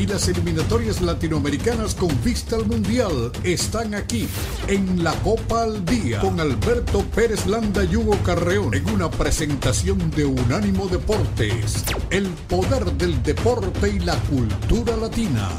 y 0.00 0.06
las 0.06 0.28
eliminatorias 0.28 1.02
latinoamericanas 1.02 1.94
con 1.94 2.08
vista 2.24 2.56
al 2.56 2.64
Mundial 2.64 3.30
están 3.44 3.94
aquí 3.94 4.26
en 4.66 5.04
la 5.04 5.12
Copa 5.20 5.64
al 5.64 5.84
Día 5.84 6.20
con 6.20 6.40
Alberto 6.40 7.04
Pérez 7.14 7.44
Landa 7.44 7.84
y 7.84 7.96
Hugo 7.96 8.16
Carreón 8.24 8.72
en 8.72 8.88
una 8.88 9.10
presentación 9.10 10.10
de 10.12 10.24
Unánimo 10.24 10.86
Deportes, 10.86 11.84
el 12.08 12.28
poder 12.48 12.86
del 12.92 13.22
deporte 13.22 13.90
y 13.90 13.98
la 13.98 14.16
cultura 14.20 14.96
latina. 14.96 15.50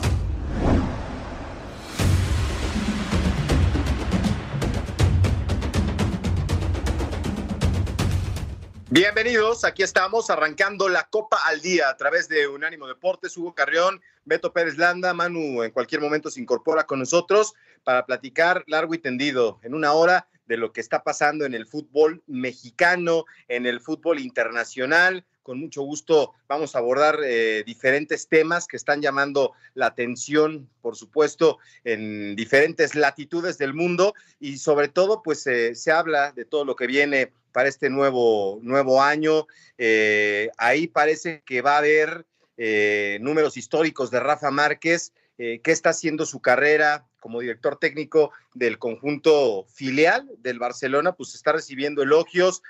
Bienvenidos, 8.89 9.63
aquí 9.63 9.83
estamos 9.83 10.29
arrancando 10.29 10.89
la 10.89 11.07
Copa 11.09 11.39
al 11.45 11.61
Día 11.61 11.89
a 11.89 11.95
través 11.95 12.27
de 12.27 12.47
Unánimo 12.47 12.87
Deportes. 12.87 13.37
Hugo 13.37 13.55
Carrión, 13.55 14.01
Beto 14.25 14.53
Pérez 14.53 14.77
Landa, 14.77 15.13
Manu 15.13 15.63
en 15.63 15.71
cualquier 15.71 16.01
momento 16.01 16.29
se 16.29 16.41
incorpora 16.41 16.85
con 16.85 16.99
nosotros 16.99 17.53
para 17.83 18.05
platicar 18.05 18.63
largo 18.67 18.93
y 18.93 18.99
tendido 18.99 19.59
en 19.63 19.73
una 19.73 19.93
hora 19.93 20.27
de 20.45 20.57
lo 20.57 20.73
que 20.73 20.81
está 20.81 21.03
pasando 21.03 21.45
en 21.45 21.53
el 21.53 21.65
fútbol 21.65 22.21
mexicano, 22.27 23.25
en 23.47 23.65
el 23.65 23.79
fútbol 23.79 24.19
internacional. 24.19 25.25
Con 25.43 25.59
mucho 25.59 25.81
gusto 25.81 26.33
vamos 26.47 26.75
a 26.75 26.79
abordar 26.79 27.19
eh, 27.23 27.63
diferentes 27.65 28.27
temas 28.27 28.67
que 28.67 28.77
están 28.77 29.01
llamando 29.01 29.53
la 29.73 29.87
atención, 29.87 30.69
por 30.81 30.95
supuesto, 30.95 31.57
en 31.83 32.35
diferentes 32.35 32.95
latitudes 32.95 33.57
del 33.57 33.73
mundo 33.73 34.13
y 34.39 34.57
sobre 34.57 34.89
todo, 34.89 35.23
pues 35.23 35.47
eh, 35.47 35.73
se 35.73 35.91
habla 35.91 36.31
de 36.33 36.45
todo 36.45 36.65
lo 36.65 36.75
que 36.75 36.85
viene 36.85 37.31
para 37.53 37.69
este 37.69 37.89
nuevo, 37.89 38.59
nuevo 38.61 39.01
año. 39.01 39.47
Eh, 39.77 40.51
ahí 40.57 40.87
parece 40.87 41.43
que 41.45 41.61
va 41.61 41.75
a 41.75 41.79
haber 41.79 42.25
eh, 42.63 43.17
números 43.21 43.57
históricos 43.57 44.11
de 44.11 44.19
Rafa 44.19 44.51
Márquez, 44.51 45.13
eh, 45.39 45.61
qué 45.63 45.71
está 45.71 45.89
haciendo 45.89 46.27
su 46.27 46.41
carrera 46.41 47.07
como 47.19 47.39
director 47.39 47.79
técnico 47.79 48.29
del 48.53 48.77
conjunto 48.77 49.65
filial 49.73 50.29
del 50.37 50.59
Barcelona, 50.59 51.13
pues 51.13 51.33
está 51.33 51.53
recibiendo 51.53 52.03
elogios. 52.03 52.61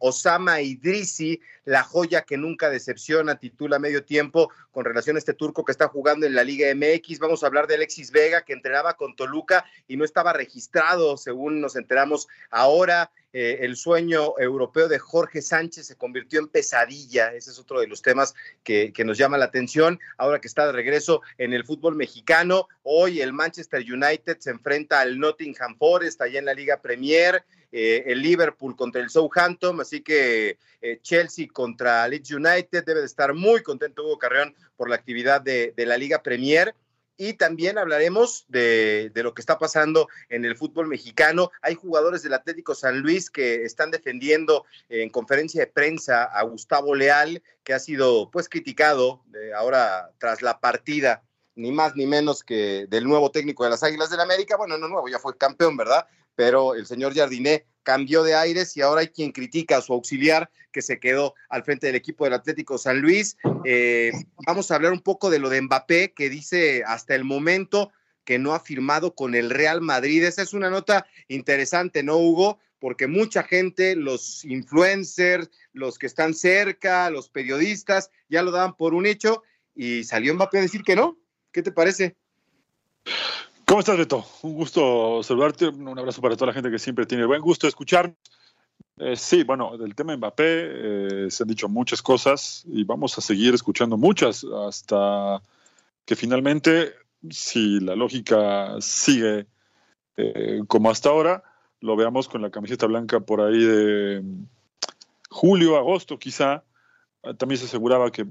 Osama 0.00 0.60
Idrisi, 0.60 1.40
la 1.64 1.82
joya 1.82 2.22
que 2.22 2.36
nunca 2.36 2.70
decepciona, 2.70 3.38
titula 3.38 3.78
medio 3.78 4.04
tiempo 4.04 4.50
con 4.70 4.84
relación 4.84 5.16
a 5.16 5.18
este 5.18 5.34
turco 5.34 5.64
que 5.64 5.72
está 5.72 5.88
jugando 5.88 6.26
en 6.26 6.34
la 6.34 6.44
Liga 6.44 6.74
MX. 6.74 7.18
Vamos 7.18 7.42
a 7.42 7.46
hablar 7.46 7.66
de 7.66 7.74
Alexis 7.74 8.10
Vega, 8.10 8.44
que 8.44 8.52
entrenaba 8.52 8.94
con 8.94 9.14
Toluca 9.14 9.64
y 9.86 9.96
no 9.96 10.04
estaba 10.04 10.32
registrado, 10.32 11.16
según 11.16 11.60
nos 11.60 11.76
enteramos 11.76 12.26
ahora. 12.50 13.10
Eh, 13.34 13.64
el 13.64 13.76
sueño 13.76 14.34
europeo 14.38 14.88
de 14.88 14.98
Jorge 14.98 15.40
Sánchez 15.40 15.86
se 15.86 15.96
convirtió 15.96 16.38
en 16.40 16.48
pesadilla. 16.48 17.32
Ese 17.32 17.50
es 17.50 17.58
otro 17.58 17.80
de 17.80 17.86
los 17.86 18.02
temas 18.02 18.34
que, 18.62 18.92
nos 19.04 19.16
llama 19.16 19.38
la 19.38 19.46
atención. 19.46 19.98
Ahora 20.18 20.40
que 20.40 20.48
está 20.48 20.66
de 20.66 20.72
regreso 20.72 21.22
en 21.38 21.52
el 21.54 21.64
fútbol 21.64 21.96
mexicano, 21.96 22.68
hoy 22.82 23.20
el 23.20 23.32
Manchester 23.32 23.80
United 23.80 24.38
se 24.38 24.50
enfrenta 24.50 25.00
al 25.00 25.18
Nottingham 25.18 25.76
Forest 25.78 26.20
allá 26.20 26.38
en 26.38 26.44
la 26.44 26.54
Liga 26.54 26.80
Premier. 26.82 27.42
Eh, 27.74 28.04
el 28.12 28.20
Liverpool 28.20 28.76
contra 28.76 29.00
el 29.00 29.08
Southampton, 29.08 29.80
así 29.80 30.02
que 30.02 30.58
eh, 30.82 30.98
Chelsea 31.00 31.48
contra 31.50 32.06
Leeds 32.06 32.30
United 32.30 32.84
debe 32.84 33.00
de 33.00 33.06
estar 33.06 33.32
muy 33.32 33.62
contento 33.62 34.04
Hugo 34.04 34.18
Carreón 34.18 34.54
por 34.76 34.90
la 34.90 34.96
actividad 34.96 35.40
de, 35.40 35.72
la 35.78 35.96
Liga 35.96 36.22
Premier 36.22 36.74
y 37.16 37.32
también 37.34 37.78
hablaremos 37.78 38.44
de, 38.48 39.10
lo 39.14 39.32
que 39.32 39.40
está 39.40 39.58
pasando 39.58 40.08
en 40.28 40.44
el 40.44 40.54
fútbol 40.54 40.86
mexicano. 40.86 41.50
Hay 41.62 41.74
jugadores 41.74 42.22
del 42.22 42.34
Atlético 42.34 42.74
San 42.74 43.00
Luis 43.00 43.30
que 43.30 43.64
están 43.64 43.90
defendiendo 43.90 44.66
en 44.90 45.08
conferencia 45.08 45.62
de 45.62 45.66
prensa 45.66 46.24
a 46.24 46.42
Gustavo 46.42 46.94
Leal, 46.94 47.42
que 47.64 47.72
ha 47.72 47.78
sido 47.78 48.30
pues 48.30 48.50
criticado 48.50 49.22
eh, 49.34 49.52
ahora 49.56 50.10
tras 50.18 50.42
la 50.42 50.60
partida 50.60 51.22
ni 51.54 51.70
más 51.70 51.96
ni 51.96 52.06
menos 52.06 52.42
que 52.42 52.86
del 52.88 53.04
nuevo 53.04 53.30
técnico 53.30 53.64
de 53.64 53.70
las 53.70 53.82
Águilas 53.82 54.10
del 54.10 54.18
la 54.18 54.24
América. 54.24 54.56
Bueno, 54.56 54.78
no 54.78 54.88
nuevo, 54.88 55.08
ya 55.08 55.18
fue 55.18 55.36
campeón, 55.36 55.76
¿verdad? 55.76 56.06
Pero 56.34 56.74
el 56.74 56.86
señor 56.86 57.14
Jardiné 57.14 57.66
cambió 57.82 58.22
de 58.22 58.34
aires 58.34 58.76
y 58.76 58.80
ahora 58.80 59.00
hay 59.02 59.08
quien 59.08 59.32
critica 59.32 59.78
a 59.78 59.82
su 59.82 59.92
auxiliar 59.92 60.50
que 60.72 60.82
se 60.82 60.98
quedó 60.98 61.34
al 61.48 61.64
frente 61.64 61.86
del 61.86 61.96
equipo 61.96 62.24
del 62.24 62.32
Atlético 62.32 62.78
San 62.78 63.00
Luis. 63.00 63.36
Eh, 63.64 64.12
vamos 64.46 64.70
a 64.70 64.74
hablar 64.74 64.92
un 64.92 65.02
poco 65.02 65.30
de 65.30 65.38
lo 65.38 65.50
de 65.50 65.60
Mbappé, 65.60 66.12
que 66.14 66.30
dice 66.30 66.82
hasta 66.86 67.14
el 67.14 67.24
momento 67.24 67.92
que 68.24 68.38
no 68.38 68.54
ha 68.54 68.60
firmado 68.60 69.14
con 69.14 69.34
el 69.34 69.50
Real 69.50 69.80
Madrid. 69.80 70.24
Esa 70.24 70.42
es 70.42 70.54
una 70.54 70.70
nota 70.70 71.06
interesante, 71.28 72.02
¿no, 72.02 72.16
Hugo? 72.16 72.58
Porque 72.78 73.06
mucha 73.06 73.42
gente, 73.42 73.94
los 73.94 74.44
influencers, 74.44 75.50
los 75.72 75.98
que 75.98 76.06
están 76.06 76.34
cerca, 76.34 77.10
los 77.10 77.28
periodistas, 77.28 78.10
ya 78.28 78.42
lo 78.42 78.50
daban 78.50 78.76
por 78.76 78.94
un 78.94 79.06
hecho 79.06 79.42
y 79.74 80.04
salió 80.04 80.34
Mbappé 80.34 80.58
a 80.58 80.62
decir 80.62 80.82
que 80.82 80.96
no. 80.96 81.18
¿Qué 81.52 81.62
te 81.62 81.70
parece? 81.70 82.16
¿Cómo 83.66 83.80
estás, 83.80 83.96
Beto? 83.96 84.24
Un 84.42 84.54
gusto 84.54 85.22
saludarte. 85.22 85.68
Un 85.68 85.98
abrazo 85.98 86.20
para 86.20 86.36
toda 86.36 86.48
la 86.48 86.52
gente 86.52 86.70
que 86.70 86.78
siempre 86.78 87.06
tiene 87.06 87.22
el 87.22 87.28
buen 87.28 87.40
gusto 87.40 87.66
de 87.66 87.70
escuchar. 87.70 88.14
Eh, 88.98 89.16
sí, 89.16 89.44
bueno, 89.44 89.76
del 89.78 89.94
tema 89.94 90.16
Mbappé 90.16 90.44
eh, 90.46 91.30
se 91.30 91.42
han 91.42 91.48
dicho 91.48 91.68
muchas 91.68 92.02
cosas 92.02 92.64
y 92.66 92.84
vamos 92.84 93.16
a 93.16 93.20
seguir 93.20 93.54
escuchando 93.54 93.96
muchas 93.96 94.44
hasta 94.44 95.40
que 96.04 96.16
finalmente, 96.16 96.92
si 97.30 97.80
la 97.80 97.96
lógica 97.96 98.76
sigue 98.80 99.46
eh, 100.16 100.60
como 100.66 100.90
hasta 100.90 101.08
ahora, 101.08 101.42
lo 101.80 101.96
veamos 101.96 102.28
con 102.28 102.42
la 102.42 102.50
camiseta 102.50 102.86
blanca 102.86 103.20
por 103.20 103.40
ahí 103.40 103.64
de 103.64 104.22
julio, 105.30 105.76
agosto 105.76 106.18
quizá. 106.18 106.64
También 107.38 107.58
se 107.58 107.66
aseguraba 107.66 108.10
que 108.10 108.26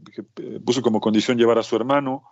puso 0.66 0.81
como 0.81 1.00
condición 1.00 1.38
llevar 1.38 1.58
a 1.58 1.64
su 1.64 1.75
hermano 1.78 2.24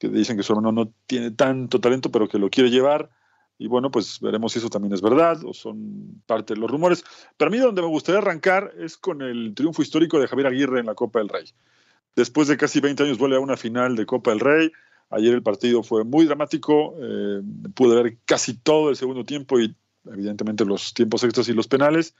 que 0.00 0.08
dicen 0.08 0.36
que 0.36 0.42
su 0.42 0.54
hermano 0.54 0.72
no 0.72 0.92
tiene 1.06 1.30
tanto 1.30 1.78
talento, 1.78 2.10
pero 2.10 2.26
que 2.26 2.38
lo 2.38 2.48
quiere 2.48 2.70
llevar. 2.70 3.10
Y 3.58 3.66
bueno, 3.66 3.90
pues 3.90 4.18
veremos 4.20 4.52
si 4.54 4.58
eso 4.58 4.70
también 4.70 4.94
es 4.94 5.02
verdad 5.02 5.44
o 5.44 5.52
son 5.52 6.22
parte 6.26 6.54
de 6.54 6.60
los 6.60 6.70
rumores. 6.70 7.04
Pero 7.36 7.50
a 7.50 7.52
mí 7.52 7.58
donde 7.58 7.82
me 7.82 7.88
gustaría 7.88 8.18
arrancar 8.18 8.72
es 8.78 8.96
con 8.96 9.20
el 9.20 9.52
triunfo 9.54 9.82
histórico 9.82 10.18
de 10.18 10.26
Javier 10.26 10.46
Aguirre 10.46 10.80
en 10.80 10.86
la 10.86 10.94
Copa 10.94 11.18
del 11.18 11.28
Rey. 11.28 11.44
Después 12.16 12.48
de 12.48 12.56
casi 12.56 12.80
20 12.80 13.02
años 13.02 13.18
vuelve 13.18 13.36
a 13.36 13.40
una 13.40 13.58
final 13.58 13.94
de 13.94 14.06
Copa 14.06 14.30
del 14.30 14.40
Rey. 14.40 14.72
Ayer 15.10 15.34
el 15.34 15.42
partido 15.42 15.82
fue 15.82 16.04
muy 16.04 16.24
dramático. 16.24 16.94
Eh, 16.98 17.42
pude 17.74 18.02
ver 18.02 18.16
casi 18.24 18.56
todo 18.56 18.88
el 18.88 18.96
segundo 18.96 19.26
tiempo 19.26 19.60
y 19.60 19.76
evidentemente 20.06 20.64
los 20.64 20.94
tiempos 20.94 21.22
extras 21.24 21.46
y 21.50 21.52
los 21.52 21.68
penales. 21.68 22.16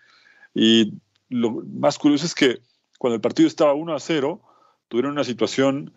Y 0.54 0.92
lo 1.30 1.62
más 1.64 1.98
curioso 1.98 2.26
es 2.26 2.34
que 2.34 2.60
cuando 2.98 3.14
el 3.14 3.22
partido 3.22 3.46
estaba 3.46 3.72
1 3.72 3.94
a 3.94 4.00
0, 4.00 4.42
tuvieron 4.88 5.12
una 5.12 5.24
situación 5.24 5.94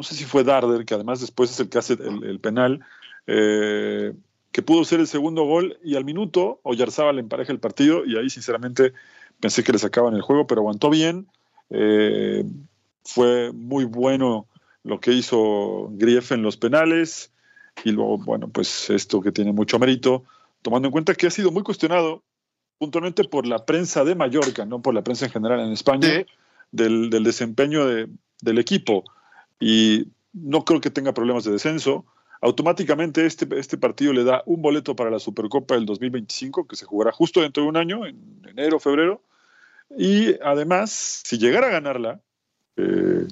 no 0.00 0.04
sé 0.04 0.14
si 0.14 0.24
fue 0.24 0.44
Darder, 0.44 0.86
que 0.86 0.94
además 0.94 1.20
después 1.20 1.50
es 1.50 1.60
el 1.60 1.68
que 1.68 1.76
hace 1.76 1.92
el, 1.92 2.40
penal, 2.40 2.80
eh, 3.26 4.14
que 4.50 4.62
pudo 4.62 4.82
ser 4.86 4.98
el 4.98 5.06
segundo 5.06 5.44
gol 5.44 5.78
y 5.84 5.94
al 5.96 6.06
minuto 6.06 6.58
Oyarzábal 6.62 7.18
empareja 7.18 7.52
el 7.52 7.60
partido 7.60 8.06
y 8.06 8.16
ahí 8.16 8.30
sinceramente 8.30 8.94
pensé 9.40 9.62
que 9.62 9.72
le 9.72 9.78
sacaban 9.78 10.14
el 10.14 10.22
juego, 10.22 10.46
pero 10.46 10.62
aguantó 10.62 10.88
bien. 10.88 11.26
Eh, 11.68 12.46
fue 13.04 13.52
muy 13.52 13.84
bueno 13.84 14.46
lo 14.84 15.00
que 15.00 15.12
hizo 15.12 15.90
Grief 15.90 16.32
en 16.32 16.40
los 16.40 16.56
penales 16.56 17.30
y 17.84 17.92
luego, 17.92 18.16
bueno, 18.16 18.48
pues 18.48 18.88
esto 18.88 19.20
que 19.20 19.32
tiene 19.32 19.52
mucho 19.52 19.78
mérito, 19.78 20.24
tomando 20.62 20.88
en 20.88 20.92
cuenta 20.92 21.14
que 21.14 21.26
ha 21.26 21.30
sido 21.30 21.50
muy 21.50 21.62
cuestionado 21.62 22.22
puntualmente 22.78 23.24
por 23.24 23.46
la 23.46 23.66
prensa 23.66 24.02
de 24.02 24.14
Mallorca, 24.14 24.64
no 24.64 24.80
por 24.80 24.94
la 24.94 25.04
prensa 25.04 25.26
en 25.26 25.32
general 25.32 25.60
en 25.60 25.72
España, 25.72 26.24
del, 26.72 27.10
desempeño 27.10 27.84
del 27.84 28.58
equipo 28.58 29.04
y 29.60 30.08
no 30.32 30.64
creo 30.64 30.80
que 30.80 30.90
tenga 30.90 31.12
problemas 31.12 31.44
de 31.44 31.52
descenso. 31.52 32.06
Automáticamente 32.40 33.26
este, 33.26 33.46
este 33.58 33.76
partido 33.76 34.14
le 34.14 34.24
da 34.24 34.42
un 34.46 34.62
boleto 34.62 34.96
para 34.96 35.10
la 35.10 35.18
Supercopa 35.18 35.74
del 35.74 35.84
2025, 35.84 36.66
que 36.66 36.76
se 36.76 36.86
jugará 36.86 37.12
justo 37.12 37.42
dentro 37.42 37.62
de 37.62 37.68
un 37.68 37.76
año, 37.76 38.06
en 38.06 38.42
enero, 38.48 38.80
febrero. 38.80 39.22
Y 39.96 40.40
además, 40.42 40.90
si 40.90 41.36
llegara 41.38 41.66
a 41.66 41.70
ganarla, 41.70 42.20
eh, 42.76 43.26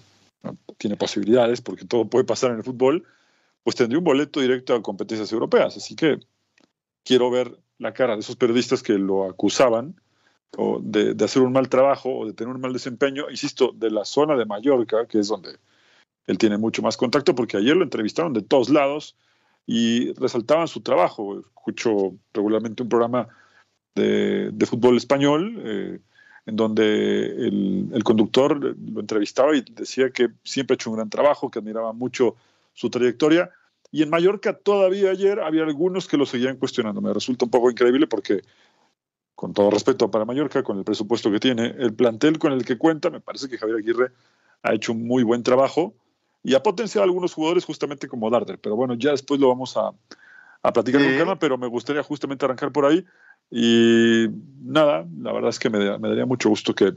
tiene 0.77 0.97
posibilidades 0.97 1.63
porque 1.63 1.87
todo 1.87 2.05
puede 2.05 2.25
pasar 2.25 2.51
en 2.51 2.59
el 2.59 2.65
fútbol, 2.65 3.05
pues 3.65 3.77
tendría 3.77 3.99
un 3.99 4.05
boleto 4.05 4.41
directo 4.41 4.75
a 4.75 4.83
competencias 4.83 5.33
europeas. 5.33 5.77
Así 5.77 5.97
que 5.97 6.21
quiero 7.05 7.31
ver 7.31 7.59
la 7.79 7.95
cara 7.95 8.15
de 8.15 8.21
esos 8.21 8.37
periodistas 8.37 8.83
que 8.83 8.99
lo 8.99 9.25
acusaban 9.29 9.99
de, 10.81 11.15
de, 11.15 11.25
hacer 11.25 11.43
un 11.43 11.53
mal 11.53 11.69
trabajo 11.69 12.11
o 12.11 12.27
de 12.27 12.33
tener 12.33 12.55
un 12.55 12.61
mal 12.61 12.73
desempeño, 12.73 13.31
insisto, 13.31 13.73
de 13.75 13.91
la 13.91 14.05
zona 14.05 14.35
de 14.35 14.47
Mallorca, 14.47 15.07
que 15.07 15.21
es 15.21 15.29
donde 15.29 15.59
él 16.29 16.39
tiene 16.39 16.59
mucho 16.59 16.83
más 16.83 16.97
contacto 16.97 17.35
porque 17.35 17.57
ayer 17.57 17.75
lo 17.75 17.83
entrevistaron 17.83 18.35
de 18.35 18.43
todos 18.43 18.69
lados 18.69 19.17
y 19.67 20.13
resaltaban 20.13 20.69
su 20.69 20.83
trabajo. 20.83 21.41
Escucho 21.41 22.15
regularmente 22.35 22.83
un 22.83 22.89
programa 22.91 23.29
de, 23.95 24.67
fútbol 24.67 24.99
español, 24.99 25.61
eh, 25.65 25.99
en 26.45 26.57
donde 26.57 26.85
el, 27.49 28.03
conductor 28.05 28.61
lo 28.61 29.01
entrevistaba 29.01 29.57
y 29.57 29.65
decía 29.73 30.11
que 30.11 30.29
siempre 30.45 30.75
ha 30.75 30.77
hecho 30.77 30.91
un 30.91 30.97
gran 30.97 31.11
trabajo, 31.11 31.51
que 31.51 31.61
admiraba 31.61 31.95
mucho 31.95 32.37
su 32.75 32.91
trayectoria. 32.91 33.51
Y 33.91 34.03
en 34.03 34.11
Mallorca 34.11 34.53
todavía 34.53 35.11
ayer 35.11 35.41
había 35.41 35.65
algunos 35.65 36.07
que 36.07 36.19
lo 36.19 36.27
seguían 36.27 36.59
cuestionando. 36.59 37.01
Me 37.01 37.15
resulta 37.15 37.47
un 37.47 37.51
poco 37.51 37.71
increíble 37.71 38.07
porque, 38.07 38.43
con 39.35 39.55
todo 39.55 39.71
respeto 39.71 40.11
para 40.11 40.27
Mallorca, 40.27 40.63
con 40.63 40.77
el 40.77 40.85
presupuesto 40.85 41.31
que 41.31 41.41
tiene, 41.41 41.75
el 41.79 41.95
plantel 41.95 42.39
con 42.39 42.53
el 42.53 42.67
que 42.67 42.77
cuenta, 42.77 43.09
me 43.09 43.21
parece 43.21 43.49
que 43.49 43.57
Javier 43.57 43.79
Aguirre 43.79 44.13
ha 44.63 44.75
hecho 44.75 44.93
un 44.93 45.07
muy 45.07 45.23
buen 45.23 45.43
trabajo 45.43 45.95
y 46.49 46.55
ha 46.55 46.63
potenciado 46.63 47.03
a 47.03 47.05
algunos 47.05 47.35
jugadores 47.35 47.67
justamente 47.67 48.09
como 48.09 48.31
Darder. 48.31 48.59
Pero 48.59 48.75
bueno, 48.75 48.95
ya 48.95 49.11
después 49.11 49.39
lo 49.39 49.49
vamos 49.49 49.77
a, 49.77 49.93
a 50.63 50.73
platicar 50.73 51.03
con 51.03 51.17
calma, 51.19 51.39
pero 51.39 51.59
me 51.59 51.67
gustaría 51.67 52.03
justamente 52.03 52.47
arrancar 52.47 52.73
por 52.73 52.87
ahí. 52.87 53.05
Y 53.51 54.29
nada, 54.63 55.07
la 55.21 55.33
verdad 55.33 55.51
es 55.51 55.59
que 55.59 55.69
me, 55.69 55.79
daría 55.85 56.25
mucho 56.25 56.49
gusto 56.49 56.75
que, 56.75 56.95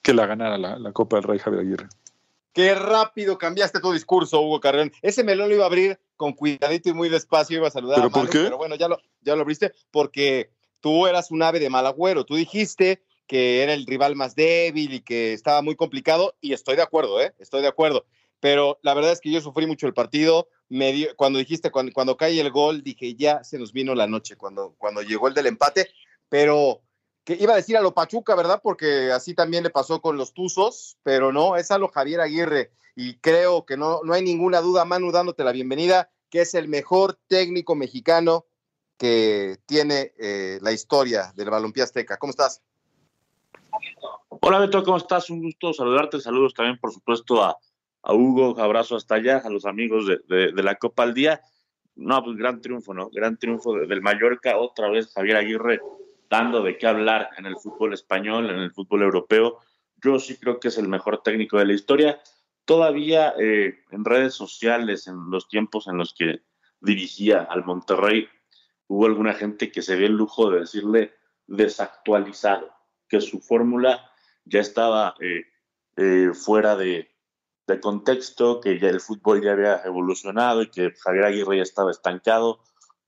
que 0.00 0.14
la 0.14 0.26
ganara 0.26 0.58
la, 0.58 0.92
Copa 0.92 1.16
del 1.16 1.24
Rey 1.24 1.40
Javier 1.40 1.62
Aguirre. 1.62 1.88
Qué 2.52 2.72
rápido 2.76 3.36
cambiaste 3.36 3.80
tu 3.80 3.92
discurso, 3.92 4.40
Hugo 4.40 4.60
Carrón. 4.60 4.92
Ese 5.02 5.24
melón 5.24 5.48
lo 5.48 5.56
iba 5.56 5.64
a 5.64 5.66
abrir 5.66 5.98
con 6.16 6.32
cuidadito 6.32 6.88
y 6.88 6.92
muy 6.92 7.08
despacio, 7.08 7.56
iba 7.56 7.66
a 7.66 7.72
saludar 7.72 7.96
¿Pero 7.96 8.06
a 8.06 8.10
Manu, 8.10 8.26
por 8.26 8.30
qué? 8.30 8.44
pero 8.44 8.58
bueno, 8.58 8.76
ya 8.76 8.86
lo, 8.86 9.00
ya 9.22 9.34
lo 9.34 9.42
abriste 9.42 9.72
porque 9.90 10.50
tú 10.80 11.08
eras 11.08 11.32
un 11.32 11.42
ave 11.42 11.58
de 11.58 11.68
mal 11.68 11.84
agüero. 11.84 12.24
Tú 12.24 12.36
dijiste 12.36 13.02
que 13.26 13.64
era 13.64 13.74
el 13.74 13.86
rival 13.86 14.14
más 14.14 14.36
débil 14.36 14.94
y 14.94 15.00
que 15.00 15.32
estaba 15.32 15.62
muy 15.62 15.74
complicado 15.74 16.36
y 16.40 16.52
estoy 16.52 16.76
de 16.76 16.82
acuerdo, 16.82 17.20
¿eh? 17.20 17.34
Estoy 17.40 17.62
de 17.62 17.68
acuerdo. 17.68 18.06
Pero 18.44 18.78
la 18.82 18.92
verdad 18.92 19.12
es 19.12 19.22
que 19.22 19.30
yo 19.30 19.40
sufrí 19.40 19.66
mucho 19.66 19.86
el 19.86 19.94
partido, 19.94 20.50
cuando 21.16 21.38
dijiste, 21.38 21.70
cuando, 21.70 21.94
cuando 21.94 22.18
cae 22.18 22.38
el 22.38 22.50
gol, 22.50 22.82
dije, 22.82 23.14
ya 23.14 23.42
se 23.42 23.58
nos 23.58 23.72
vino 23.72 23.94
la 23.94 24.06
noche, 24.06 24.36
cuando, 24.36 24.74
cuando 24.76 25.00
llegó 25.00 25.28
el 25.28 25.32
del 25.32 25.46
empate, 25.46 25.88
pero 26.28 26.82
que 27.24 27.38
iba 27.40 27.54
a 27.54 27.56
decir 27.56 27.74
a 27.74 27.80
lo 27.80 27.94
Pachuca, 27.94 28.34
¿verdad? 28.34 28.60
Porque 28.62 29.10
así 29.12 29.32
también 29.32 29.64
le 29.64 29.70
pasó 29.70 30.02
con 30.02 30.18
los 30.18 30.34
Tuzos, 30.34 30.98
pero 31.02 31.32
no, 31.32 31.56
es 31.56 31.70
a 31.70 31.78
lo 31.78 31.88
Javier 31.88 32.20
Aguirre, 32.20 32.70
y 32.94 33.14
creo 33.14 33.64
que 33.64 33.78
no, 33.78 34.00
no 34.04 34.12
hay 34.12 34.20
ninguna 34.20 34.60
duda, 34.60 34.84
Manu, 34.84 35.10
dándote 35.10 35.42
la 35.42 35.52
bienvenida, 35.52 36.10
que 36.28 36.42
es 36.42 36.52
el 36.52 36.68
mejor 36.68 37.18
técnico 37.28 37.74
mexicano 37.74 38.44
que 38.98 39.56
tiene 39.64 40.12
eh, 40.18 40.58
la 40.60 40.72
historia 40.72 41.32
del 41.34 41.48
balompié 41.48 41.82
azteca. 41.82 42.18
¿Cómo 42.18 42.32
estás? 42.32 42.60
Hola 44.28 44.58
Beto, 44.58 44.84
¿cómo 44.84 44.98
estás? 44.98 45.30
Un 45.30 45.40
gusto 45.40 45.72
saludarte. 45.72 46.20
Saludos 46.20 46.52
también, 46.52 46.78
por 46.78 46.92
supuesto, 46.92 47.42
a, 47.42 47.56
a 48.04 48.14
Hugo, 48.14 48.60
abrazo 48.60 48.96
hasta 48.96 49.16
allá, 49.16 49.38
a 49.38 49.50
los 49.50 49.64
amigos 49.64 50.06
de, 50.06 50.52
la 50.52 50.76
Copa 50.76 51.02
al 51.02 51.14
Día. 51.14 51.40
No, 51.96 52.22
pues 52.22 52.36
gran 52.36 52.60
triunfo, 52.60 52.92
¿no? 52.92 53.08
Gran 53.10 53.38
triunfo 53.38 53.74
del 53.74 54.02
Mallorca, 54.02 54.58
otra 54.58 54.90
vez 54.90 55.12
Javier 55.12 55.36
Aguirre 55.36 55.80
dando 56.28 56.62
de 56.62 56.76
qué 56.76 56.86
hablar 56.86 57.30
en 57.38 57.46
el 57.46 57.56
fútbol 57.56 57.94
español, 57.94 58.50
en 58.50 58.58
el 58.58 58.72
fútbol 58.72 59.02
europeo. 59.02 59.58
Yo 60.02 60.18
sí 60.18 60.36
creo 60.36 60.58
que 60.60 60.68
es 60.68 60.78
el 60.78 60.88
mejor 60.88 61.22
técnico 61.22 61.58
de 61.58 61.66
la 61.66 61.72
historia. 61.72 62.20
Todavía 62.64 63.34
eh, 63.38 63.78
en 63.90 64.04
redes 64.04 64.34
sociales, 64.34 65.06
en 65.06 65.30
los 65.30 65.48
tiempos 65.48 65.86
en 65.86 65.96
los 65.96 66.12
que 66.12 66.42
dirigía 66.80 67.42
al 67.42 67.64
Monterrey, 67.64 68.28
hubo 68.88 69.06
alguna 69.06 69.32
gente 69.34 69.70
que 69.70 69.82
se 69.82 69.96
dio 69.96 70.06
el 70.06 70.14
lujo 70.14 70.50
de 70.50 70.60
decirle 70.60 71.12
desactualizado, 71.46 72.70
que 73.08 73.20
su 73.20 73.40
fórmula 73.40 74.10
ya 74.44 74.60
estaba 74.60 75.14
eh, 75.20 75.44
eh, 75.96 76.30
fuera 76.34 76.76
de, 76.76 77.13
de 77.66 77.80
contexto, 77.80 78.60
que 78.60 78.78
ya 78.78 78.88
el 78.88 79.00
fútbol 79.00 79.42
ya 79.42 79.52
había 79.52 79.82
evolucionado 79.84 80.62
y 80.62 80.70
que 80.70 80.92
Javier 80.92 81.24
Aguirre 81.24 81.56
ya 81.58 81.62
estaba 81.62 81.90
estancado, 81.90 82.60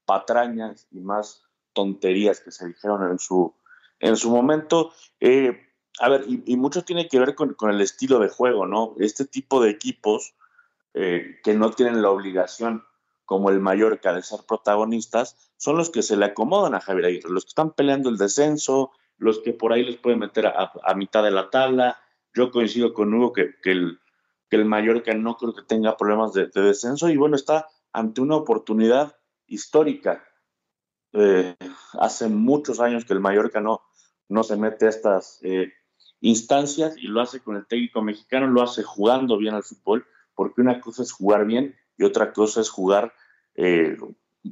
patrañas 0.04 0.86
y 0.90 1.00
más 1.00 1.42
tonterías 1.72 2.40
que 2.40 2.50
se 2.50 2.66
dijeron 2.66 3.10
en 3.10 3.18
su, 3.18 3.54
en 4.00 4.16
su 4.16 4.30
momento. 4.30 4.92
Eh, 5.20 5.62
a 5.98 6.08
ver, 6.08 6.24
y, 6.26 6.56
mucho 6.56 6.84
tiene 6.84 7.08
que 7.08 7.18
ver 7.18 7.34
con, 7.34 7.54
el 7.70 7.80
estilo 7.80 8.18
de 8.18 8.28
juego, 8.28 8.66
¿no? 8.66 8.94
Este 8.98 9.24
tipo 9.24 9.62
de 9.62 9.70
equipos 9.70 10.34
eh, 10.94 11.38
que 11.42 11.54
no 11.54 11.70
tienen 11.70 12.02
la 12.02 12.10
obligación, 12.10 12.84
como 13.24 13.50
el 13.50 13.60
Mallorca, 13.60 14.14
de 14.14 14.22
ser 14.22 14.40
protagonistas, 14.46 15.52
son 15.56 15.76
los 15.76 15.90
que 15.90 16.02
se 16.02 16.16
le 16.16 16.26
acomodan 16.26 16.74
a 16.74 16.80
Javier 16.80 17.06
Aguirre, 17.06 17.30
los 17.30 17.44
que 17.44 17.50
están 17.50 17.72
peleando 17.72 18.08
el 18.08 18.18
descenso, 18.18 18.92
los 19.18 19.40
que 19.40 19.52
por 19.52 19.72
ahí 19.72 19.84
les 19.84 19.96
pueden 19.96 20.20
meter 20.20 20.46
a, 20.46 20.94
mitad 20.94 21.22
de 21.22 21.30
la 21.30 21.50
tabla. 21.50 21.98
Yo 22.34 22.50
coincido 22.50 22.92
con 22.92 23.12
Hugo 23.12 23.32
que, 23.32 23.54
que 23.62 23.72
el, 23.72 23.98
que 24.48 24.56
el 24.56 24.64
Mallorca 24.64 25.12
no 25.14 25.36
creo 25.36 25.54
que 25.54 25.62
tenga 25.62 25.96
problemas 25.96 26.32
de, 26.32 26.46
descenso 26.48 27.08
y 27.08 27.16
bueno, 27.16 27.36
está 27.36 27.68
ante 27.92 28.20
una 28.20 28.36
oportunidad 28.36 29.16
histórica. 29.46 30.24
Eh, 31.12 31.56
hace 31.94 32.28
muchos 32.28 32.80
años 32.80 33.04
que 33.04 33.14
el 33.14 33.20
Mallorca 33.20 33.60
no, 33.60 33.82
no 34.28 34.42
se 34.42 34.56
mete 34.56 34.86
a 34.86 34.90
estas 34.90 35.38
eh, 35.42 35.72
instancias 36.20 36.96
y 36.96 37.08
lo 37.08 37.20
hace 37.20 37.40
con 37.40 37.56
el 37.56 37.66
técnico 37.66 38.02
mexicano, 38.02 38.46
lo 38.46 38.62
hace 38.62 38.82
jugando 38.82 39.38
bien 39.38 39.54
al 39.54 39.62
fútbol, 39.62 40.06
porque 40.34 40.60
una 40.60 40.80
cosa 40.80 41.02
es 41.02 41.12
jugar 41.12 41.46
bien 41.46 41.74
y 41.96 42.04
otra 42.04 42.32
cosa 42.32 42.60
es 42.60 42.70
jugar 42.70 43.14
eh, 43.54 43.96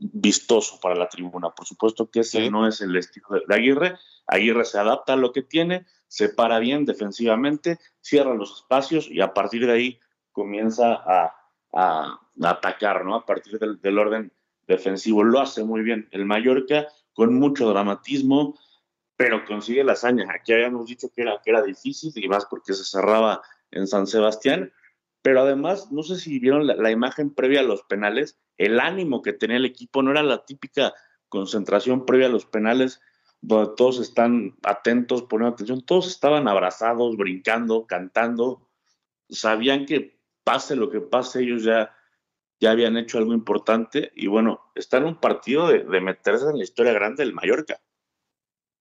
vistoso 0.01 0.79
para 0.81 0.95
la 0.95 1.09
tribuna. 1.09 1.51
Por 1.51 1.67
supuesto 1.67 2.11
que 2.11 2.21
ese 2.21 2.51
no 2.51 2.67
es 2.67 2.81
el 2.81 2.97
estilo 2.97 3.29
de 3.47 3.55
Aguirre. 3.55 3.97
Aguirre 4.27 4.65
se 4.65 4.79
adapta 4.79 5.15
a 5.15 5.17
lo 5.17 5.33
que 5.33 5.43
tiene, 5.43 5.87
se 6.09 6.29
para 6.29 6.59
bien 6.59 6.85
defensivamente, 6.85 7.79
cierra 8.01 8.35
los 8.35 8.59
espacios 8.59 9.09
y 9.11 9.21
a 9.21 9.35
partir 9.35 9.67
de 9.67 9.73
ahí 9.73 10.01
comienza 10.33 10.95
a, 10.95 12.21
atacar, 12.43 13.05
¿no? 13.05 13.17
A 13.17 13.27
partir 13.27 13.59
del, 13.59 13.99
orden 13.99 14.33
defensivo. 14.67 15.25
Lo 15.25 15.41
hace 15.41 15.65
muy 15.65 15.83
bien 15.83 16.09
el 16.13 16.25
Mallorca, 16.25 16.87
con 17.13 17.35
mucho 17.35 17.69
dramatismo, 17.69 18.57
pero 19.17 19.45
consigue 19.45 19.83
la 19.83 19.93
hazaña. 19.93 20.27
Aquí 20.33 20.53
habíamos 20.53 20.87
dicho 20.87 21.09
que 21.15 21.23
era, 21.23 21.41
que 21.43 21.51
era 21.51 21.63
difícil 21.63 22.13
y 22.15 22.29
más 22.29 22.47
porque 22.47 22.75
se 22.75 22.85
cerraba 22.85 23.43
en 23.71 23.87
San 23.89 24.07
Sebastián, 24.07 24.73
pero 25.25 25.41
además, 25.41 25.91
no 25.91 26.03
sé 26.03 26.17
si 26.17 26.39
vieron 26.39 26.67
la, 26.67 26.91
imagen 26.91 27.35
previa 27.35 27.61
a 27.61 27.63
los 27.63 27.83
penales, 27.85 28.39
el 28.59 28.79
ánimo 28.79 29.23
que 29.23 29.33
tenía 29.33 29.57
el 29.57 29.65
equipo 29.65 30.03
no 30.03 30.11
era 30.11 30.23
la 30.23 30.45
típica 30.45 30.93
concentración 31.31 32.05
previa 32.05 32.27
a 32.27 32.31
los 32.31 32.45
penales 32.45 33.01
donde 33.41 33.73
todos 33.75 34.01
están 34.01 34.55
atentos, 34.63 35.23
poniendo 35.23 35.55
atención, 35.55 35.81
todos 35.81 36.09
estaban 36.09 36.47
abrazados, 36.47 37.17
brincando, 37.17 37.87
cantando, 37.87 38.69
sabían 39.31 39.87
que 39.87 40.21
pase 40.45 40.77
lo 40.77 40.91
que 40.91 41.01
pase, 41.01 41.41
ellos 41.41 41.65
ya, 41.65 41.97
ya 42.61 42.73
habían 42.73 42.99
hecho 42.99 43.17
algo 43.17 43.33
importante 43.33 44.13
y 44.15 44.27
bueno, 44.27 44.61
está 44.75 44.99
en 44.99 45.05
un 45.05 45.19
partido 45.19 45.69
de, 45.69 45.85
meterse 46.03 46.51
en 46.51 46.59
la 46.59 46.65
historia 46.65 46.93
grande 46.93 47.25
del 47.25 47.33
Mallorca. 47.33 47.81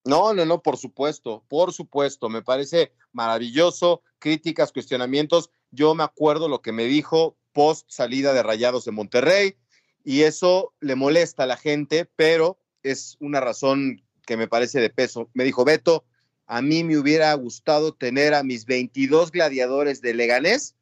No, 0.03 0.33
no, 0.33 0.45
no, 0.45 0.61
por 0.61 0.75
supuesto, 0.75 1.45
por 1.47 1.71
supuesto, 1.71 2.27
me 2.27 2.41
parece 2.41 2.91
maravilloso, 3.13 4.01
críticas, 4.19 4.73
cuestionamientos. 4.73 5.49
Yo 5.73 5.95
me 5.95 6.03
acuerdo 6.03 6.47
lo 6.47 6.61
que 6.61 6.71
me 6.71 6.85
dijo 6.85 7.35
post 7.51 7.89
salida 7.89 8.31
de 8.33 8.43
Rayados 8.43 8.85
de 8.85 8.91
Monterrey 8.91 9.55
y 10.03 10.21
eso 10.21 10.73
le 10.79 10.95
molesta 10.95 11.43
a 11.43 11.47
la 11.47 11.57
gente, 11.57 12.05
pero 12.15 12.59
es 12.83 13.17
una 13.19 13.39
razón 13.39 14.03
que 14.25 14.37
me 14.37 14.47
parece 14.47 14.79
de 14.79 14.91
peso. 14.91 15.29
Me 15.33 15.43
dijo, 15.43 15.65
Beto, 15.65 16.05
a 16.45 16.61
mí 16.61 16.83
me 16.83 16.97
hubiera 16.97 17.33
gustado 17.33 17.93
tener 17.93 18.35
a 18.35 18.43
mis 18.43 18.65
22 18.65 19.31
gladiadores 19.31 20.01
de 20.01 20.13
Leganés 20.13 20.75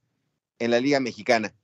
en 0.60 0.71
la 0.71 0.79
Liga 0.81 1.00
Mexicana. 1.00 1.55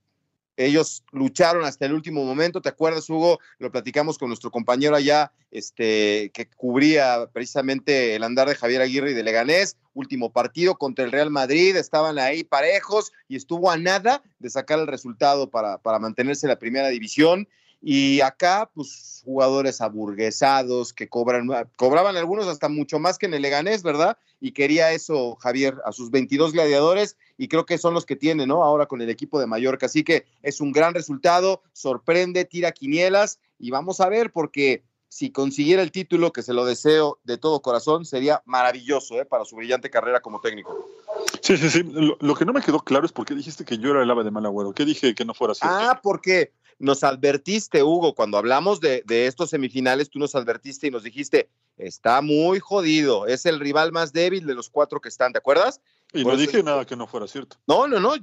Ellos 0.58 1.04
lucharon 1.12 1.64
hasta 1.66 1.86
el 1.86 1.94
último 1.94 2.26
momento, 2.26 2.62
¿te 2.62 2.70
acuerdas, 2.70 3.08
Hugo? 3.10 3.40
Lo 3.60 3.72
platicamos 3.72 4.18
con 4.18 4.30
nuestro 4.30 4.50
compañero 4.50 4.96
allá, 4.96 5.32
este, 5.52 6.32
que 6.34 6.50
cubría 6.50 7.30
precisamente 7.32 8.16
el 8.16 8.24
andar 8.24 8.50
de 8.50 8.56
Javier 8.56 8.82
Aguirre 8.82 9.12
y 9.12 9.14
de 9.14 9.24
Leganés. 9.24 9.78
Último 9.94 10.32
partido 10.32 10.76
contra 10.76 11.06
el 11.06 11.12
Real 11.12 11.30
Madrid, 11.30 11.76
estaban 11.76 12.18
ahí 12.18 12.44
parejos 12.44 13.12
y 13.28 13.36
estuvo 13.36 13.70
a 13.70 13.78
nada 13.78 14.24
de 14.40 14.50
sacar 14.50 14.80
el 14.80 14.88
resultado 14.88 15.50
para, 15.50 15.78
para 15.78 16.00
mantenerse 16.00 16.48
en 16.48 16.50
la 16.50 16.60
primera 16.60 16.90
división. 16.90 17.48
Y 17.82 18.22
acá, 18.22 18.70
pues, 18.74 19.22
jugadores 19.24 19.82
aburguesados 19.82 20.94
que 20.94 21.10
cobran, 21.10 21.48
cobraban 21.76 22.18
algunos 22.18 22.48
hasta 22.48 22.70
mucho 22.70 22.98
más 22.98 23.18
que 23.18 23.28
en 23.28 23.34
el 23.34 23.42
Leganés, 23.42 23.84
¿verdad? 23.84 24.18
Y 24.40 24.52
quería 24.52 24.92
eso, 24.92 25.36
Javier, 25.36 25.76
a 25.86 25.92
sus 25.92 26.10
22 26.12 26.54
gladiadores, 26.54 27.18
y 27.38 27.48
creo 27.48 27.66
que 27.66 27.78
son 27.78 27.94
los 27.94 28.06
que 28.06 28.16
tiene, 28.16 28.48
¿no? 28.48 28.64
Ahora 28.64 28.88
con 28.88 29.02
el 29.02 29.10
equipo 29.10 29.40
de 29.40 29.48
Mallorca. 29.48 29.86
Así 29.86 30.04
que 30.04 30.26
es 30.42 30.60
un 30.60 30.72
gran 30.72 30.94
resultado, 30.94 31.62
sorprende, 31.74 32.46
tira 32.46 32.72
quinielas, 32.72 33.40
y 33.60 33.70
vamos 33.70 34.00
a 34.00 34.10
ver, 34.10 34.32
porque 34.32 34.84
si 35.10 35.32
consiguiera 35.32 35.82
el 35.82 35.92
título, 35.92 36.34
que 36.34 36.44
se 36.44 36.54
lo 36.54 36.66
deseo 36.66 37.20
de 37.24 37.38
todo 37.38 37.62
corazón, 37.62 38.06
sería 38.06 38.42
maravilloso 38.46 39.20
¿eh? 39.20 39.26
para 39.26 39.46
su 39.46 39.56
brillante 39.56 39.90
carrera 39.90 40.20
como 40.22 40.42
técnico. 40.42 40.88
Sí, 41.42 41.58
sí, 41.58 41.70
sí. 41.70 41.84
Lo, 41.84 42.36
que 42.36 42.46
no 42.46 42.54
me 42.54 42.62
quedó 42.62 42.80
claro 42.80 43.06
es 43.06 43.12
por 43.12 43.26
qué 43.26 43.34
dijiste 43.34 43.64
que 43.64 43.78
yo 43.78 43.92
era 43.92 44.04
el 44.04 44.12
ave 44.12 44.24
de 44.24 44.32
mal 44.32 44.46
agüero. 44.46 44.74
¿Qué 44.74 44.86
dije 44.86 45.16
que 45.16 45.26
no 45.26 45.34
fuera 45.34 45.54
así? 45.54 45.62
Ah, 45.64 46.00
porque 46.04 46.52
nos 46.80 47.04
advertiste, 47.04 47.84
Hugo, 47.84 48.14
cuando 48.14 48.38
hablamos 48.38 48.80
de, 48.80 49.04
estos 49.08 49.50
semifinales, 49.50 50.10
tú 50.10 50.20
nos 50.20 50.36
advertiste 50.36 50.88
y 50.88 50.92
nos 50.92 51.04
dijiste, 51.04 51.50
está 51.78 52.22
muy 52.22 52.60
jodido, 52.60 53.28
es 53.28 53.46
el 53.46 53.60
rival 53.60 53.92
más 53.92 54.14
débil 54.14 54.46
de 54.46 54.54
los 54.54 54.70
cuatro 54.70 55.00
que 55.02 55.10
están, 55.10 55.32
¿te 55.32 55.40
acuerdas? 55.40 55.82
Y 56.14 56.24
no 56.24 56.38
dije 56.38 56.64
nada 56.64 56.86
que 56.86 56.96
no 56.96 57.08
fuera 57.08 57.28
cierto. 57.28 57.58
No, 57.68 57.88
no, 57.88 58.00
no, 58.00 58.14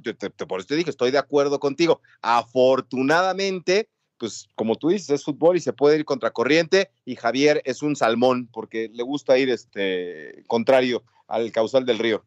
por 0.47 0.59
eso 0.59 0.67
te 0.67 0.75
dije, 0.75 0.89
estoy 0.89 1.11
de 1.11 1.17
acuerdo 1.17 1.59
contigo. 1.59 2.01
Afortunadamente, 2.21 3.89
pues 4.17 4.47
como 4.55 4.75
tú 4.75 4.89
dices, 4.89 5.09
es 5.09 5.23
fútbol 5.23 5.57
y 5.57 5.61
se 5.61 5.73
puede 5.73 5.97
ir 5.97 6.05
contra 6.05 6.31
corriente 6.31 6.89
y 7.03 7.15
Javier 7.15 7.61
es 7.65 7.83
un 7.83 7.95
salmón 7.95 8.49
porque 8.51 8.89
le 8.91 9.03
gusta 9.03 9.37
ir 9.37 9.49
este 9.49 10.43
contrario 10.47 11.03
al 11.27 11.51
causal 11.51 11.85
del 11.85 11.99
río. 11.99 12.23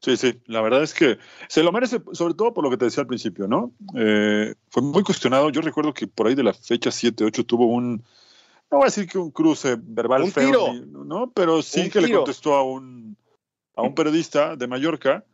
Sí, 0.00 0.16
sí, 0.16 0.40
la 0.46 0.62
verdad 0.62 0.82
es 0.82 0.94
que 0.94 1.18
se 1.48 1.62
lo 1.62 1.72
merece, 1.72 2.00
sobre 2.12 2.32
todo 2.34 2.54
por 2.54 2.64
lo 2.64 2.70
que 2.70 2.78
te 2.78 2.86
decía 2.86 3.02
al 3.02 3.06
principio, 3.06 3.46
¿no? 3.46 3.72
Eh, 3.94 4.54
fue 4.70 4.82
muy 4.82 5.02
cuestionado. 5.02 5.50
Yo 5.50 5.60
recuerdo 5.60 5.92
que 5.92 6.06
por 6.06 6.26
ahí 6.26 6.34
de 6.34 6.42
la 6.42 6.54
fecha 6.54 6.90
7, 6.90 7.22
8 7.24 7.44
tuvo 7.44 7.66
un, 7.66 8.02
no 8.70 8.78
voy 8.78 8.82
a 8.82 8.86
decir 8.86 9.06
que 9.06 9.18
un 9.18 9.30
cruce 9.30 9.76
verbal 9.78 10.22
un 10.22 10.32
feo, 10.32 10.46
tiro. 10.46 11.04
¿no? 11.04 11.30
Pero 11.32 11.60
sí 11.60 11.82
Un 11.82 11.90
que 11.90 12.00
le 12.00 12.12
contestó 12.12 12.54
a 12.54 12.62
un, 12.62 13.16
a 13.76 13.82
un 13.82 13.94
periodista 13.94 14.56
de 14.56 14.66
Mallorca 14.66 15.24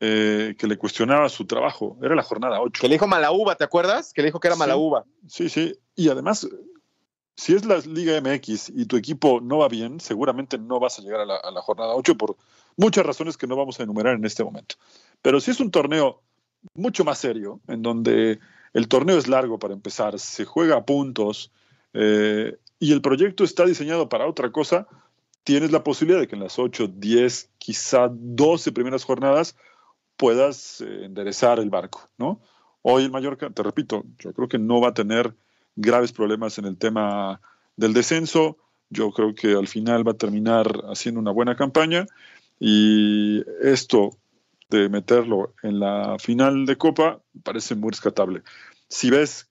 eh, 0.00 0.56
que 0.58 0.66
le 0.66 0.76
cuestionaba 0.76 1.28
su 1.28 1.46
trabajo. 1.46 1.96
Era 2.02 2.16
la 2.16 2.24
jornada 2.24 2.60
8. 2.60 2.80
Que 2.80 2.88
le 2.88 2.96
dijo 2.96 3.06
mala 3.06 3.30
uva, 3.30 3.54
¿te 3.54 3.62
acuerdas? 3.62 4.12
Que 4.12 4.22
le 4.22 4.26
dijo 4.26 4.40
que 4.40 4.48
era 4.48 4.56
Sí. 4.56 4.58
mala 4.58 4.76
uva. 4.76 5.04
Sí, 5.28 5.48
sí. 5.48 5.78
Y 5.94 6.08
además, 6.08 6.48
si 7.36 7.54
es 7.54 7.64
la 7.64 7.78
Liga 7.78 8.20
MX 8.20 8.70
y 8.74 8.86
tu 8.86 8.96
equipo 8.96 9.40
no 9.40 9.58
va 9.58 9.68
bien, 9.68 10.00
seguramente 10.00 10.58
no 10.58 10.80
vas 10.80 10.98
a 10.98 11.02
llegar 11.02 11.20
a 11.20 11.24
la, 11.24 11.36
a 11.36 11.52
la 11.52 11.62
jornada 11.62 11.94
8 11.94 12.16
por 12.16 12.36
muchas 12.76 13.04
razones 13.04 13.36
que 13.36 13.46
no 13.46 13.56
vamos 13.56 13.78
a 13.78 13.82
enumerar 13.82 14.14
en 14.14 14.24
este 14.24 14.44
momento. 14.44 14.76
Pero 15.20 15.40
si 15.40 15.50
es 15.50 15.60
un 15.60 15.70
torneo 15.70 16.22
mucho 16.74 17.04
más 17.04 17.18
serio, 17.18 17.60
en 17.68 17.82
donde 17.82 18.38
el 18.72 18.88
torneo 18.88 19.18
es 19.18 19.28
largo 19.28 19.58
para 19.58 19.74
empezar, 19.74 20.18
se 20.18 20.44
juega 20.44 20.76
a 20.76 20.84
puntos 20.84 21.52
eh, 21.92 22.56
y 22.78 22.92
el 22.92 23.02
proyecto 23.02 23.44
está 23.44 23.64
diseñado 23.64 24.08
para 24.08 24.26
otra 24.26 24.50
cosa, 24.50 24.86
tienes 25.44 25.72
la 25.72 25.84
posibilidad 25.84 26.20
de 26.20 26.28
que 26.28 26.36
en 26.36 26.42
las 26.42 26.58
8, 26.58 26.88
10, 26.94 27.50
quizá 27.58 28.08
12 28.10 28.72
primeras 28.72 29.04
jornadas 29.04 29.56
puedas 30.16 30.80
eh, 30.80 31.04
enderezar 31.04 31.58
el 31.58 31.70
barco. 31.70 32.08
Hoy 32.82 33.04
el 33.04 33.10
Mallorca, 33.10 33.50
te 33.50 33.62
repito, 33.62 34.04
yo 34.18 34.32
creo 34.32 34.48
que 34.48 34.58
no 34.58 34.80
va 34.80 34.88
a 34.88 34.94
tener 34.94 35.34
graves 35.76 36.12
problemas 36.12 36.58
en 36.58 36.64
el 36.64 36.76
tema 36.76 37.40
del 37.76 37.92
descenso. 37.92 38.56
Yo 38.90 39.10
creo 39.12 39.34
que 39.34 39.52
al 39.52 39.68
final 39.68 40.06
va 40.06 40.12
a 40.12 40.16
terminar 40.16 40.66
haciendo 40.90 41.20
una 41.20 41.30
buena 41.30 41.56
campaña 41.56 42.06
y 42.64 43.42
esto 43.60 44.16
de 44.70 44.88
meterlo 44.88 45.52
en 45.64 45.80
la 45.80 46.16
final 46.20 46.64
de 46.64 46.76
Copa 46.76 47.20
parece 47.42 47.74
muy 47.74 47.90
rescatable. 47.90 48.42
Si 48.86 49.10
ves 49.10 49.50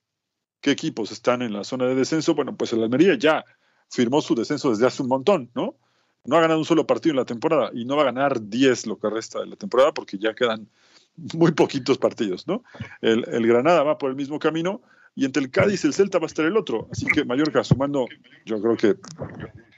qué 0.61 0.71
equipos 0.71 1.11
están 1.11 1.41
en 1.41 1.51
la 1.51 1.65
zona 1.65 1.87
de 1.87 1.95
descenso, 1.95 2.35
bueno, 2.35 2.55
pues 2.55 2.71
el 2.71 2.81
Almería 2.81 3.15
ya 3.15 3.43
firmó 3.89 4.21
su 4.21 4.33
descenso 4.33 4.69
desde 4.69 4.87
hace 4.87 5.03
un 5.03 5.09
montón, 5.09 5.51
¿no? 5.55 5.75
No 6.23 6.37
ha 6.37 6.39
ganado 6.39 6.59
un 6.59 6.65
solo 6.65 6.87
partido 6.87 7.11
en 7.11 7.17
la 7.17 7.25
temporada 7.25 7.69
y 7.73 7.83
no 7.83 7.97
va 7.97 8.03
a 8.03 8.05
ganar 8.05 8.47
10 8.47 8.87
lo 8.87 8.97
que 8.97 9.09
resta 9.09 9.41
de 9.41 9.47
la 9.47 9.57
temporada 9.57 9.93
porque 9.93 10.17
ya 10.17 10.33
quedan 10.33 10.69
muy 11.35 11.51
poquitos 11.51 11.97
partidos, 11.97 12.47
¿no? 12.47 12.63
El, 13.01 13.27
el 13.27 13.45
Granada 13.45 13.83
va 13.83 13.97
por 13.97 14.09
el 14.09 14.15
mismo 14.15 14.39
camino 14.39 14.81
y 15.15 15.25
entre 15.25 15.43
el 15.43 15.51
Cádiz 15.51 15.83
y 15.83 15.87
el 15.87 15.93
Celta 15.93 16.17
va 16.17 16.23
a 16.23 16.27
estar 16.27 16.45
el 16.45 16.55
otro. 16.55 16.87
Así 16.93 17.07
que 17.07 17.25
Mallorca 17.25 17.61
sumando, 17.65 18.07
yo 18.45 18.61
creo 18.61 18.77
que 18.77 18.95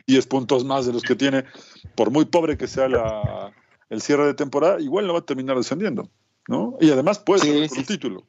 10 0.06 0.28
puntos 0.28 0.66
más 0.66 0.86
de 0.86 0.94
los 0.94 1.02
que 1.02 1.16
tiene, 1.16 1.46
por 1.96 2.12
muy 2.12 2.26
pobre 2.26 2.58
que 2.58 2.68
sea 2.68 2.88
la, 2.90 3.54
el 3.90 4.02
cierre 4.02 4.26
de 4.26 4.34
temporada, 4.34 4.80
igual 4.80 5.08
no 5.08 5.14
va 5.14 5.20
a 5.20 5.26
terminar 5.26 5.58
descendiendo, 5.58 6.10
¿no? 6.48 6.78
Y 6.82 6.90
además 6.92 7.20
puede 7.20 7.42
Sí, 7.42 7.48
ser 7.52 7.70
sí, 7.70 7.80
un 7.80 7.86
título. 7.86 8.24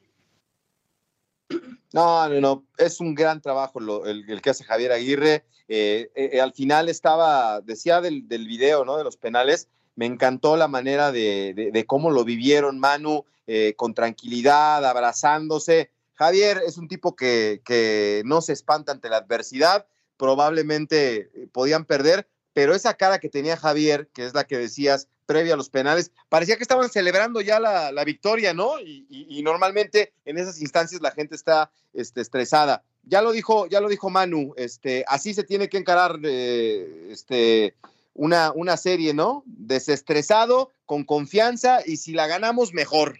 No, 1.93 2.27
no, 2.27 2.41
no, 2.41 2.65
es 2.77 2.99
un 2.99 3.15
gran 3.15 3.41
trabajo 3.41 3.79
lo- 3.79 4.05
el, 4.05 4.29
el 4.29 4.41
que 4.41 4.49
hace 4.49 4.63
Javier 4.65 4.91
Aguirre. 4.91 5.45
Eh, 5.67 6.09
eh, 6.15 6.41
al 6.41 6.51
final 6.53 6.89
estaba, 6.89 7.61
decía 7.61 8.01
del, 8.01 8.27
del 8.27 8.47
video, 8.47 8.83
¿no? 8.83 8.97
De 8.97 9.03
los 9.03 9.15
penales, 9.17 9.69
me 9.95 10.05
encantó 10.05 10.57
la 10.57 10.67
manera 10.67 11.11
de, 11.11 11.53
de- 11.55 11.71
de 11.71 11.85
cómo 11.85 12.11
lo 12.11 12.25
vivieron 12.25 12.79
Manu, 12.79 13.23
eh, 13.47 13.75
con 13.77 13.93
tranquilidad, 13.93 14.83
abrazándose. 14.85 15.89
Javier 16.15 16.61
es 16.65 16.77
un 16.77 16.87
tipo 16.89 17.15
que, 17.15 17.61
que 17.63 18.23
no 18.25 18.41
se 18.41 18.53
espanta 18.53 18.91
ante 18.91 19.09
la 19.09 19.17
adversidad, 19.17 19.85
probablemente 20.17 21.29
podían 21.53 21.85
perder, 21.85 22.27
pero 22.55 22.73
esa 22.73 22.93
cara 22.93 23.19
que 23.19 23.27
tenía 23.27 23.57
Javier, 23.57 24.07
que 24.13 24.25
es 24.25 24.33
la 24.33 24.45
que 24.45 24.57
decías 24.57 25.09
previa 25.25 25.55
a 25.55 25.57
los 25.57 25.69
penales, 25.69 26.13
parecía 26.29 26.55
que 26.55 26.63
estaban 26.63 26.87
celebrando 26.89 27.41
ya 27.41 27.59
la, 27.59 28.03
victoria, 28.05 28.53
¿no? 28.53 28.79
Y 28.79 29.41
normalmente 29.43 30.13
en 30.23 30.37
esas 30.37 30.61
instancias 30.61 31.01
la 31.01 31.11
gente 31.11 31.35
está 31.35 31.69
este, 31.93 32.21
estresada. 32.21 32.83
Ya 33.03 33.21
lo 33.21 33.33
dijo, 33.33 33.67
ya 33.67 33.81
lo 33.81 33.89
dijo 33.89 34.09
Manu, 34.09 34.53
este, 34.55 35.03
así 35.09 35.33
se 35.33 35.43
tiene 35.43 35.67
que 35.67 35.77
encarar 35.77 36.17
eh, 36.23 37.09
este, 37.09 37.75
una, 38.13 38.53
una 38.53 38.77
serie, 38.77 39.13
¿no? 39.13 39.43
Desestresado, 39.45 40.71
con 40.85 41.03
confianza, 41.03 41.79
y 41.85 41.97
si 41.97 42.13
la 42.13 42.27
ganamos, 42.27 42.73
mejor. 42.73 43.19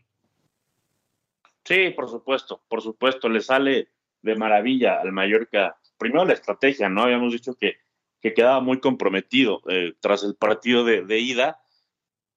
Sí, 1.65 1.89
por 1.89 2.10
supuesto, 2.10 2.62
por 2.70 2.82
supuesto, 2.82 3.27
le 3.27 3.42
sale 3.42 3.89
de 4.22 4.36
maravilla 4.38 5.01
al 5.01 5.12
Mallorca. 5.12 5.77
Primero 5.98 6.24
la 6.24 6.34
estrategia, 6.34 6.88
¿no? 6.88 7.04
Habíamos 7.04 7.34
dicho 7.34 7.56
que, 7.56 7.75
que 8.25 8.34
quedaba 8.34 8.60
muy 8.60 8.79
comprometido 8.79 9.62
eh, 9.70 9.94
tras 10.00 10.24
el 10.24 10.34
partido 10.34 10.84
de, 10.84 11.05
de 11.05 11.20
ida. 11.20 11.62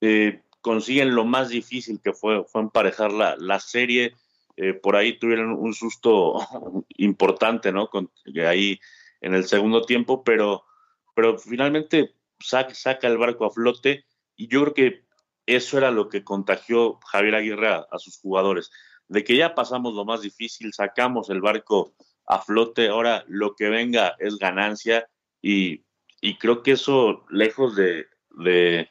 Eh, 0.03 0.43
consiguen 0.61 1.15
lo 1.15 1.25
más 1.25 1.49
difícil 1.49 1.99
que 2.05 2.13
fue, 2.13 2.45
fue 2.45 2.61
emparejar 2.61 3.11
la, 3.11 3.37
la 3.39 3.59
serie. 3.59 4.15
Eh, 4.59 4.75
por 4.75 4.97
ahí 4.97 5.19
tuvieron 5.19 5.53
un 5.53 5.73
susto 5.73 6.47
importante, 6.99 7.73
¿no? 7.73 7.89
Con, 7.89 8.11
ahí 8.47 8.79
en 9.23 9.33
el 9.33 9.45
segundo 9.49 9.81
tiempo, 9.81 10.23
pero, 10.23 10.67
pero 11.15 11.39
finalmente 11.39 12.13
saca, 12.39 13.09
el 13.09 13.17
barco 13.17 13.47
a 13.47 13.51
flote 13.51 14.05
y 14.37 14.47
yo 14.47 14.61
creo 14.65 14.75
que 14.75 15.05
eso 15.47 15.79
era 15.79 15.91
lo 15.91 16.11
que 16.11 16.23
contagió 16.23 16.99
Javier 17.07 17.37
Aguirre 17.37 17.69
a, 17.69 17.87
a 17.91 17.99
sus 17.99 18.19
jugadores 18.19 18.71
de 19.09 19.25
que 19.25 19.39
ya 19.39 19.55
pasamos 19.55 19.95
lo 19.95 20.05
más 20.05 20.21
difícil, 20.21 20.71
sacamos 20.75 21.31
el 21.31 21.41
barco 21.41 21.95
a 22.27 22.43
flote, 22.43 22.89
ahora 22.89 23.25
lo 23.27 23.55
que 23.55 23.71
venga 23.71 24.17
es 24.19 24.37
ganancia 24.37 25.09
y, 25.43 25.85
y 26.21 26.39
creo 26.39 26.63
que 26.63 26.73
eso, 26.73 27.25
lejos 27.31 27.77
de, 27.77 28.07
de 28.31 28.89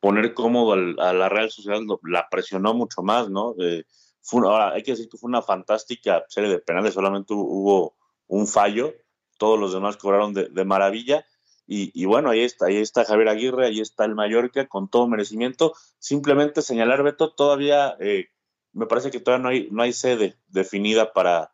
poner 0.00 0.34
cómodo 0.34 0.72
al, 0.72 0.98
a 0.98 1.12
la 1.12 1.28
Real 1.28 1.50
Sociedad, 1.50 1.80
la 2.02 2.28
presionó 2.28 2.74
mucho 2.74 3.02
más, 3.02 3.30
¿no? 3.30 3.54
Eh, 3.60 3.84
fue, 4.20 4.46
ahora, 4.46 4.72
hay 4.72 4.82
que 4.82 4.92
decir 4.92 5.08
que 5.08 5.18
fue 5.18 5.28
una 5.28 5.42
fantástica 5.42 6.24
serie 6.28 6.50
de 6.50 6.58
penales, 6.58 6.94
solamente 6.94 7.34
hubo 7.34 7.96
un 8.26 8.46
fallo, 8.46 8.94
todos 9.38 9.58
los 9.58 9.72
demás 9.72 9.96
cobraron 9.96 10.32
de, 10.34 10.64
maravilla. 10.64 11.26
Y, 11.66 11.90
y, 11.98 12.04
bueno, 12.04 12.30
ahí 12.30 12.40
está, 12.40 12.66
ahí 12.66 12.76
está 12.76 13.04
Javier 13.04 13.28
Aguirre, 13.28 13.66
ahí 13.66 13.80
está 13.80 14.04
el 14.04 14.14
Mallorca 14.14 14.66
con 14.66 14.88
todo 14.88 15.08
merecimiento. 15.08 15.74
Simplemente 15.98 16.62
señalar, 16.62 17.02
Beto, 17.02 17.32
todavía 17.32 17.96
eh, 18.00 18.28
me 18.72 18.86
parece 18.86 19.10
que 19.10 19.20
todavía 19.20 19.42
no 19.42 19.48
hay, 19.48 19.68
no 19.70 19.82
hay 19.82 19.92
sede 19.92 20.38
definida 20.48 21.12
para, 21.12 21.52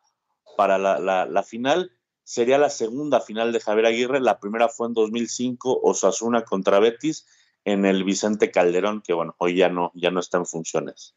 para 0.57 0.77
la, 0.77 1.25
la, 1.25 1.43
final. 1.43 1.91
Sería 2.23 2.57
la 2.57 2.69
segunda 2.69 3.21
final 3.21 3.51
de 3.51 3.59
Javier 3.59 3.87
Aguirre. 3.87 4.19
La 4.19 4.39
primera 4.39 4.69
fue 4.69 4.87
en 4.87 4.93
2005, 4.93 5.81
Osasuna 5.83 6.43
contra 6.43 6.79
Betis, 6.79 7.25
en 7.65 7.85
el 7.85 8.03
Vicente 8.03 8.51
Calderón, 8.51 9.01
que 9.01 9.13
bueno, 9.13 9.35
hoy 9.37 9.55
ya 9.55 9.69
no, 9.69 9.91
ya 9.95 10.11
no 10.11 10.19
está 10.19 10.37
en 10.37 10.45
funciones. 10.45 11.15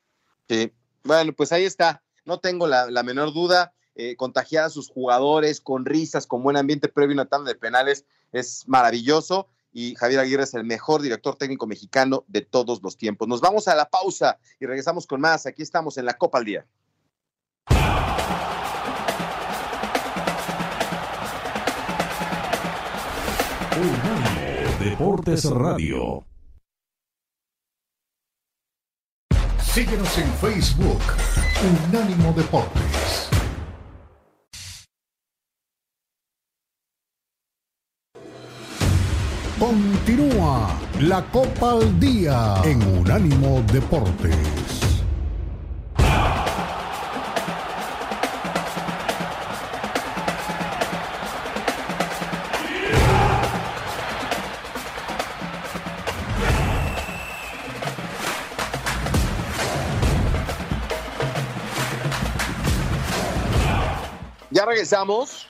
Sí, 0.48 0.72
bueno, 1.04 1.32
pues 1.32 1.52
ahí 1.52 1.64
está. 1.64 2.02
No 2.24 2.38
tengo 2.40 2.66
la, 2.66 3.02
menor 3.02 3.32
duda. 3.32 3.74
Eh, 3.96 4.16
contagiar 4.16 4.64
a 4.64 4.70
sus 4.70 4.88
jugadores 4.88 5.60
con 5.60 5.84
risas, 5.84 6.26
con 6.26 6.42
buen 6.42 6.56
ambiente 6.56 6.88
previo 6.88 7.12
a 7.12 7.14
una 7.14 7.26
tanda 7.26 7.52
de 7.52 7.58
penales 7.58 8.04
es 8.32 8.66
maravilloso 8.66 9.48
y 9.72 9.94
Javier 9.96 10.20
Aguirre 10.20 10.44
es 10.44 10.54
el 10.54 10.64
mejor 10.64 11.02
director 11.02 11.36
técnico 11.36 11.66
mexicano 11.66 12.24
de 12.28 12.42
todos 12.42 12.82
los 12.82 12.96
tiempos. 12.96 13.28
Nos 13.28 13.40
vamos 13.40 13.68
a 13.68 13.74
la 13.74 13.88
pausa 13.88 14.38
y 14.60 14.66
regresamos 14.66 15.06
con 15.06 15.20
más. 15.20 15.46
Aquí 15.46 15.62
estamos 15.62 15.98
en 15.98 16.06
la 16.06 16.14
Copa 16.14 16.38
al 16.38 16.44
Día. 16.44 16.66
Unánimo 23.76 24.78
Deportes 24.78 25.50
Radio. 25.50 26.24
Síguenos 29.58 30.16
en 30.16 30.32
Facebook, 30.34 31.00
Unánimo 31.88 32.32
Deportes. 32.34 33.28
Continúa 39.58 40.78
la 41.00 41.24
Copa 41.32 41.72
al 41.72 41.98
Día 41.98 42.62
en 42.64 42.80
Unánimo 42.98 43.60
Deportes. 43.72 44.63
Regresamos. 64.74 65.46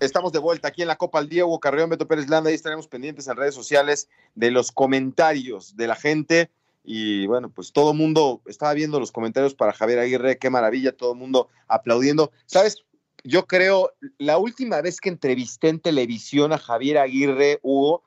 Estamos 0.00 0.30
de 0.30 0.38
vuelta 0.38 0.68
aquí 0.68 0.82
en 0.82 0.88
la 0.88 0.96
Copa 0.96 1.18
al. 1.18 1.30
Hugo 1.32 1.58
Carrión, 1.60 1.88
Beto 1.88 2.06
Pérez 2.06 2.28
Landa. 2.28 2.50
Ahí 2.50 2.54
estaremos 2.54 2.86
pendientes 2.86 3.26
en 3.26 3.36
redes 3.38 3.54
sociales 3.54 4.10
de 4.34 4.50
los 4.50 4.70
comentarios 4.70 5.76
de 5.78 5.86
la 5.86 5.96
gente. 5.96 6.50
Y 6.84 7.26
bueno, 7.26 7.48
pues 7.48 7.72
todo 7.72 7.92
el 7.92 7.96
mundo 7.96 8.42
estaba 8.44 8.74
viendo 8.74 9.00
los 9.00 9.12
comentarios 9.12 9.54
para 9.54 9.72
Javier 9.72 9.98
Aguirre. 9.98 10.36
Qué 10.36 10.50
maravilla, 10.50 10.92
todo 10.92 11.12
el 11.12 11.18
mundo 11.18 11.48
aplaudiendo. 11.68 12.32
¿Sabes? 12.44 12.84
yo 13.24 13.46
creo, 13.46 13.92
la 14.18 14.36
última 14.36 14.82
vez 14.82 15.00
que 15.00 15.08
entrevisté 15.08 15.70
en 15.70 15.80
televisión 15.80 16.52
a 16.52 16.58
Javier 16.58 16.98
Aguirre, 16.98 17.60
Hugo, 17.62 18.02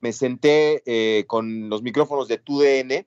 me 0.00 0.12
senté 0.12 0.82
eh, 0.84 1.24
con 1.26 1.70
los 1.70 1.80
micrófonos 1.80 2.28
de 2.28 2.36
TUDN 2.36 3.06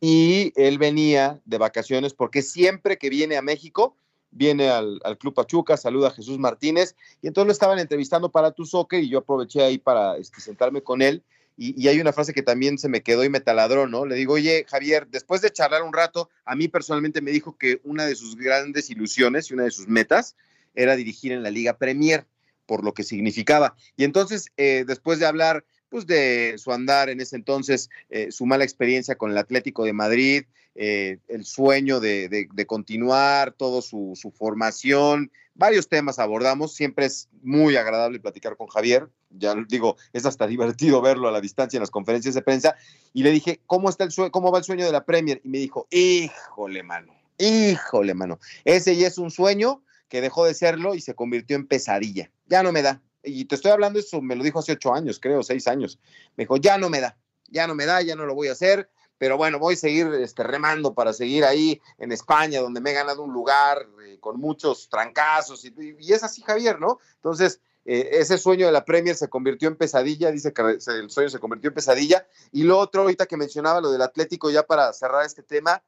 y 0.00 0.52
él 0.54 0.78
venía 0.78 1.40
de 1.44 1.58
vacaciones 1.58 2.14
porque 2.14 2.42
siempre 2.42 2.96
que 2.96 3.10
viene 3.10 3.36
a 3.36 3.42
México, 3.42 3.96
viene 4.32 4.68
al, 4.70 5.00
Club 5.20 5.34
Pachuca, 5.34 5.76
saluda 5.76 6.08
a 6.08 6.12
Jesús 6.12 6.38
Martínez 6.38 6.96
y 7.20 7.28
entonces 7.28 7.46
lo 7.46 7.52
estaban 7.52 7.78
entrevistando 7.78 8.30
para 8.30 8.50
Tu 8.50 8.66
Soccer 8.66 9.02
y 9.02 9.08
yo 9.08 9.18
aproveché 9.18 9.62
ahí 9.62 9.78
para 9.78 10.16
este, 10.16 10.40
sentarme 10.40 10.82
con 10.82 11.02
él 11.02 11.22
y, 11.56 11.86
hay 11.86 12.00
una 12.00 12.12
frase 12.12 12.32
que 12.32 12.42
también 12.42 12.78
se 12.78 12.88
me 12.88 13.02
quedó 13.02 13.24
y 13.24 13.28
me 13.28 13.40
taladró, 13.40 13.86
¿no? 13.86 14.06
Le 14.06 14.14
digo, 14.14 14.34
oye, 14.34 14.64
Javier, 14.68 15.06
después 15.08 15.42
de 15.42 15.50
charlar 15.50 15.82
un 15.82 15.92
rato, 15.92 16.30
a 16.44 16.56
mí 16.56 16.68
personalmente 16.68 17.20
me 17.20 17.30
dijo 17.30 17.56
que 17.56 17.80
una 17.84 18.06
de 18.06 18.14
sus 18.14 18.36
grandes 18.36 18.88
ilusiones 18.90 19.50
y 19.50 19.54
una 19.54 19.64
de 19.64 19.70
sus 19.70 19.86
metas 19.86 20.34
era 20.74 20.96
dirigir 20.96 21.32
en 21.32 21.42
la 21.42 21.50
Liga 21.50 21.76
Premier, 21.76 22.26
por 22.66 22.84
lo 22.84 22.94
que 22.94 23.04
significaba. 23.04 23.76
Y 23.96 24.04
entonces, 24.04 24.46
eh, 24.56 24.84
después 24.86 25.18
de 25.18 25.26
hablar 25.26 25.64
pues 25.92 26.06
de 26.06 26.54
su 26.56 26.72
andar 26.72 27.10
en 27.10 27.20
ese 27.20 27.36
entonces, 27.36 27.90
eh, 28.08 28.32
su 28.32 28.46
mala 28.46 28.64
experiencia 28.64 29.16
con 29.16 29.30
el 29.30 29.36
Atlético 29.36 29.84
de 29.84 29.92
Madrid, 29.92 30.44
eh, 30.74 31.18
el 31.28 31.44
sueño 31.44 32.00
de, 32.00 32.48
continuar, 32.66 33.52
toda 33.52 33.82
su, 33.82 34.16
formación, 34.34 35.30
varios 35.54 35.90
temas 35.90 36.18
abordamos. 36.18 36.74
Siempre 36.74 37.04
es 37.04 37.28
muy 37.42 37.76
agradable 37.76 38.20
platicar 38.20 38.56
con 38.56 38.68
Javier. 38.68 39.10
Ya 39.28 39.54
digo, 39.68 39.98
es 40.14 40.24
hasta 40.24 40.46
divertido 40.48 41.02
verlo 41.02 41.28
a 41.28 41.32
la 41.32 41.42
distancia 41.42 41.76
en 41.76 41.82
las 41.82 41.90
conferencias 41.90 42.34
de 42.34 42.40
prensa. 42.40 42.74
Y 43.12 43.22
le 43.22 43.30
dije, 43.30 43.60
¿cómo, 43.66 43.90
está 43.90 44.04
el 44.04 44.30
cómo 44.30 44.50
va 44.50 44.60
el 44.60 44.64
sueño 44.64 44.86
de 44.86 44.92
la 44.92 45.04
Premier? 45.04 45.42
Y 45.44 45.50
me 45.50 45.58
dijo, 45.58 45.88
híjole, 45.90 46.82
mano, 46.82 47.12
híjole, 47.36 48.14
mano. 48.14 48.40
Ese 48.64 48.96
ya 48.96 49.08
es 49.08 49.18
un 49.18 49.30
sueño 49.30 49.82
que 50.08 50.22
dejó 50.22 50.46
de 50.46 50.54
serlo 50.54 50.94
y 50.94 51.02
se 51.02 51.14
convirtió 51.14 51.54
en 51.54 51.66
pesadilla. 51.66 52.30
Ya 52.46 52.62
no 52.62 52.72
me 52.72 52.80
da 52.80 53.02
y 53.22 53.44
te 53.44 53.54
estoy 53.54 53.70
hablando 53.70 53.98
eso, 53.98 54.20
me 54.20 54.36
lo 54.36 54.42
dijo 54.42 54.58
hace 54.58 54.72
ocho 54.72 54.92
años, 54.92 55.18
creo, 55.20 55.42
seis 55.42 55.68
años. 55.68 55.98
Me 56.36 56.44
dijo, 56.44 56.56
ya 56.56 56.78
no 56.78 56.90
me 56.90 57.00
da, 57.00 57.16
ya 57.48 57.66
no 57.66 57.74
me 57.74 57.86
da, 57.86 58.02
ya 58.02 58.16
no 58.16 58.26
lo 58.26 58.34
voy 58.34 58.48
a 58.48 58.52
hacer, 58.52 58.90
pero 59.18 59.36
bueno, 59.36 59.58
voy 59.58 59.74
a 59.74 59.76
seguir 59.76 60.08
este, 60.14 60.42
remando 60.42 60.94
para 60.94 61.12
seguir 61.12 61.44
ahí 61.44 61.80
en 61.98 62.10
España, 62.10 62.60
donde 62.60 62.80
me 62.80 62.90
he 62.90 62.94
ganado 62.94 63.22
un 63.22 63.32
lugar 63.32 63.86
eh, 64.04 64.18
con 64.18 64.40
muchos 64.40 64.88
trancazos, 64.88 65.64
y, 65.64 66.12
es 66.12 66.24
así, 66.24 66.42
Javier, 66.42 66.80
¿no? 66.80 66.98
Entonces, 67.14 67.60
eh, 67.84 68.10
ese 68.12 68.38
sueño 68.38 68.66
de 68.66 68.72
la 68.72 68.84
Premier 68.84 69.14
se 69.14 69.28
convirtió 69.28 69.68
en 69.68 69.76
pesadilla, 69.76 70.30
dice 70.30 70.52
que 70.52 70.78
el 70.86 71.10
sueño 71.10 71.30
se 71.30 71.38
convirtió 71.38 71.68
en 71.68 71.74
pesadilla, 71.74 72.26
y 72.50 72.64
lo 72.64 72.78
otro, 72.78 73.02
ahorita 73.02 73.26
que 73.26 73.36
mencionaba 73.36 73.80
lo 73.80 73.92
del 73.92 74.02
Atlético, 74.02 74.50
ya 74.50 74.64
para 74.64 74.92
cerrar 74.92 75.24
este 75.24 75.44
tema, 75.44 75.84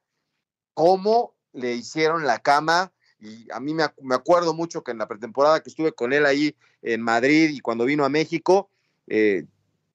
cómo 0.75 1.35
le 1.53 1.75
hicieron 1.75 2.27
la 2.27 2.39
cama 2.39 2.93
y 3.25 3.49
a 3.51 3.59
mí 3.59 3.73
me, 3.73 3.85
acuerdo 4.15 4.53
mucho 4.53 4.85
que 4.85 4.91
en 4.91 4.99
la 4.99 5.09
pretemporada 5.09 5.63
que 5.63 5.71
estuve 5.71 5.93
con 5.93 6.13
él 6.13 6.27
ahí 6.27 6.55
en 6.83 7.01
Madrid 7.01 7.51
y 7.51 7.61
cuando 7.61 7.87
vino 7.87 8.05
a 8.05 8.11
México, 8.11 8.69
eh, 9.07 9.47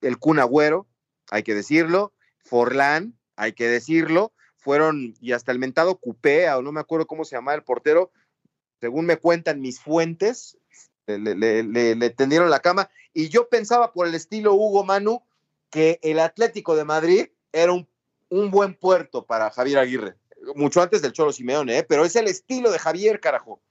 el 0.01 0.17
Kun 0.17 0.39
Agüero, 0.39 0.87
hay 1.29 1.43
que 1.43 1.53
decirlo, 1.53 2.11
Forlán, 2.39 3.13
hay 3.35 3.53
que 3.53 3.67
decirlo, 3.67 4.33
fueron, 4.57 5.13
y 5.21 5.33
hasta 5.33 5.51
el 5.51 5.59
mentado 5.59 5.97
Cupé, 5.97 6.49
o 6.49 6.63
no 6.63 6.71
me 6.71 6.79
acuerdo 6.79 7.05
cómo 7.05 7.23
se 7.23 7.35
llamaba 7.35 7.55
el 7.55 7.63
portero, 7.63 8.11
según 8.81 9.05
me 9.05 9.17
cuentan 9.17 9.61
mis 9.61 9.79
fuentes, 9.79 10.57
le, 11.05 12.09
tendieron 12.11 12.49
la 12.49 12.61
cama. 12.61 12.89
Y 13.13 13.29
yo 13.29 13.47
pensaba 13.47 13.93
por 13.93 14.07
el 14.07 14.15
estilo 14.15 14.55
Hugo 14.55 14.83
Manu 14.83 15.21
que 15.69 15.99
el 16.01 16.17
Atlético 16.19 16.75
de 16.75 16.85
Madrid 16.85 17.27
era 17.51 17.73
un 17.73 18.51
buen 18.51 18.73
puerto 18.73 19.25
para 19.25 19.51
Javier 19.51 19.77
Aguirre 19.77 20.15
mucho 20.55 20.81
antes 20.81 21.01
del 21.01 21.13
Cholo 21.13 21.31
Simeone, 21.31 21.79
¿eh? 21.79 21.85
pero 21.87 22.05
es 22.05 22.15
el 22.15 22.27
estilo 22.27 22.71
de 22.71 22.79
Javier, 22.79 23.19
carajo. 23.19 23.61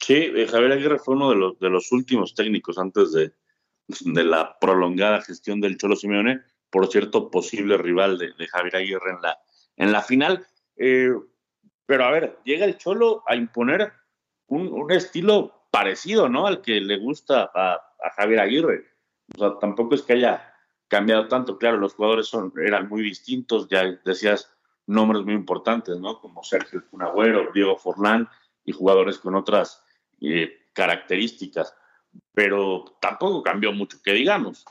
Sí, 0.00 0.14
eh, 0.14 0.48
Javier 0.48 0.72
Aguirre 0.72 0.98
fue 0.98 1.14
uno 1.14 1.30
de 1.30 1.36
los, 1.36 1.58
de 1.60 1.70
los 1.70 1.92
últimos 1.92 2.34
técnicos 2.34 2.76
antes 2.78 3.12
de, 3.12 3.32
de 3.86 4.24
la 4.24 4.58
prolongada 4.58 5.20
gestión 5.22 5.60
del 5.60 5.76
Cholo 5.78 5.96
Simeone, 5.96 6.40
por 6.70 6.88
cierto, 6.88 7.30
posible 7.30 7.76
rival 7.76 8.18
de, 8.18 8.48
Javier 8.48 8.76
Aguirre 8.76 9.10
en 9.10 9.22
la, 9.22 9.38
en 9.76 9.92
la 9.92 10.02
final. 10.02 10.46
Eh, 10.76 11.12
pero 11.86 12.04
a 12.04 12.10
ver, 12.10 12.38
llega 12.44 12.64
el 12.64 12.78
Cholo 12.78 13.22
a 13.26 13.36
imponer 13.36 13.92
un, 14.46 14.90
estilo 14.90 15.66
parecido, 15.70 16.28
¿no? 16.28 16.46
Al 16.46 16.62
que 16.62 16.80
le 16.80 16.98
gusta 16.98 17.50
a, 17.54 17.74
a, 17.74 18.10
Javier 18.16 18.40
Aguirre. 18.40 18.86
O 19.36 19.38
sea, 19.38 19.58
tampoco 19.60 19.94
es 19.94 20.02
que 20.02 20.14
haya 20.14 20.54
cambiado 20.88 21.28
tanto. 21.28 21.58
Claro, 21.58 21.78
los 21.78 21.94
jugadores 21.94 22.26
son, 22.26 22.52
eran 22.56 22.88
muy 22.88 23.02
distintos. 23.02 23.68
Ya 23.68 23.84
decías, 24.04 24.50
nombres 24.86 25.22
muy 25.24 25.34
importantes, 25.34 25.98
¿no? 25.98 26.20
Como 26.20 26.42
Sergio 26.42 26.82
Cunagüero, 26.90 27.50
Diego 27.52 27.76
Forlán 27.76 28.28
y 28.64 28.72
jugadores 28.72 29.18
con 29.18 29.34
otras 29.34 29.82
eh, 30.20 30.66
características. 30.72 31.74
Pero 32.34 32.84
tampoco 33.00 33.42
cambió 33.42 33.72
mucho, 33.72 33.98
que 34.02 34.12
digamos. 34.12 34.64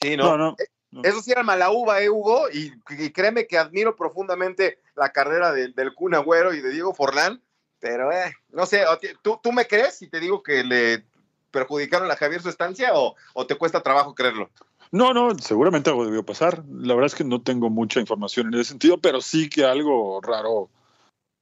Sí, 0.00 0.16
no. 0.16 0.56
Eh, 0.58 0.66
eso 1.02 1.20
sí 1.20 1.30
era 1.30 1.42
mala 1.42 1.70
uva, 1.70 2.00
¿eh, 2.00 2.08
Hugo? 2.08 2.48
Y, 2.50 2.72
créeme 3.12 3.46
que 3.46 3.58
admiro 3.58 3.94
profundamente 3.94 4.80
la 4.94 5.10
carrera 5.12 5.52
del 5.52 5.94
Kun 5.94 6.14
y 6.14 6.60
de 6.60 6.70
Diego 6.70 6.94
Forlán, 6.94 7.42
pero 7.78 8.10
eh, 8.10 8.32
no 8.50 8.66
sé, 8.66 8.84
¿tú, 9.22 9.38
¿tú 9.42 9.52
me 9.52 9.66
crees 9.66 9.98
si 9.98 10.08
te 10.08 10.18
digo 10.18 10.42
que 10.42 10.64
le 10.64 11.04
perjudicaron 11.50 12.10
a 12.10 12.16
Javier 12.16 12.40
su 12.40 12.48
estancia 12.48 12.90
o, 12.94 13.14
o 13.34 13.46
te 13.46 13.56
cuesta 13.56 13.82
trabajo 13.82 14.14
creerlo? 14.14 14.50
No, 14.90 15.12
no, 15.12 15.36
seguramente 15.38 15.90
algo 15.90 16.04
debió 16.04 16.24
pasar. 16.24 16.64
La 16.68 16.94
verdad 16.94 17.06
es 17.06 17.14
que 17.14 17.24
no 17.24 17.42
tengo 17.42 17.70
mucha 17.70 18.00
información 18.00 18.48
en 18.48 18.54
ese 18.54 18.70
sentido, 18.70 18.98
pero 18.98 19.20
sí 19.20 19.48
que 19.48 19.64
algo 19.64 20.20
raro, 20.20 20.70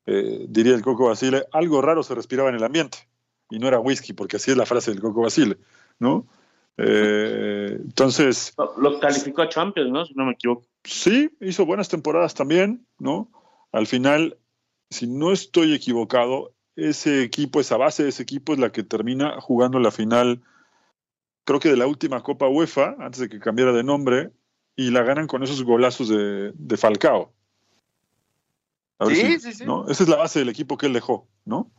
eh, 0.07 0.47
diría 0.49 0.75
el 0.75 0.83
Coco 0.83 1.07
Basile, 1.09 1.45
algo 1.53 1.81
raro 1.81 2.03
se 2.03 2.15
respiraba 2.15 2.49
en 2.49 2.57
el 2.57 2.65
ambiente. 2.65 2.99
Y 3.51 3.59
no 3.59 3.69
era 3.69 3.79
whisky, 3.79 4.13
porque 4.13 4.37
así 4.37 4.51
es 4.51 4.57
la 4.57 4.67
frase 4.67 4.91
del 4.91 5.01
Coco 5.01 5.23
Basile, 5.23 5.57
¿no? 5.99 6.27
Eh, 6.79 7.79
entonces. 7.81 8.55
Lo 8.79 8.99
calificó 8.99 9.43
a 9.43 9.49
Champions, 9.49 9.91
¿no? 9.91 10.05
Si 10.05 10.15
no 10.15 10.25
me 10.25 10.33
equivoco. 10.33 10.67
Sí, 10.85 11.31
hizo 11.41 11.67
buenas 11.67 11.89
temporadas 11.89 12.35
también, 12.35 12.87
¿no? 12.99 13.31
Al 13.73 13.87
final, 13.87 14.37
si 14.91 15.07
no 15.07 15.33
estoy 15.33 15.75
equivocado, 15.75 16.53
ese 16.77 17.23
equipo, 17.23 17.61
esa 17.61 17.77
base 17.77 18.03
de 18.03 18.11
ese 18.11 18.23
equipo 18.23 18.53
es 18.53 18.59
la 18.59 18.71
que 18.71 18.83
termina 18.83 19.41
jugando 19.41 19.79
la 19.79 19.91
final 19.91 20.43
creo 21.47 21.61
que 21.61 21.71
de 21.71 21.77
la 21.77 21.87
última 21.87 22.23
Copa 22.23 22.49
UEFA, 22.49 22.97
antes 22.99 23.21
de 23.21 23.29
que 23.31 23.39
cambiara 23.39 23.73
de 23.73 23.85
nombre, 23.85 24.33
y 24.75 24.91
la 24.91 25.03
ganan 25.03 25.27
con 25.27 25.43
esos 25.43 25.63
golazos 25.63 26.09
de, 26.11 26.77
Falcao. 26.77 27.33
sí, 29.09 29.39
sí, 29.41 29.53
sí. 29.55 29.65
¿no? 29.65 29.89
Esa 29.89 30.03
es 30.03 30.09
la 30.09 30.17
base 30.17 30.41
del 30.41 30.51
equipo 30.51 30.77
que 30.77 30.87
él 30.87 30.93
dejó, 30.93 31.27
¿no? 31.47 31.71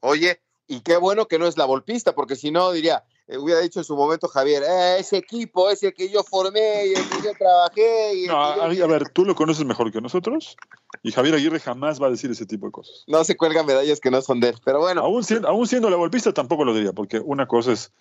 Oye, 0.00 0.40
y 0.66 0.80
qué 0.80 0.96
bueno 0.96 1.28
que 1.28 1.38
no 1.38 1.46
es 1.46 1.58
la 1.58 1.66
volpista, 1.66 2.14
porque 2.14 2.36
si 2.36 2.50
no 2.50 2.72
diría, 2.72 3.04
eh, 3.26 3.36
hubiera 3.36 3.60
dicho 3.60 3.80
en 3.80 3.84
su 3.84 3.96
momento 3.96 4.28
Javier, 4.28 4.62
eh, 4.62 4.96
ese 5.00 5.18
equipo 5.18 5.68
es 5.68 5.82
el 5.82 5.92
que 5.92 6.08
yo 6.08 6.22
formé 6.22 6.86
y 6.86 6.94
el 6.94 7.08
que 7.08 7.22
yo 7.22 7.32
trabajé. 7.38 8.26
no, 8.26 8.42
a, 8.42 8.68
ver, 8.68 9.08
tú 9.10 9.24
lo 9.24 9.34
conoces 9.34 9.64
mejor 9.66 9.92
que 9.92 10.00
nosotros 10.00 10.56
y 11.02 11.12
Javier 11.12 11.34
Aguirre 11.34 11.60
jamás 11.60 12.00
va 12.00 12.06
a 12.06 12.10
decir 12.10 12.30
ese 12.30 12.46
tipo 12.46 12.66
de 12.66 12.72
cosas. 12.72 13.04
No 13.06 13.22
se 13.24 13.36
cuelgan 13.36 13.66
medallas 13.66 14.00
que 14.00 14.10
no 14.10 14.22
son 14.22 14.40
de 14.40 14.50
él, 14.50 14.56
pero 14.64 14.78
bueno. 14.78 15.02
Aún 15.02 15.24
siendo, 15.24 15.48
aún 15.48 15.66
siendo 15.66 15.90
la 15.90 15.96
golpista 15.96 16.32
tampoco 16.32 16.64
lo 16.64 16.74
diría, 16.74 16.92
porque 16.92 17.18
una 17.18 17.46
cosa 17.46 17.72
es 17.72 17.92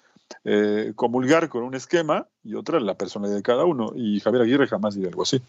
eh, 0.43 0.93
comulgar 0.95 1.49
con 1.49 1.63
un 1.63 1.75
esquema 1.75 2.27
y 2.43 2.55
otra 2.55 2.79
la 2.79 2.95
personalidad 2.95 3.37
de 3.37 3.43
cada 3.43 3.65
uno. 3.65 3.91
Y 3.95 4.19
Javier 4.19 4.43
Aguirre 4.43 4.67
jamás 4.67 4.95
diría 4.95 5.09
algo 5.09 5.23
así. 5.23 5.41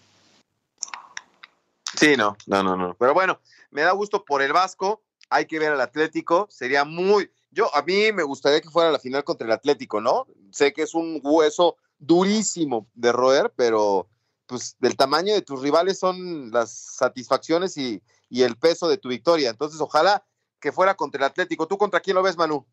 Sí, 1.97 2.17
no, 2.17 2.37
no, 2.47 2.63
no, 2.63 2.77
no. 2.77 2.95
Pero 2.99 3.15
bueno, 3.15 3.39
me 3.71 3.83
da 3.83 3.93
gusto 3.93 4.25
por 4.25 4.43
el 4.43 4.53
Vasco. 4.53 5.03
Hay 5.31 5.47
que 5.47 5.59
ver 5.59 5.73
al 5.73 5.81
Atlético. 5.81 6.47
Sería 6.51 6.85
muy. 6.85 7.31
Yo, 7.51 7.75
a 7.75 7.83
mí 7.83 8.13
me 8.13 8.23
gustaría 8.23 8.61
que 8.61 8.71
fuera 8.71 8.91
la 8.91 8.99
final 8.99 9.25
contra 9.25 9.47
el 9.47 9.53
Atlético, 9.53 10.01
¿no? 10.01 10.27
Sé 10.51 10.73
que 10.73 10.83
es 10.83 10.95
un 10.95 11.21
hueso 11.23 11.77
durísimo 11.99 12.87
de 12.95 13.13
roer, 13.13 13.53
pero 13.55 14.09
pues 14.47 14.77
del 14.81 14.97
tamaño 14.97 15.33
de 15.35 15.43
tus 15.43 15.63
rivales 15.63 15.99
son 15.99 16.51
las 16.51 16.73
satisfacciones 16.73 17.77
y, 17.77 18.03
y 18.29 18.43
el 18.43 18.57
peso 18.57 18.89
de 18.89 18.99
tu 18.99 19.09
victoria. 19.09 19.51
Entonces, 19.51 19.81
ojalá 19.81 20.25
que 20.61 20.73
fuera 20.73 20.95
contra 20.95 21.19
el 21.19 21.31
Atlético. 21.31 21.67
¿Tú 21.67 21.77
contra 21.77 22.01
quién 22.01 22.17
lo 22.17 22.23
ves, 22.23 22.37
Manu? 22.37 22.65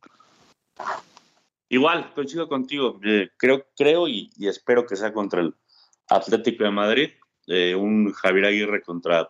Igual, 1.70 2.14
coincido 2.14 2.48
contigo. 2.48 3.00
Eh, 3.04 3.30
creo, 3.38 3.68
creo 3.78 4.08
y, 4.08 4.32
espero 4.40 4.86
que 4.86 4.96
sea 4.96 5.14
contra 5.14 5.42
el 5.42 5.56
Atlético 6.08 6.64
de 6.64 6.72
Madrid. 6.72 7.10
Eh, 7.48 7.76
un 7.76 8.12
Javier 8.12 8.46
Aguirre 8.46 8.82
contra, 8.82 9.30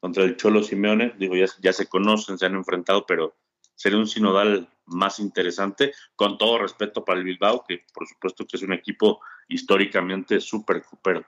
contra 0.00 0.24
el 0.24 0.36
Cholo 0.36 0.62
Simeone. 0.62 1.14
Digo, 1.18 1.36
ya, 1.36 1.46
ya 1.60 1.72
se 1.72 1.86
conocen, 1.86 2.38
se 2.38 2.46
han 2.46 2.54
enfrentado, 2.54 3.04
pero 3.06 3.36
sería 3.74 3.98
un 3.98 4.06
sinodal 4.06 4.68
más 4.86 5.18
interesante, 5.18 5.92
con 6.14 6.38
todo 6.38 6.58
respeto 6.58 7.04
para 7.04 7.18
el 7.18 7.24
Bilbao, 7.24 7.64
que 7.66 7.84
por 7.92 8.06
supuesto 8.06 8.46
que 8.46 8.56
es 8.56 8.62
un 8.62 8.72
equipo 8.72 9.20
históricamente 9.48 10.40
súper 10.40 10.84
súper. 10.88 11.26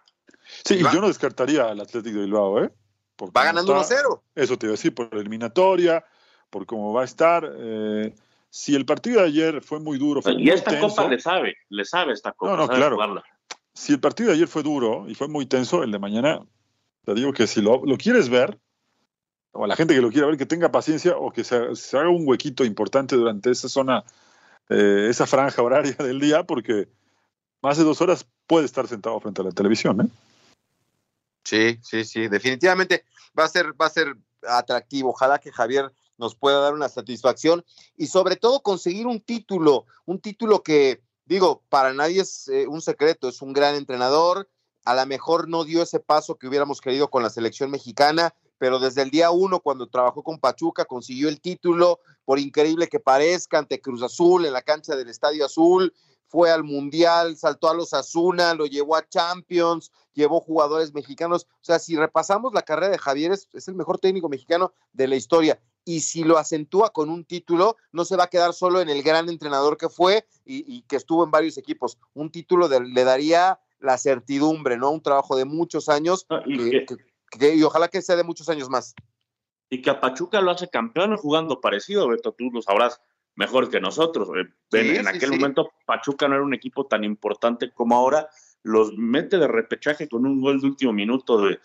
Sí, 0.64 0.78
yo 0.78 1.00
no 1.00 1.08
descartaría 1.08 1.64
al 1.64 1.80
Atlético 1.80 2.18
de 2.18 2.24
Bilbao, 2.24 2.62
¿eh? 2.62 2.70
va 3.36 3.44
ganando 3.44 3.74
1-0. 3.74 4.20
Eso 4.34 4.58
te 4.58 4.66
iba 4.66 4.72
a 4.72 4.76
decir, 4.76 4.94
por 4.94 5.08
eliminatoria, 5.14 6.04
por 6.50 6.66
cómo 6.66 6.92
va 6.92 7.02
a 7.02 7.04
estar. 7.04 7.50
Eh, 7.56 8.14
si 8.56 8.74
el 8.74 8.86
partido 8.86 9.20
de 9.20 9.26
ayer 9.26 9.60
fue 9.60 9.80
muy 9.80 9.98
duro. 9.98 10.22
Fue 10.22 10.32
y 10.32 10.48
esta 10.48 10.80
copa 10.80 11.06
le 11.06 11.20
sabe, 11.20 11.58
le 11.68 11.84
sabe 11.84 12.14
esta 12.14 12.32
copa. 12.32 12.52
No, 12.52 12.56
no, 12.56 12.68
claro. 12.68 13.22
Si 13.74 13.92
el 13.92 14.00
partido 14.00 14.30
de 14.30 14.36
ayer 14.36 14.48
fue 14.48 14.62
duro 14.62 15.04
y 15.06 15.14
fue 15.14 15.28
muy 15.28 15.44
tenso, 15.44 15.82
el 15.82 15.92
de 15.92 15.98
mañana, 15.98 16.40
te 17.04 17.12
digo 17.12 17.34
que 17.34 17.46
si 17.46 17.60
lo, 17.60 17.84
lo 17.84 17.98
quieres 17.98 18.30
ver, 18.30 18.58
o 19.52 19.64
a 19.64 19.66
la 19.66 19.76
gente 19.76 19.94
que 19.94 20.00
lo 20.00 20.10
quiera 20.10 20.26
ver, 20.26 20.38
que 20.38 20.46
tenga 20.46 20.72
paciencia 20.72 21.18
o 21.18 21.30
que 21.30 21.44
se, 21.44 21.54
haga 21.54 22.08
un 22.08 22.26
huequito 22.26 22.64
importante 22.64 23.14
durante 23.14 23.50
esa 23.50 23.68
zona, 23.68 24.04
eh, 24.70 25.08
esa 25.10 25.26
franja 25.26 25.60
horaria 25.62 25.94
del 25.98 26.18
día, 26.18 26.44
porque 26.44 26.88
más 27.60 27.76
de 27.76 27.84
dos 27.84 28.00
horas 28.00 28.26
puede 28.46 28.64
estar 28.64 28.88
sentado 28.88 29.20
frente 29.20 29.42
a 29.42 29.44
la 29.44 29.52
televisión. 29.52 30.00
¿eh? 30.00 30.08
Sí, 31.44 31.78
sí, 31.82 32.04
sí, 32.06 32.28
definitivamente 32.28 33.04
va 33.38 33.44
a 33.44 33.48
ser, 33.48 33.78
va 33.78 33.84
a 33.84 33.90
ser 33.90 34.16
atractivo. 34.48 35.10
Ojalá 35.10 35.40
que 35.40 35.52
Javier 35.52 35.92
nos 36.18 36.34
pueda 36.34 36.60
dar 36.60 36.74
una 36.74 36.88
satisfacción 36.88 37.64
y 37.96 38.06
sobre 38.06 38.36
todo 38.36 38.62
conseguir 38.62 39.06
un 39.06 39.20
título, 39.20 39.86
un 40.04 40.20
título 40.20 40.62
que, 40.62 41.02
digo, 41.24 41.62
para 41.68 41.92
nadie 41.92 42.22
es 42.22 42.48
eh, 42.48 42.66
un 42.66 42.80
secreto, 42.80 43.28
es 43.28 43.42
un 43.42 43.52
gran 43.52 43.74
entrenador, 43.74 44.48
a 44.84 44.94
lo 44.94 45.06
mejor 45.06 45.48
no 45.48 45.64
dio 45.64 45.82
ese 45.82 46.00
paso 46.00 46.36
que 46.36 46.46
hubiéramos 46.46 46.80
querido 46.80 47.10
con 47.10 47.22
la 47.22 47.30
selección 47.30 47.70
mexicana, 47.70 48.34
pero 48.58 48.78
desde 48.78 49.02
el 49.02 49.10
día 49.10 49.30
uno, 49.30 49.60
cuando 49.60 49.88
trabajó 49.88 50.22
con 50.22 50.38
Pachuca, 50.38 50.84
consiguió 50.84 51.28
el 51.28 51.40
título, 51.40 52.00
por 52.24 52.38
increíble 52.38 52.88
que 52.88 53.00
parezca, 53.00 53.58
ante 53.58 53.80
Cruz 53.80 54.02
Azul, 54.02 54.46
en 54.46 54.52
la 54.52 54.62
cancha 54.62 54.96
del 54.96 55.08
Estadio 55.08 55.44
Azul, 55.44 55.92
fue 56.28 56.50
al 56.50 56.64
Mundial, 56.64 57.36
saltó 57.36 57.68
a 57.68 57.74
los 57.74 57.94
Asuna, 57.94 58.54
lo 58.54 58.66
llevó 58.66 58.96
a 58.96 59.08
Champions, 59.08 59.92
llevó 60.12 60.40
jugadores 60.40 60.92
mexicanos. 60.92 61.46
O 61.60 61.64
sea, 61.64 61.78
si 61.78 61.96
repasamos 61.96 62.52
la 62.52 62.62
carrera 62.62 62.90
de 62.90 62.98
Javier, 62.98 63.32
es, 63.32 63.68
el 63.68 63.74
mejor 63.74 63.98
técnico 63.98 64.28
mexicano 64.28 64.72
de 64.92 65.08
la 65.08 65.16
historia. 65.16 65.60
Y 65.86 66.00
si 66.00 66.24
lo 66.24 66.36
acentúa 66.36 66.90
con 66.90 67.08
un 67.08 67.24
título, 67.24 67.76
no 67.92 68.04
se 68.04 68.16
va 68.16 68.24
a 68.24 68.28
quedar 68.28 68.52
solo 68.52 68.80
en 68.80 68.90
el 68.90 69.02
gran 69.02 69.30
entrenador 69.30 69.78
que 69.78 69.88
fue 69.88 70.26
y, 70.44 70.82
que 70.82 70.96
estuvo 70.96 71.24
en 71.24 71.30
varios 71.30 71.56
equipos. 71.56 71.96
Un 72.12 72.30
título 72.30 72.68
le 72.68 73.04
daría 73.04 73.60
la 73.78 73.96
certidumbre, 73.96 74.76
¿no? 74.76 74.90
Un 74.90 75.00
trabajo 75.00 75.36
de 75.36 75.44
muchos 75.44 75.88
años 75.88 76.26
y, 76.44 76.84
y 77.40 77.62
ojalá 77.62 77.88
que 77.88 78.02
sea 78.02 78.16
de 78.16 78.24
muchos 78.24 78.48
años 78.48 78.68
más. 78.68 78.94
Y 79.70 79.80
que 79.80 79.90
a 79.90 80.00
Pachuca 80.00 80.40
lo 80.40 80.50
hace 80.50 80.68
campeón 80.68 81.16
jugando 81.16 81.60
parecido, 81.60 82.08
Beto, 82.08 82.32
tú 82.32 82.50
lo 82.52 82.62
sabrás 82.62 83.00
mejor 83.36 83.70
que 83.70 83.80
nosotros. 83.80 84.28
Eh, 84.72 84.98
en, 84.98 85.06
aquel 85.06 85.30
momento 85.30 85.70
Pachuca 85.84 86.26
no 86.26 86.34
era 86.34 86.44
un 86.44 86.54
equipo 86.54 86.86
tan 86.86 87.04
importante 87.04 87.70
como 87.70 87.94
ahora, 87.94 88.28
los 88.62 88.96
mete 88.96 89.38
de 89.38 89.46
repechaje 89.46 90.08
con 90.08 90.26
un 90.26 90.40
gol 90.40 90.60
de 90.60 90.66
último 90.66 90.92
minuto 90.92 91.40
de, 91.40 91.60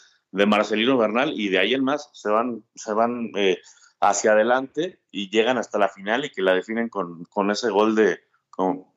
Marcelino 0.46 0.98
Bernal 0.98 1.34
y 1.38 1.50
de 1.50 1.60
ahí 1.60 1.74
en 1.74 1.84
más 1.84 2.10
se 2.14 2.30
van, 2.30 2.64
se 2.74 2.94
van 2.94 3.32
eh, 3.36 3.58
hacia 4.02 4.32
adelante 4.34 5.00
y 5.12 5.30
llegan 5.30 5.58
hasta 5.58 5.78
la 5.78 5.88
final 5.88 6.26
y 6.26 6.32
que 6.32 6.42
la 6.42 6.54
definen 6.54 6.90
con, 6.90 7.52
ese 7.52 7.70
gol 7.70 7.96
de, 7.96 8.20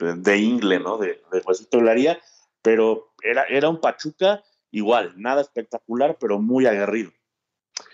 de 0.01 0.37
Ingle, 0.39 0.81
¿no? 0.81 0.97
De, 0.99 1.23
de 1.31 2.19
pero 2.63 3.15
era, 3.23 3.45
era 3.45 3.69
un 3.69 3.81
Pachuca 3.81 4.43
igual, 4.71 5.13
nada 5.17 5.43
espectacular, 5.43 6.17
pero 6.19 6.41
muy 6.41 6.67
aguerrido. 6.67 7.13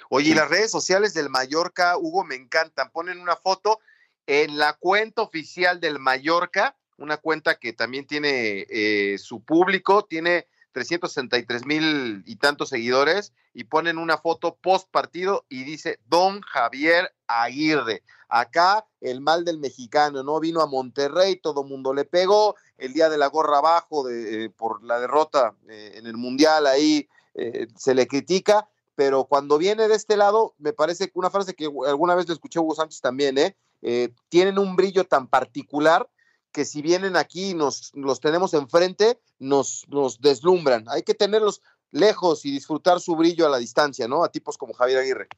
Oye, 0.09 0.31
y 0.31 0.35
las 0.35 0.49
redes 0.49 0.71
sociales 0.71 1.13
del 1.13 1.29
Mallorca, 1.29 1.97
Hugo, 1.99 2.25
me 2.25 2.37
encantan. 2.37 2.91
Ponen 2.91 3.21
una 3.21 3.37
foto 3.37 3.81
en 4.27 4.59
la 4.59 4.75
cuenta 4.75 5.23
oficial 5.23 5.81
del 5.81 5.99
Mallorca, 5.99 6.77
una 6.97 7.17
cuenta 7.17 7.59
que 7.59 7.73
también 7.73 8.07
tiene 8.07 8.67
eh, 8.69 9.19
su 9.19 9.45
público, 9.45 10.05
tiene 10.05 10.47
363 10.73 11.67
mil 11.67 12.23
y 12.27 12.37
tantos 12.37 12.71
seguidores, 12.71 13.33
y 13.55 13.65
ponen 13.65 13.99
una 13.99 14.19
foto 14.19 14.57
post 14.61 14.89
partido 14.91 15.45
y 15.49 15.65
dice 15.65 15.99
Don 16.07 16.41
Javier 16.43 17.13
Aguirre. 17.27 18.03
Acá 18.29 18.87
el 19.01 19.21
mal 19.21 19.45
del 19.45 19.59
mexicano, 19.59 20.23
¿no? 20.23 20.39
Vino 20.39 20.61
a 20.61 20.67
Monterrey, 20.67 21.37
todo 21.37 21.65
mundo 21.65 21.93
le 21.93 22.05
pegó, 22.05 22.55
el 22.79 22.93
día 22.93 23.09
de 23.09 23.19
la 23.19 23.27
gorra 23.27 23.59
abajo 23.59 24.05
de, 24.05 24.45
eh, 24.45 24.51
por 24.51 24.83
la 24.85 25.01
derrota 25.01 25.55
eh, 25.69 25.95
en 25.97 26.07
el 26.07 26.17
Mundial, 26.17 26.67
ahí 26.67 27.09
se 27.77 27.95
le 27.95 28.09
critica, 28.09 28.69
pero 28.97 29.25
cuando 29.25 29.57
viene 29.57 29.89
de 29.89 29.95
este 29.95 30.17
lado, 30.17 30.55
me 30.59 30.75
parece 30.75 31.07
que 31.07 31.19
una 31.19 31.31
frase 31.31 31.55
que 31.55 31.71
alguna 31.87 32.15
vez 32.15 32.29
le 32.29 32.35
escuché 32.35 32.59
a 32.59 32.63
Hugo 32.63 32.75
Sánchez 32.75 33.01
también, 33.01 33.39
¿eh? 33.39 33.57
Eh, 33.83 34.13
tienen 34.29 34.59
un 34.59 34.77
brillo 34.77 35.05
tan 35.05 35.27
particular 35.27 36.07
que 36.53 36.65
si 36.65 36.83
vienen 36.83 37.17
aquí 37.17 37.51
y 37.51 37.55
nos 37.55 37.93
los 37.95 38.21
tenemos 38.21 38.55
enfrente, 38.55 39.19
nos, 39.39 39.87
nos 39.89 40.21
deslumbran. 40.21 40.85
Hay 40.89 41.03
que 41.03 41.15
tenerlos 41.15 41.63
lejos 41.93 42.45
y 42.45 42.51
disfrutar 42.51 43.01
su 43.01 43.17
brillo 43.17 43.47
a 43.47 43.51
la 43.51 43.59
distancia, 43.59 44.09
¿no? 44.09 44.25
A 44.25 44.31
tipos 44.31 44.57
como 44.59 44.75
Javier 44.75 44.99
Aguirre. 44.99 45.29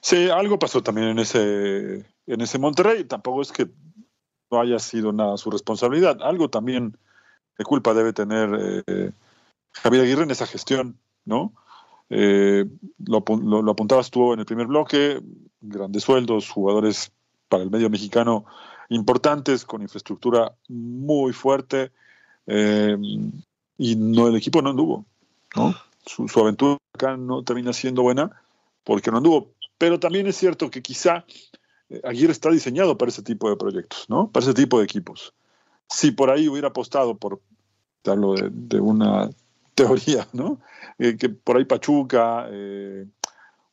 Sí, 0.00 0.30
algo 0.30 0.58
pasó 0.58 0.82
también 0.82 1.08
en 1.08 1.18
ese, 1.18 2.06
en 2.26 2.40
ese 2.40 2.58
Monterrey. 2.58 3.04
Tampoco 3.04 3.42
es 3.42 3.52
que 3.52 3.68
no 4.50 4.60
haya 4.60 4.78
sido 4.78 5.12
nada 5.12 5.36
su 5.36 5.50
responsabilidad. 5.50 6.18
Algo 6.22 6.48
también 6.50 6.96
de 7.58 7.64
culpa 7.64 7.94
debe 7.94 8.12
tener 8.12 8.82
eh, 8.86 9.12
Javier 9.72 10.04
Aguirre 10.04 10.22
en 10.24 10.30
esa 10.30 10.46
gestión, 10.46 10.98
¿no? 11.24 11.52
Eh, 12.08 12.64
lo, 13.06 13.22
lo, 13.28 13.62
lo, 13.62 13.72
apuntabas 13.72 14.10
tú 14.10 14.32
en 14.32 14.40
el 14.40 14.46
primer 14.46 14.66
bloque, 14.66 15.22
grandes 15.60 16.02
sueldos, 16.02 16.50
jugadores 16.50 17.12
para 17.48 17.62
el 17.62 17.70
medio 17.70 17.88
mexicano 17.88 18.46
importantes, 18.90 19.64
con 19.64 19.82
infraestructura 19.82 20.52
muy 20.68 21.32
fuerte, 21.32 21.90
eh, 22.46 22.96
y 23.78 23.96
no 23.96 24.28
el 24.28 24.36
equipo 24.36 24.60
no 24.60 24.70
anduvo. 24.70 25.06
Su, 26.04 26.26
aventura 26.40 26.76
acá 26.92 27.16
no 27.16 27.42
termina 27.42 27.72
siendo 27.72 28.02
buena 28.02 28.30
porque 28.84 29.10
no 29.10 29.18
anduvo. 29.18 29.52
Pero 29.78 29.98
también 29.98 30.26
es 30.26 30.36
cierto 30.36 30.70
que 30.70 30.82
quizá 30.82 31.24
eh, 31.88 32.00
Aguirre 32.04 32.32
está 32.32 32.50
diseñado 32.50 32.98
para 32.98 33.10
ese 33.10 33.22
tipo 33.22 33.48
de 33.48 33.56
proyectos, 33.56 34.06
¿no? 34.08 34.30
Para 34.30 34.44
ese 34.44 34.54
tipo 34.54 34.78
de 34.78 34.84
equipos. 34.84 35.32
Si 35.88 36.10
por 36.10 36.30
ahí 36.30 36.48
hubiera 36.48 36.68
apostado 36.68 37.16
por, 37.16 37.40
te 38.02 38.10
de, 38.10 38.80
una 38.80 39.30
teoría, 39.74 40.26
¿no? 40.32 40.60
Eh, 40.98 41.16
que 41.16 41.28
por 41.28 41.56
ahí 41.56 41.64
Pachuca, 41.64 42.48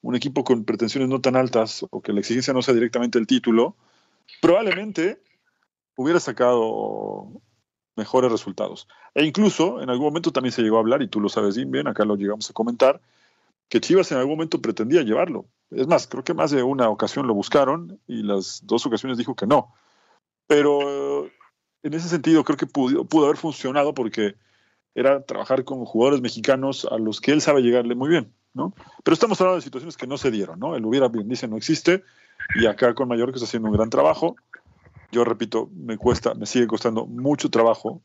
un 0.02 0.16
equipo 0.16 0.44
con 0.44 0.64
pretensiones 0.64 1.10
no 1.10 1.20
tan 1.20 1.36
altas 1.36 1.86
o 1.90 2.02
que 2.02 2.14
la 2.14 2.20
exigencia 2.20 2.54
no 2.54 2.62
sea 2.62 2.76
directamente 2.76 3.18
el 3.18 3.26
título, 3.26 3.76
probablemente 4.42 5.22
hubiera 5.96 6.20
sacado 6.20 7.42
mejores 7.96 8.32
resultados. 8.32 8.88
E 9.16 9.26
incluso 9.26 9.82
en 9.82 9.90
algún 9.90 10.06
momento 10.06 10.32
también 10.32 10.54
se 10.54 10.62
llegó 10.62 10.78
a 10.78 10.82
hablar, 10.82 11.02
y 11.02 11.08
tú 11.08 11.20
lo 11.20 11.30
sabes 11.30 11.58
bien, 11.58 11.88
acá 11.88 12.06
lo 12.06 12.16
llegamos 12.16 12.50
a 12.50 12.54
comentar, 12.54 13.02
que 13.70 13.82
Chivas 13.82 14.12
en 14.12 14.20
algún 14.20 14.36
momento 14.36 14.62
pretendía 14.62 15.02
llevarlo. 15.02 15.46
Es 15.72 15.88
más, 15.88 16.08
creo 16.08 16.24
que 16.24 16.34
más 16.34 16.52
de 16.52 16.64
una 16.64 16.90
ocasión 16.90 17.28
lo 17.28 17.34
buscaron 17.34 18.00
y 18.08 18.24
las 18.24 18.62
dos 18.64 18.86
ocasiones 18.86 19.18
dijo 19.18 19.36
que 19.36 19.48
no. 19.48 19.74
Pero 20.46 21.26
en 21.84 21.94
ese 21.94 22.08
sentido 22.08 22.44
creo 22.44 22.58
que 22.58 22.68
pudo, 22.68 23.04
pudo 23.06 23.26
haber 23.26 23.38
funcionado 23.38 23.94
porque 23.94 24.36
era 24.96 25.24
trabajar 25.26 25.66
con 25.66 25.84
jugadores 25.86 26.22
mexicanos 26.22 26.88
a 26.90 26.98
los 26.98 27.20
que 27.20 27.32
él 27.32 27.42
sabe 27.42 27.62
llegarle 27.62 27.96
muy 27.96 28.10
bien. 28.10 28.34
Pero 29.04 29.14
estamos 29.14 29.40
hablando 29.40 29.58
de 29.58 29.64
situaciones 29.64 29.98
que 29.98 30.08
no 30.08 30.18
se 30.18 30.32
dieron, 30.32 30.60
¿no? 30.60 30.76
El 30.76 30.86
hubiera 30.86 31.08
bien 31.08 31.28
dice 31.28 31.48
no 31.48 31.58
existe 31.58 32.04
y 32.56 32.66
acá 32.66 32.94
con 32.94 33.08
Mallorca 33.08 33.36
está 33.36 33.46
haciendo 33.46 33.70
un 33.70 33.76
gran 33.76 33.90
trabajo. 33.90 34.36
Yo 35.12 35.24
repito, 35.24 35.70
me 35.74 35.98
cuesta, 35.98 36.34
me 36.34 36.46
sigue 36.46 36.68
costando 36.68 37.06
mucho 37.06 37.50
trabajo 37.50 38.02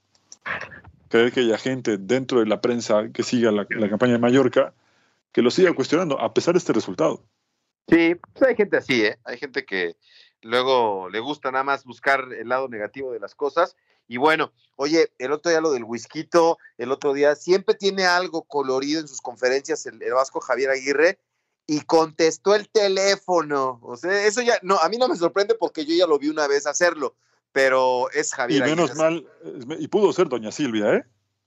creer 1.08 1.32
que 1.32 1.40
haya 1.40 1.58
gente 1.58 1.98
dentro 1.98 2.40
de 2.40 2.46
la 2.46 2.60
prensa 2.60 3.10
que 3.12 3.22
siga 3.22 3.52
la, 3.52 3.66
campaña 3.66 4.14
de 4.14 4.18
Mallorca 4.18 4.72
que 5.30 5.42
lo 5.42 5.50
siga 5.50 5.74
cuestionando 5.74 6.18
a 6.20 6.32
pesar 6.32 6.54
de 6.54 6.58
este 6.58 6.72
resultado. 6.72 7.22
Sí, 7.88 8.14
pues 8.14 8.48
hay 8.48 8.56
gente 8.56 8.78
así, 8.78 9.04
¿eh? 9.04 9.18
Hay 9.24 9.36
gente 9.36 9.64
que 9.64 9.96
luego 10.40 11.10
le 11.10 11.20
gusta 11.20 11.50
nada 11.50 11.64
más 11.64 11.84
buscar 11.84 12.32
el 12.32 12.48
lado 12.48 12.68
negativo 12.68 13.12
de 13.12 13.20
las 13.20 13.34
cosas 13.34 13.76
y 14.12 14.18
bueno, 14.18 14.52
oye, 14.76 15.10
el 15.16 15.32
otro 15.32 15.48
día 15.48 15.62
lo 15.62 15.72
del 15.72 15.84
whisky, 15.84 16.28
el 16.76 16.92
otro 16.92 17.14
día 17.14 17.34
siempre 17.34 17.74
tiene 17.74 18.04
algo 18.04 18.42
colorido 18.42 19.00
en 19.00 19.08
sus 19.08 19.22
conferencias 19.22 19.86
el, 19.86 19.98
Vasco 20.12 20.38
Javier 20.38 20.68
Aguirre 20.68 21.18
y 21.66 21.80
contestó 21.80 22.54
el 22.54 22.68
teléfono. 22.68 23.80
O 23.82 23.96
sea, 23.96 24.26
eso 24.26 24.42
ya, 24.42 24.58
no, 24.60 24.76
a 24.76 24.90
mí 24.90 24.98
no 24.98 25.08
me 25.08 25.16
sorprende 25.16 25.54
porque 25.54 25.86
yo 25.86 25.94
ya 25.94 26.06
lo 26.06 26.18
vi 26.18 26.28
una 26.28 26.46
vez 26.46 26.66
hacerlo, 26.66 27.16
pero 27.52 28.10
es 28.10 28.34
Javier. 28.34 28.66
Y 28.66 28.70
menos 28.70 28.94
mal, 28.96 29.26
y 29.78 29.88
pudo 29.88 30.12
ser 30.12 30.28
doña 30.28 30.52
Silvia, 30.52 30.92
¿eh? 30.92 31.04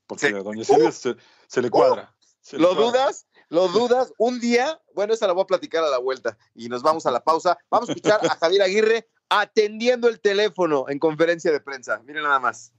Porque 0.08 0.26
a 0.26 0.42
doña 0.42 0.64
Silvia 0.64 0.92
se, 0.92 1.62
le 1.62 1.70
cuadra. 1.70 2.16
¿Lo 2.54 2.74
dudas? 2.74 3.28
¿Lo 3.50 3.68
dudas? 3.68 4.12
Un 4.18 4.40
día, 4.40 4.82
bueno, 4.96 5.14
esa 5.14 5.28
la 5.28 5.34
voy 5.34 5.44
a 5.44 5.48
platicar 5.48 5.84
a 5.84 5.90
la 5.92 6.00
vuelta 6.00 6.36
y 6.56 6.68
nos 6.68 6.82
vamos 6.82 7.06
a 7.06 7.12
la 7.12 7.24
pausa. 7.24 7.60
Vamos 7.70 7.90
a 7.90 7.92
escuchar 7.92 8.26
a 8.26 8.36
Javier 8.38 8.64
Aguirre 8.64 9.08
atendiendo 9.30 10.08
el 10.08 10.20
teléfono 10.20 10.86
en 10.90 11.00
conferencia 11.00 11.52
de 11.52 11.60
prensa. 11.60 12.02
Miren 12.06 12.24
nada 12.24 12.40
más. 12.40 12.72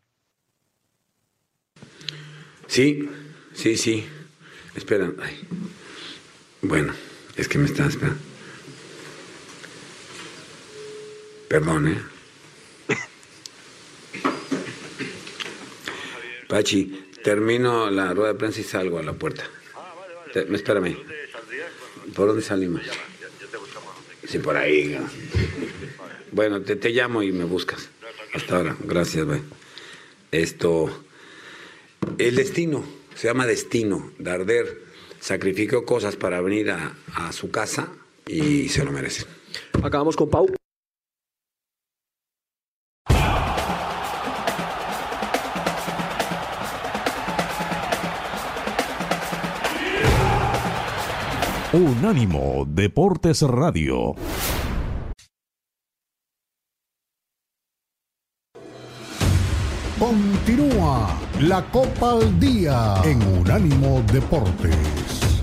Sí, 2.66 3.08
sí, 3.54 3.76
sí. 3.76 4.08
Espera. 4.74 5.10
Bueno, 6.62 6.92
es 7.36 7.48
que 7.48 7.58
me 7.58 7.66
está 7.66 7.86
esperando. 7.86 8.20
Perdón, 11.48 11.88
¿eh? 11.88 12.02
Pachi, 16.48 17.10
termino 17.24 17.90
la 17.90 18.12
rueda 18.14 18.32
de 18.32 18.38
prensa 18.38 18.60
y 18.60 18.64
salgo 18.64 18.98
a 18.98 19.02
la 19.02 19.12
puerta. 19.12 19.44
Ah, 19.74 19.94
vale, 19.98 20.14
vale. 20.34 20.56
espérame. 20.56 20.96
¿Por 22.14 22.28
dónde 22.28 22.42
salimos? 22.42 22.82
Sí, 24.26 24.38
por 24.38 24.56
ahí. 24.56 24.98
Bueno, 26.36 26.60
te, 26.60 26.76
te 26.76 26.90
llamo 26.90 27.22
y 27.22 27.32
me 27.32 27.44
buscas. 27.44 27.88
Hasta 28.34 28.58
ahora. 28.58 28.76
Gracias, 28.84 29.24
güey. 29.24 29.40
Esto. 30.30 30.90
El 32.18 32.36
destino. 32.36 32.84
Se 33.14 33.28
llama 33.28 33.46
destino. 33.46 34.12
Darder 34.18 34.82
sacrificó 35.18 35.86
cosas 35.86 36.14
para 36.16 36.42
venir 36.42 36.70
a, 36.70 37.32
su 37.32 37.50
casa 37.50 37.88
y 38.26 38.68
se 38.68 38.84
lo 38.84 38.92
merecen. 38.92 39.26
Acabamos 39.82 40.14
con 40.14 40.28
Pau. 40.28 40.46
Unánimo 51.72 52.66
Deportes 52.68 53.40
Radio. 53.40 54.14
Continúa 59.98 61.08
la 61.40 61.62
Copa 61.70 62.12
al 62.12 62.38
Día 62.38 62.96
en 63.04 63.22
Unánimo 63.40 64.02
Deportes. 64.12 65.40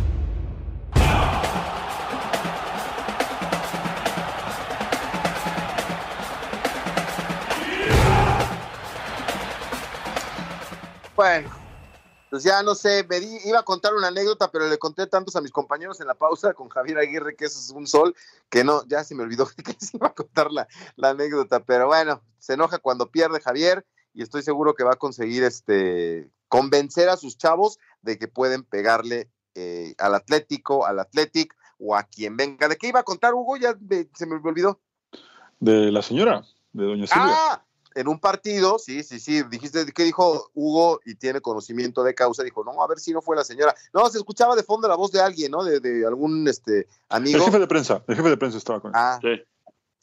Bueno, 11.15 11.49
pues 12.31 12.43
ya 12.43 12.63
no 12.63 12.73
sé, 12.73 13.05
me 13.07 13.19
di- 13.19 13.39
iba 13.45 13.59
a 13.59 13.63
contar 13.63 13.93
una 13.93 14.07
anécdota, 14.07 14.49
pero 14.51 14.67
le 14.67 14.77
conté 14.79 15.05
tantos 15.05 15.35
a 15.35 15.41
mis 15.41 15.51
compañeros 15.51 16.01
en 16.01 16.07
la 16.07 16.15
pausa 16.15 16.53
con 16.53 16.69
Javier 16.69 16.97
Aguirre, 16.97 17.35
que 17.35 17.45
eso 17.45 17.59
es 17.59 17.69
un 17.69 17.85
sol, 17.85 18.15
que 18.49 18.63
no, 18.63 18.83
ya 18.87 19.03
se 19.03 19.13
me 19.13 19.23
olvidó 19.23 19.47
que 19.63 19.75
se 19.79 19.97
iba 19.97 20.07
a 20.07 20.13
contar 20.13 20.51
la, 20.51 20.67
la 20.95 21.09
anécdota, 21.09 21.59
pero 21.63 21.87
bueno, 21.87 22.21
se 22.39 22.53
enoja 22.53 22.79
cuando 22.79 23.09
pierde 23.11 23.39
Javier 23.41 23.85
y 24.13 24.21
estoy 24.21 24.41
seguro 24.43 24.73
que 24.75 24.83
va 24.83 24.93
a 24.93 24.97
conseguir 24.97 25.43
este 25.43 26.29
convencer 26.47 27.09
a 27.09 27.17
sus 27.17 27.37
chavos 27.37 27.79
de 28.01 28.17
que 28.19 28.27
pueden 28.27 28.63
pegarle 28.63 29.29
eh, 29.55 29.95
al 29.97 30.13
Atlético, 30.15 30.85
al 30.85 30.99
Athletic 30.99 31.55
o 31.79 31.95
a 31.95 32.03
quien 32.03 32.37
venga. 32.37 32.67
¿De 32.67 32.75
qué 32.77 32.87
iba 32.87 32.99
a 32.99 33.03
contar, 33.03 33.33
Hugo? 33.33 33.57
Ya 33.57 33.75
me- 33.89 34.07
se 34.15 34.25
me 34.25 34.35
olvidó. 34.35 34.79
De 35.59 35.91
la 35.91 36.01
señora, 36.01 36.43
de 36.73 36.85
doña 36.85 37.07
Silvia. 37.07 37.25
Ah, 37.29 37.63
en 37.95 38.07
un 38.07 38.19
partido, 38.19 38.79
sí, 38.79 39.03
sí, 39.03 39.19
sí, 39.19 39.43
dijiste, 39.43 39.85
¿qué 39.93 40.03
dijo 40.03 40.49
Hugo? 40.53 40.99
Y 41.05 41.15
tiene 41.15 41.41
conocimiento 41.41 42.03
de 42.03 42.15
causa, 42.15 42.43
dijo, 42.43 42.63
no, 42.63 42.81
a 42.83 42.87
ver 42.87 42.99
si 42.99 43.13
no 43.13 43.21
fue 43.21 43.35
la 43.35 43.43
señora. 43.43 43.75
No, 43.93 44.07
se 44.09 44.17
escuchaba 44.17 44.55
de 44.55 44.63
fondo 44.63 44.87
la 44.87 44.95
voz 44.95 45.11
de 45.11 45.21
alguien, 45.21 45.51
¿no? 45.51 45.63
De, 45.63 45.79
de 45.79 46.05
algún 46.05 46.47
este, 46.47 46.79
el 46.79 46.87
amigo. 47.09 47.45
jefe 47.45 47.59
de 47.59 47.67
prensa, 47.67 48.03
el 48.07 48.15
jefe 48.15 48.29
de 48.29 48.37
prensa 48.37 48.57
estaba 48.57 48.79
con 48.81 48.89
él. 48.91 48.95
Ah, 48.97 49.19
Sí. 49.21 49.41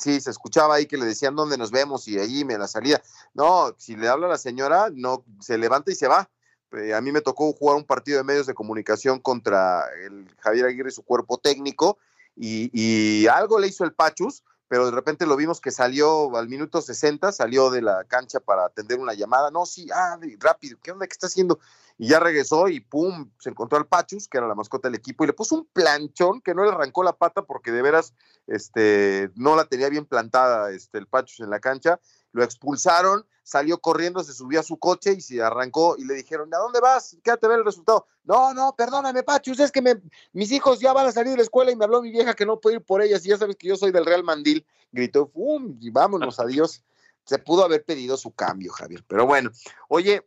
Sí, 0.01 0.21
se 0.21 0.31
escuchaba 0.31 0.77
ahí 0.77 0.87
que 0.87 0.97
le 0.97 1.05
decían 1.05 1.37
dónde 1.37 1.59
nos 1.59 1.71
vemos 1.71 2.09
y 2.09 2.19
allí 2.19 2.45
me 2.45 2.59
la 2.59 2.67
salía. 2.67 3.03
No, 3.35 3.75
si 3.79 3.97
le 3.97 4.09
habla 4.09 4.27
a 4.27 4.31
la 4.31 4.39
señora, 4.39 4.89
no, 4.93 5.25
se 5.41 5.59
levanta 5.59 5.93
y 5.93 5.95
se 5.95 6.09
va. 6.09 6.31
Eh, 6.73 6.95
a 6.95 7.01
mí 7.01 7.13
me 7.13 7.21
tocó 7.21 7.53
jugar 7.53 7.77
un 7.77 7.85
partido 7.85 8.19
de 8.19 8.25
medios 8.25 8.47
de 8.47 8.55
comunicación 8.55 9.19
contra 9.19 9.85
el 10.05 10.29
Javier 10.39 10.67
Aguirre 10.67 10.89
y 10.89 10.93
su 10.93 11.03
cuerpo 11.03 11.39
técnico 11.39 11.99
y, 12.37 12.71
y 12.73 13.27
algo 13.27 13.59
le 13.59 13.67
hizo 13.67 13.85
el 13.85 13.93
Pachus, 13.93 14.45
pero 14.69 14.87
de 14.87 14.93
repente 14.93 15.27
lo 15.27 15.37
vimos 15.37 15.61
que 15.61 15.73
salió 15.73 16.37
al 16.37 16.49
minuto 16.49 16.81
60, 16.81 17.33
salió 17.33 17.71
de 17.71 17.83
la 17.83 18.05
cancha 18.05 18.39
para 18.41 18.67
atender 18.67 19.01
una 19.01 19.15
llamada. 19.15 19.51
No, 19.51 19.67
sí, 19.67 19.89
ah, 19.93 20.19
rápido, 20.39 20.79
¿qué 20.81 20.93
onda? 20.93 21.07
¿Qué 21.07 21.13
está 21.13 21.27
haciendo? 21.27 21.59
Y 22.03 22.09
ya 22.09 22.19
regresó 22.19 22.69
y 22.69 22.81
pum, 22.81 23.31
se 23.39 23.51
encontró 23.51 23.77
al 23.77 23.87
Pachus, 23.87 24.27
que 24.27 24.39
era 24.39 24.49
la 24.49 24.55
mascota 24.55 24.89
del 24.89 24.95
equipo, 24.95 25.23
y 25.23 25.27
le 25.27 25.35
puso 25.35 25.55
un 25.55 25.67
planchón 25.67 26.41
que 26.41 26.55
no 26.55 26.65
le 26.65 26.71
arrancó 26.71 27.03
la 27.03 27.13
pata 27.13 27.43
porque 27.43 27.73
de 27.73 27.83
veras 27.83 28.15
este, 28.47 29.31
no 29.35 29.55
la 29.55 29.67
tenía 29.67 29.91
bien 29.91 30.07
plantada 30.07 30.71
este, 30.71 30.97
el 30.97 31.07
Pachus 31.07 31.41
en 31.41 31.51
la 31.51 31.61
cancha. 31.61 32.01
Lo 32.33 32.43
expulsaron, 32.43 33.27
salió 33.43 33.83
corriendo, 33.83 34.25
se 34.25 34.33
subió 34.33 34.61
a 34.61 34.63
su 34.63 34.79
coche 34.79 35.13
y 35.13 35.21
se 35.21 35.43
arrancó 35.43 35.97
y 35.99 36.07
le 36.07 36.15
dijeron, 36.15 36.49
¿a 36.55 36.57
dónde 36.57 36.81
vas? 36.81 37.19
Quédate 37.23 37.45
a 37.45 37.49
ver 37.51 37.59
el 37.59 37.67
resultado. 37.67 38.07
No, 38.25 38.55
no, 38.55 38.75
perdóname, 38.75 39.23
Pachus, 39.23 39.61
es 39.61 39.71
que 39.71 40.01
mis 40.33 40.53
hijos 40.53 40.81
ya 40.81 40.95
van 40.95 41.07
a 41.07 41.13
salir 41.13 41.33
de 41.33 41.37
la 41.37 41.43
escuela 41.43 41.71
y 41.71 41.77
me 41.77 41.85
habló 41.85 42.01
mi 42.01 42.11
vieja 42.11 42.33
que 42.33 42.47
no 42.47 42.61
puedo 42.61 42.77
ir 42.77 42.83
por 42.83 43.03
ellas 43.03 43.27
y 43.27 43.29
ya 43.29 43.37
sabes 43.37 43.57
que 43.57 43.69
yo 43.69 43.77
soy 43.77 43.93
del 43.93 44.07
Real 44.07 44.25
Mandil. 44.25 44.65
Gritó, 44.91 45.27
¡fum! 45.27 45.77
Y 45.79 45.91
vámonos, 45.91 46.41
adiós. 46.41 46.83
Se 47.27 47.39
pudo 47.39 47.63
haber 47.63 47.85
pedido 47.85 48.17
su 48.17 48.31
cambio, 48.31 48.73
Javier. 48.73 49.05
Pero 49.07 49.27
bueno, 49.27 49.51
oye, 49.89 50.27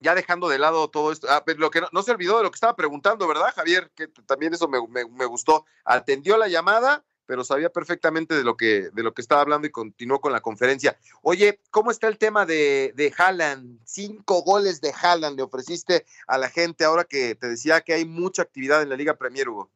ya 0.00 0.14
dejando 0.14 0.48
de 0.48 0.58
lado 0.58 0.88
todo 0.88 1.12
esto, 1.12 1.26
ah, 1.30 1.42
pero 1.44 1.58
lo 1.58 1.70
que 1.70 1.80
no, 1.80 1.88
no 1.92 2.02
se 2.02 2.10
olvidó 2.12 2.36
de 2.38 2.44
lo 2.44 2.50
que 2.50 2.56
estaba 2.56 2.76
preguntando, 2.76 3.26
¿verdad, 3.26 3.52
Javier? 3.54 3.90
Que 3.94 4.08
también 4.26 4.52
eso 4.54 4.68
me, 4.68 4.78
me- 4.88 5.08
me 5.08 5.24
gustó. 5.26 5.64
Atendió 5.84 6.36
la 6.36 6.48
llamada, 6.48 7.04
pero 7.24 7.42
sabía 7.44 7.70
perfectamente 7.70 8.34
de 8.34 8.44
lo 8.44 8.56
que, 8.56 8.90
de 8.92 9.02
lo 9.02 9.12
que 9.14 9.22
estaba 9.22 9.40
hablando 9.40 9.66
y 9.66 9.70
continuó 9.70 10.20
con 10.20 10.32
la 10.32 10.40
conferencia. 10.40 10.96
Oye, 11.22 11.60
¿cómo 11.70 11.90
está 11.90 12.06
el 12.08 12.18
tema 12.18 12.46
de, 12.46 12.92
de 12.94 13.12
Haaland? 13.16 13.80
Cinco 13.84 14.42
goles 14.42 14.80
de 14.80 14.92
Haaland 14.92 15.36
le 15.36 15.42
ofreciste 15.42 16.04
a 16.28 16.38
la 16.38 16.48
gente 16.50 16.84
ahora 16.84 17.04
que 17.04 17.34
te 17.34 17.48
decía 17.48 17.80
que 17.80 17.94
hay 17.94 18.04
mucha 18.04 18.42
actividad 18.42 18.82
en 18.82 18.90
la 18.90 18.96
Liga 18.96 19.14
Premier, 19.14 19.48
Hugo. 19.48 19.70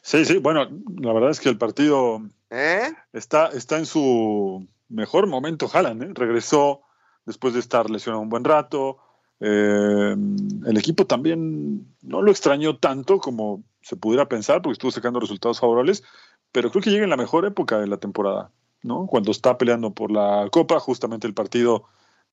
Sí, 0.00 0.24
sí, 0.24 0.38
bueno, 0.38 0.68
la 1.00 1.12
verdad 1.12 1.30
es 1.30 1.40
que 1.40 1.48
el 1.50 1.58
partido 1.58 2.22
¿Eh? 2.48 2.94
está, 3.12 3.48
está 3.48 3.76
en 3.76 3.84
su 3.86 4.66
mejor 4.88 5.26
momento 5.26 5.68
Haaland, 5.70 6.02
¿eh? 6.02 6.08
regresó 6.14 6.80
después 7.26 7.52
de 7.54 7.60
estar 7.60 7.90
lesionado 7.90 8.22
un 8.22 8.28
buen 8.30 8.44
rato. 8.44 8.98
Eh, 9.40 10.16
el 10.66 10.76
equipo 10.76 11.06
también 11.06 11.86
no 12.02 12.22
lo 12.22 12.30
extrañó 12.30 12.78
tanto 12.78 13.18
como 13.18 13.62
se 13.82 13.96
pudiera 13.96 14.28
pensar, 14.28 14.62
porque 14.62 14.72
estuvo 14.74 14.90
sacando 14.90 15.20
resultados 15.20 15.60
favorables, 15.60 16.02
pero 16.52 16.70
creo 16.70 16.82
que 16.82 16.90
llega 16.90 17.04
en 17.04 17.10
la 17.10 17.16
mejor 17.16 17.44
época 17.44 17.78
de 17.78 17.86
la 17.86 17.98
temporada, 17.98 18.50
¿no? 18.82 19.06
Cuando 19.06 19.30
está 19.30 19.58
peleando 19.58 19.92
por 19.94 20.10
la 20.10 20.48
Copa, 20.50 20.80
justamente 20.80 21.26
el 21.26 21.34
partido 21.34 21.84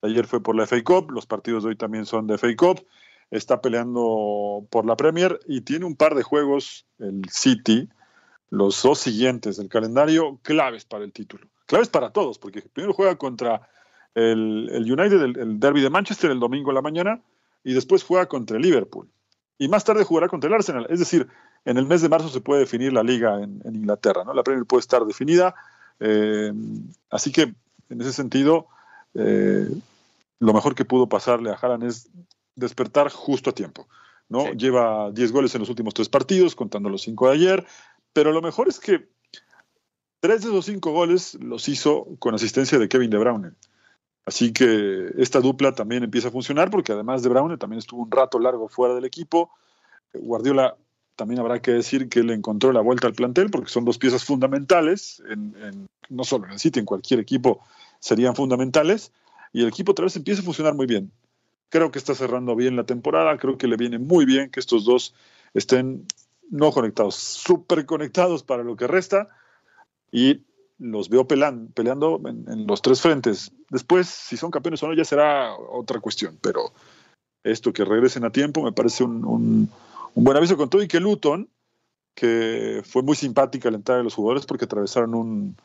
de 0.02 0.10
ayer 0.10 0.26
fue 0.26 0.42
por 0.42 0.56
la 0.56 0.66
FA 0.66 0.82
Cup, 0.82 1.10
los 1.10 1.26
partidos 1.26 1.62
de 1.62 1.70
hoy 1.70 1.76
también 1.76 2.06
son 2.06 2.26
de 2.26 2.38
FA 2.38 2.48
Cup, 2.56 2.86
está 3.30 3.60
peleando 3.60 4.66
por 4.70 4.86
la 4.86 4.96
Premier 4.96 5.38
y 5.46 5.60
tiene 5.60 5.84
un 5.84 5.96
par 5.96 6.14
de 6.14 6.22
juegos, 6.22 6.86
el 6.98 7.22
City, 7.30 7.88
los 8.50 8.82
dos 8.82 8.98
siguientes 8.98 9.56
del 9.56 9.68
calendario, 9.68 10.38
claves 10.42 10.84
para 10.84 11.04
el 11.04 11.12
título. 11.12 11.46
Claves 11.66 11.88
para 11.88 12.10
todos, 12.10 12.38
porque 12.38 12.62
primero 12.62 12.94
juega 12.94 13.16
contra 13.16 13.68
el, 14.14 14.68
el 14.72 14.92
United, 14.92 15.22
el, 15.22 15.38
el 15.38 15.60
derby 15.60 15.80
de 15.80 15.90
Manchester 15.90 16.30
el 16.30 16.40
domingo 16.40 16.70
en 16.70 16.74
la 16.76 16.82
mañana, 16.82 17.20
y 17.62 17.74
después 17.74 18.02
juega 18.04 18.26
contra 18.26 18.56
el 18.56 18.62
Liverpool. 18.62 19.08
Y 19.58 19.68
más 19.68 19.84
tarde 19.84 20.04
jugará 20.04 20.28
contra 20.28 20.48
el 20.48 20.54
Arsenal. 20.54 20.86
Es 20.90 20.98
decir, 20.98 21.28
en 21.64 21.78
el 21.78 21.86
mes 21.86 22.02
de 22.02 22.08
marzo 22.08 22.28
se 22.28 22.40
puede 22.40 22.60
definir 22.60 22.92
la 22.92 23.02
liga 23.02 23.42
en, 23.42 23.62
en 23.64 23.76
Inglaterra, 23.76 24.24
¿no? 24.24 24.34
La 24.34 24.42
Premier 24.42 24.66
puede 24.66 24.80
estar 24.80 25.04
definida. 25.04 25.54
eh, 26.00 26.52
así 27.10 27.32
que, 27.32 27.54
en 27.88 28.00
ese 28.00 28.12
sentido, 28.12 28.66
eh, 29.14 29.68
lo 30.40 30.52
mejor 30.52 30.74
que 30.74 30.84
pudo 30.84 31.08
pasarle 31.08 31.50
a 31.50 31.54
Haaland 31.54 31.84
es 31.84 32.10
despertar 32.56 33.10
justo 33.10 33.50
a 33.50 33.54
tiempo. 33.54 33.86
¿no? 34.28 34.42
Sí. 34.42 34.50
Lleva 34.56 35.10
10 35.12 35.32
goles 35.32 35.54
en 35.54 35.60
los 35.60 35.68
últimos 35.68 35.94
tres 35.94 36.08
partidos, 36.08 36.54
contando 36.54 36.88
los 36.88 37.02
cinco 37.02 37.28
de 37.28 37.34
ayer. 37.34 37.66
Pero 38.12 38.32
lo 38.32 38.42
mejor 38.42 38.68
es 38.68 38.78
que 38.80 39.08
tres 40.20 40.42
de 40.42 40.48
esos 40.48 40.66
cinco 40.66 40.92
goles 40.92 41.34
los 41.40 41.68
hizo 41.68 42.06
con 42.18 42.34
asistencia 42.34 42.78
de 42.78 42.88
Kevin 42.88 43.10
De 43.10 43.18
Bruyne. 43.18 43.52
Así 44.26 44.52
que 44.52 45.12
esta 45.18 45.40
dupla 45.40 45.74
también 45.74 46.02
empieza 46.02 46.28
a 46.28 46.30
funcionar 46.30 46.70
porque 46.70 46.92
además 46.92 47.22
de 47.22 47.28
Bruyne 47.28 47.58
también 47.58 47.78
estuvo 47.78 48.02
un 48.02 48.10
rato 48.10 48.38
largo 48.38 48.68
fuera 48.68 48.94
del 48.94 49.04
equipo. 49.04 49.50
Guardiola 50.14 50.76
también 51.16 51.40
habrá 51.40 51.60
que 51.60 51.72
decir 51.72 52.08
que 52.08 52.22
le 52.22 52.34
encontró 52.34 52.72
la 52.72 52.80
vuelta 52.80 53.06
al 53.06 53.12
plantel 53.14 53.50
porque 53.50 53.70
son 53.70 53.84
dos 53.84 53.98
piezas 53.98 54.24
fundamentales, 54.24 55.22
en, 55.28 55.54
en- 55.62 55.86
no 56.08 56.24
solo 56.24 56.46
en 56.46 56.52
el 56.52 56.58
City, 56.58 56.80
en 56.80 56.86
cualquier 56.86 57.20
equipo 57.20 57.60
serían 58.00 58.34
fundamentales. 58.34 59.12
Y 59.52 59.62
el 59.62 59.68
equipo 59.68 59.92
otra 59.92 60.04
vez 60.04 60.16
empieza 60.16 60.40
a 60.40 60.44
funcionar 60.44 60.74
muy 60.74 60.86
bien. 60.86 61.12
Creo 61.68 61.90
que 61.90 61.98
está 61.98 62.14
cerrando 62.14 62.56
bien 62.56 62.76
la 62.76 62.84
temporada, 62.84 63.36
creo 63.38 63.58
que 63.58 63.68
le 63.68 63.76
viene 63.76 63.98
muy 63.98 64.24
bien 64.24 64.50
que 64.50 64.60
estos 64.60 64.84
dos 64.84 65.14
estén 65.54 66.06
no 66.50 66.72
conectados, 66.72 67.14
súper 67.16 67.86
conectados 67.86 68.42
para 68.42 68.62
lo 68.62 68.76
que 68.76 68.86
resta. 68.86 69.28
Y 70.12 70.42
los 70.78 71.08
veo 71.08 71.26
peleando 71.26 72.20
en, 72.26 72.66
los 72.66 72.82
tres 72.82 73.00
frentes. 73.00 73.52
Después, 73.70 74.06
si 74.08 74.36
son 74.36 74.50
campeones 74.50 74.82
o 74.82 74.88
no, 74.88 74.94
ya 74.94 75.04
será 75.04 75.54
otra 75.56 76.00
cuestión. 76.00 76.38
Pero 76.40 76.72
esto 77.44 77.72
que 77.72 77.84
regresen 77.84 78.24
a 78.24 78.30
tiempo 78.30 78.62
me 78.62 78.72
parece 78.72 79.04
un, 79.04 79.24
un- 79.24 79.70
un 80.14 80.24
buen 80.24 80.36
aviso 80.36 80.56
con 80.56 80.68
todo 80.70 80.82
y 80.82 80.88
que 80.88 81.00
Luton, 81.00 81.48
que 82.14 82.82
fue 82.84 83.02
muy 83.02 83.16
simpática 83.16 83.70
la 83.70 83.76
entrada 83.76 83.98
de 83.98 84.04
los 84.04 84.14
jugadores 84.14 84.46
porque 84.46 84.64
atravesaron 84.66 85.14
un- 85.14 85.56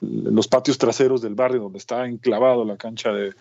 los 0.00 0.48
patios 0.48 0.78
traseros 0.78 1.20
del 1.22 1.34
barrio 1.34 1.60
donde 1.62 1.78
está 1.78 2.06
enclavado 2.06 2.64
la 2.64 2.76
cancha 2.76 3.12
de, 3.12 3.34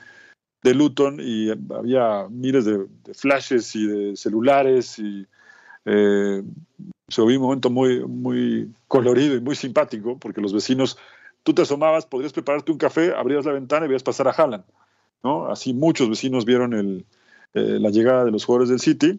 de 0.63 0.74
Luton 0.74 1.20
y 1.22 1.50
había 1.74 2.28
miles 2.30 2.66
de, 2.66 2.88
de 3.04 3.13
flashes 3.13 3.76
y 3.76 3.86
de 3.86 4.16
celulares 4.18 4.98
y 5.00 5.26
eh, 5.88 6.43
se 7.08 7.21
vio 7.23 7.39
un 7.39 7.45
momento 7.45 7.69
muy, 7.69 8.06
muy 8.06 8.69
colorido 8.89 9.36
y 9.36 9.41
muy 9.41 9.56
simpático 9.56 10.17
porque 10.19 10.41
los 10.41 10.54
vecinos, 10.54 10.97
tú 11.43 11.54
te 11.54 11.62
asomabas, 11.62 12.06
podrías 12.06 12.34
prepararte 12.34 12.73
un 12.73 12.78
café, 12.78 13.13
abrías 13.15 13.45
la 13.45 13.54
ventana 13.54 13.86
y 13.86 13.89
veías 13.89 14.04
pasar 14.04 14.28
a 14.28 14.32
Haaland, 14.32 14.65
¿no? 15.23 15.47
Así 15.47 15.73
muchos 15.73 16.10
vecinos 16.10 16.43
vieron 16.43 16.73
eh, 16.73 17.04
la 17.54 17.89
llegada 17.89 18.26
de 18.26 18.32
los 18.32 18.43
jugadores 18.43 18.69
del 18.69 18.82
City 18.82 19.17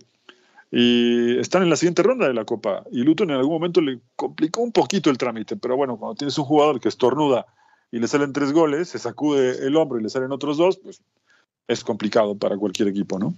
y 0.71 1.39
están 1.39 1.63
en 1.63 1.71
la 1.71 1.77
siguiente 1.77 2.03
ronda 2.03 2.29
de 2.29 2.35
la 2.35 2.45
Copa. 2.45 2.85
Y 2.93 3.03
Luton 3.03 3.31
en 3.31 3.37
algún 3.37 3.55
momento 3.55 3.81
le 3.81 4.01
complicó 4.15 4.61
un 4.61 4.73
poquito 4.73 5.09
el 5.09 5.17
trámite, 5.17 5.57
pero 5.57 5.75
bueno, 5.75 5.97
cuando 5.97 6.17
tienes 6.17 6.37
un 6.37 6.45
jugador 6.45 6.81
que 6.81 6.91
estornuda 6.91 7.47
y 7.91 7.99
le 7.99 8.09
salen 8.09 8.35
tres 8.35 8.53
goles, 8.53 8.91
se 8.91 8.99
sacude 8.99 9.67
el 9.67 9.75
hombro 9.75 9.99
y 9.99 10.03
le 10.03 10.11
salen 10.11 10.33
otros 10.33 10.59
dos, 10.59 10.77
pues 10.77 11.01
es 11.67 11.83
complicado 11.83 12.37
para 12.37 12.59
cualquier 12.59 12.89
equipo, 12.89 13.19
¿no? 13.19 13.33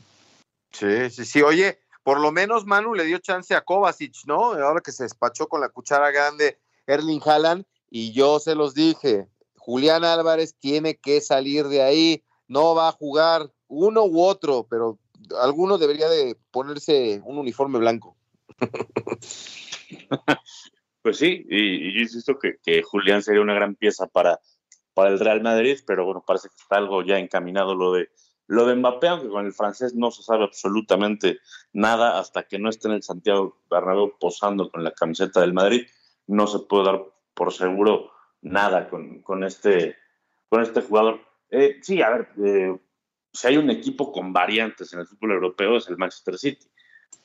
Sí, 0.73 1.11
sí, 1.11 1.25
sí. 1.25 1.43
Oye, 1.43 1.79
por 2.03 2.21
lo 2.21 2.33
menos 2.33 2.67
Manu 2.67 2.95
le 2.95 3.05
dio 3.05 3.19
chance 3.19 3.55
a 3.55 3.63
Kovacic, 3.63 4.25
¿no? 4.27 4.53
Ahora 4.53 4.81
que 4.81 4.93
se 4.93 5.05
despachó 5.05 5.49
con 5.49 5.61
la 5.61 5.69
cuchara 5.69 6.11
grande 6.11 6.59
Erling 6.87 7.21
Haaland 7.25 7.65
y 7.91 8.13
yo 8.13 8.41
se 8.41 8.55
los 8.55 8.75
dije, 8.75 9.29
Julián 9.57 10.05
Álvarez 10.05 10.55
tiene 10.59 10.97
que 10.97 11.21
salir 11.21 11.69
de 11.69 11.83
ahí, 11.83 12.25
no 12.49 12.75
va 12.75 12.89
a 12.89 12.93
jugar 12.93 13.51
uno 13.69 14.05
u 14.05 14.23
otro, 14.23 14.67
pero 14.69 14.99
alguno 15.41 15.79
debería 15.79 16.09
de 16.09 16.37
ponerse 16.51 17.21
un 17.25 17.39
uniforme 17.39 17.79
blanco. 17.79 18.17
Pues 21.03 21.17
sí, 21.17 21.47
y, 21.49 21.95
yo 21.95 22.01
insisto 22.01 22.39
que, 22.39 22.83
Julián 22.83 23.23
sería 23.23 23.41
una 23.41 23.55
gran 23.55 23.75
pieza 23.75 24.07
para, 24.07 24.39
para 24.93 25.11
el 25.11 25.19
Real 25.19 25.43
Madrid, 25.43 25.79
pero 25.87 26.05
bueno, 26.05 26.23
parece 26.27 26.49
que 26.49 26.57
está 26.61 26.77
algo 26.77 27.03
ya 27.03 27.19
encaminado 27.19 27.75
lo 27.75 27.95
de, 27.95 28.11
lo 28.51 28.67
de 28.67 28.75
Mbappé, 28.75 29.07
aunque 29.07 29.29
con 29.29 29.47
el 29.47 29.53
francés 29.53 29.95
no 29.95 30.11
se 30.11 30.25
sabe 30.25 30.43
absolutamente 30.43 31.39
nada 31.73 32.19
hasta 32.19 32.43
que 32.49 32.59
no 32.59 32.69
esté 32.69 32.89
en 32.89 32.95
el 32.95 33.03
Santiago 33.05 33.63
Bernabéu 33.71 34.19
posando 34.19 34.69
con 34.73 34.83
la 34.83 34.91
camiseta 34.91 35.41
del 35.41 35.53
Madrid, 35.53 35.87
no 36.27 36.49
se 36.49 36.59
puede 36.59 36.87
dar 36.87 37.05
por 37.33 37.53
seguro 37.53 38.11
nada 38.43 38.91
con, 38.91 39.23
con 39.23 39.45
este, 39.45 39.97
con 40.49 40.63
este 40.63 40.83
jugador. 40.83 41.21
Eh, 41.49 41.79
sí, 41.81 42.03
a 42.03 42.11
ver, 42.11 42.29
eh, 42.45 42.77
si 43.33 43.47
hay 43.47 43.57
un 43.57 43.71
equipo 43.71 44.11
con 44.11 44.33
variantes 44.33 44.93
en 44.93 44.99
el 44.99 45.07
fútbol 45.07 45.31
europeo 45.31 45.77
es 45.77 45.89
el 45.89 45.97
Manchester 45.97 46.37
City. 46.37 46.67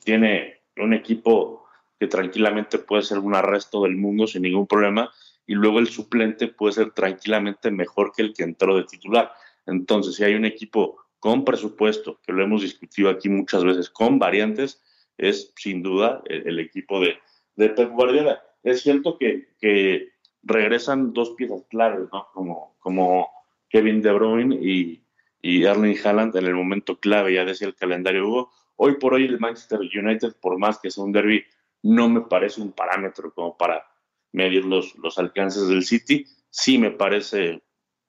Tiene 0.04 0.62
un 0.76 0.94
equipo 0.94 1.66
que 1.98 2.06
tranquilamente 2.06 2.78
puede 2.78 3.02
ser 3.02 3.18
un 3.18 3.34
arresto 3.34 3.82
del 3.82 3.96
mundo 3.96 4.28
sin 4.28 4.42
ningún 4.42 4.68
problema 4.68 5.10
y 5.44 5.54
luego 5.54 5.80
el 5.80 5.88
suplente 5.88 6.46
puede 6.46 6.74
ser 6.74 6.92
tranquilamente 6.92 7.72
mejor 7.72 8.12
que 8.14 8.22
el 8.22 8.32
que 8.32 8.44
entró 8.44 8.76
de 8.76 8.84
titular. 8.84 9.32
Entonces, 9.66 10.14
si 10.14 10.22
hay 10.22 10.34
un 10.36 10.44
equipo 10.44 11.05
con 11.26 11.44
presupuesto, 11.44 12.20
que 12.24 12.32
lo 12.32 12.44
hemos 12.44 12.62
discutido 12.62 13.10
aquí 13.10 13.28
muchas 13.28 13.64
veces, 13.64 13.90
con 13.90 14.20
variantes, 14.20 14.80
es 15.18 15.52
sin 15.56 15.82
duda 15.82 16.22
el, 16.26 16.60
equipo 16.60 17.00
de, 17.00 17.18
de, 17.56 17.70
Pep 17.70 17.90
Guardiola. 17.90 18.40
Es 18.62 18.82
cierto 18.82 19.18
que, 19.18 19.48
que 19.60 20.10
regresan 20.44 21.12
dos 21.12 21.30
piezas 21.30 21.64
claves, 21.68 22.08
¿no? 22.12 22.28
Como, 22.32 22.76
como 22.78 23.28
Kevin 23.68 24.02
De 24.02 24.12
Bruyne 24.12 24.54
y, 24.54 25.02
y 25.42 25.64
Erling 25.64 25.96
Haaland 25.98 26.36
en 26.36 26.46
el 26.46 26.54
momento 26.54 27.00
clave, 27.00 27.34
ya 27.34 27.44
decía 27.44 27.66
el 27.66 27.74
calendario 27.74 28.28
Hugo. 28.28 28.52
Hoy 28.76 28.94
por 28.94 29.14
hoy 29.14 29.24
el 29.24 29.40
Manchester 29.40 29.80
United, 29.80 30.36
por 30.40 30.60
más 30.60 30.78
que 30.78 30.92
sea 30.92 31.02
un 31.02 31.10
derby, 31.10 31.42
no 31.82 32.08
me 32.08 32.20
parece 32.20 32.60
un 32.60 32.70
parámetro 32.70 33.34
como 33.34 33.56
para 33.56 33.84
medir 34.30 34.64
los, 34.64 34.94
los 34.94 35.18
alcances 35.18 35.66
del 35.66 35.82
City. 35.82 36.24
Sí 36.50 36.78
me 36.78 36.92
parece 36.92 37.64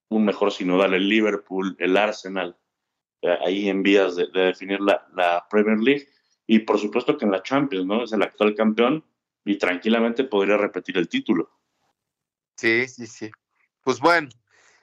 un 0.10 0.24
mejor 0.24 0.52
sinodal 0.52 0.94
el 0.94 1.10
Liverpool, 1.10 1.76
el 1.80 1.98
Arsenal, 1.98 2.56
ahí 3.24 3.70
en 3.70 3.84
vías 3.84 4.16
de, 4.16 4.28
definir 4.28 4.80
la, 4.82 5.46
Premier 5.50 5.80
League. 5.80 6.08
Y 6.46 6.60
por 6.60 6.80
supuesto 6.80 7.18
que 7.18 7.26
en 7.26 7.32
la 7.32 7.44
Champions, 7.44 7.86
¿no? 7.86 8.04
Es 8.04 8.14
el 8.14 8.22
actual 8.22 8.56
campeón 8.56 9.04
y 9.44 9.58
tranquilamente 9.58 10.24
podría 10.24 10.58
repetir 10.58 10.98
el 10.98 11.10
título. 11.10 11.50
Sí, 12.56 12.88
sí, 12.88 13.06
sí. 13.06 13.30
Pues 13.82 14.00
bueno, 14.00 14.30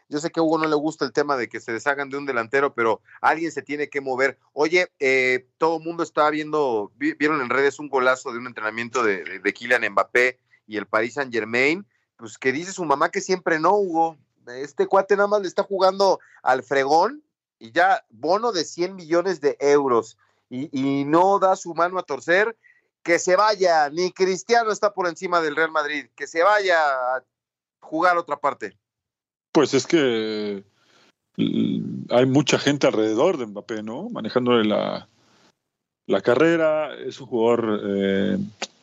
yo 0.08 0.18
sé 0.18 0.30
que 0.30 0.40
a 0.40 0.42
Hugo 0.42 0.58
no 0.58 0.68
le 0.68 0.76
gusta 0.76 1.04
el 1.04 1.12
tema 1.12 1.36
de 1.36 1.48
que 1.48 1.60
se 1.60 1.72
deshagan 1.72 2.10
de 2.10 2.18
un 2.18 2.26
delantero, 2.26 2.74
pero 2.74 3.00
alguien 3.20 3.50
se 3.50 3.62
tiene 3.62 3.88
que 3.88 4.00
mover. 4.00 4.38
Oye, 4.52 4.92
eh, 5.00 5.48
todo 5.58 5.78
el 5.78 5.84
mundo 5.84 6.02
está 6.02 6.28
viendo, 6.30 6.92
vieron 6.96 7.40
en 7.40 7.50
redes 7.50 7.78
un 7.78 7.88
golazo 7.88 8.32
de 8.32 8.38
un 8.38 8.46
entrenamiento 8.46 9.02
de, 9.02 9.40
de, 9.40 9.52
Kylian 9.52 9.90
Mbappé 9.90 10.38
y 10.66 10.76
el 10.76 10.86
Paris 10.86 11.14
Saint 11.14 11.32
Germain, 11.32 11.86
pues 12.16 12.38
que 12.38 12.52
dice 12.52 12.72
su 12.72 12.84
mamá 12.84 13.10
que 13.10 13.20
siempre 13.20 13.58
no, 13.58 13.74
Hugo. 13.74 14.18
Este 14.46 14.86
cuate 14.86 15.16
nada 15.16 15.26
más 15.26 15.40
le 15.40 15.48
está 15.48 15.62
jugando 15.62 16.20
al 16.42 16.62
fregón 16.62 17.23
y 17.64 17.72
ya 17.72 18.04
bono 18.10 18.52
de 18.52 18.62
100 18.62 18.94
millones 18.94 19.40
de 19.40 19.56
euros 19.58 20.18
y, 20.50 21.04
no 21.04 21.38
da 21.38 21.56
su 21.56 21.74
mano 21.74 21.98
a 21.98 22.02
torcer, 22.02 22.56
que 23.02 23.18
se 23.18 23.34
vaya, 23.34 23.88
ni 23.90 24.12
Cristiano 24.12 24.70
está 24.70 24.92
por 24.92 25.08
encima 25.08 25.40
del 25.40 25.56
Real 25.56 25.70
Madrid, 25.70 26.06
que 26.14 26.26
se 26.26 26.42
vaya 26.42 26.76
a 26.78 27.24
jugar 27.80 28.18
otra 28.18 28.36
parte. 28.36 28.76
Pues 29.50 29.72
es 29.74 29.86
que 29.86 30.62
hay 31.36 32.26
mucha 32.26 32.58
gente 32.58 32.86
alrededor 32.86 33.38
de 33.38 33.46
Mbappé, 33.46 33.82
¿no? 33.82 34.10
Manejándole 34.10 34.64
la, 34.68 35.08
la 36.06 36.20
carrera, 36.20 36.94
es 36.94 37.20
un 37.20 37.26
jugador 37.26 37.80
eh, 37.82 38.38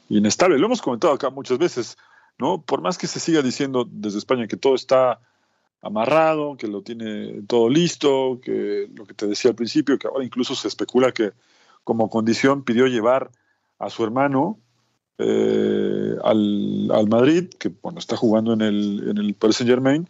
inestable. 0.09 0.57
Lo 0.57 0.65
hemos 0.65 0.81
comentado 0.81 1.13
acá 1.13 1.29
muchas 1.29 1.59
veces, 1.59 1.97
¿no? 2.37 2.61
Por 2.61 2.81
más 2.81 2.97
que 2.97 3.07
se 3.07 3.19
siga 3.19 3.41
diciendo 3.41 3.87
desde 3.89 4.17
España 4.17 4.47
que 4.47 4.57
todo 4.57 4.75
está 4.75 5.21
amarrado, 5.81 6.57
que 6.57 6.67
lo 6.67 6.81
tiene 6.81 7.41
todo 7.47 7.69
listo, 7.69 8.39
que 8.41 8.89
lo 8.93 9.05
que 9.05 9.13
te 9.13 9.27
decía 9.27 9.49
al 9.49 9.55
principio, 9.55 9.97
que 9.97 10.07
ahora 10.07 10.23
incluso 10.23 10.55
se 10.55 10.67
especula 10.67 11.11
que 11.11 11.31
como 11.83 12.09
condición 12.09 12.63
pidió 12.63 12.87
llevar 12.87 13.31
a 13.79 13.89
su 13.89 14.03
hermano 14.03 14.59
eh, 15.17 16.15
al, 16.23 16.89
al, 16.93 17.07
Madrid, 17.07 17.49
que 17.59 17.69
bueno, 17.81 17.99
está 17.99 18.15
jugando 18.15 18.53
en 18.53 18.61
el, 18.61 19.09
en 19.09 19.17
el 19.17 19.33
Paris 19.33 19.57
Saint 19.57 19.69
Germain, 19.69 20.07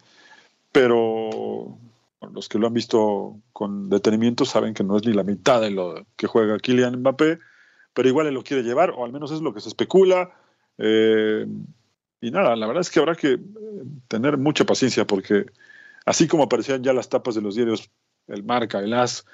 pero 0.70 1.78
los 2.32 2.48
que 2.48 2.58
lo 2.58 2.66
han 2.66 2.74
visto 2.74 3.36
con 3.52 3.88
detenimiento 3.88 4.44
saben 4.44 4.74
que 4.74 4.84
no 4.84 4.96
es 4.96 5.06
ni 5.06 5.12
la 5.12 5.24
mitad 5.24 5.60
de 5.60 5.70
lo 5.70 6.06
que 6.16 6.26
juega 6.26 6.58
Kylian 6.58 7.00
Mbappé, 7.00 7.38
pero 7.94 8.08
igual 8.08 8.26
él 8.26 8.34
lo 8.34 8.44
quiere 8.44 8.62
llevar, 8.62 8.90
o 8.90 9.04
al 9.04 9.12
menos 9.12 9.32
es 9.32 9.40
lo 9.40 9.52
que 9.52 9.60
se 9.60 9.68
especula. 9.68 10.32
Eh, 10.78 11.46
y 12.22 12.30
nada, 12.30 12.56
la 12.56 12.66
verdad 12.66 12.80
es 12.80 12.90
que 12.90 13.00
habrá 13.00 13.16
que 13.16 13.32
eh, 13.32 13.40
tener 14.08 14.38
mucha 14.38 14.64
paciencia 14.64 15.06
porque 15.06 15.46
así 16.06 16.28
como 16.28 16.44
aparecían 16.44 16.82
ya 16.82 16.92
las 16.92 17.08
tapas 17.08 17.34
de 17.34 17.42
los 17.42 17.56
diarios, 17.56 17.90
el 18.28 18.44
Marca, 18.44 18.78
el 18.78 18.94
As, 18.94 19.26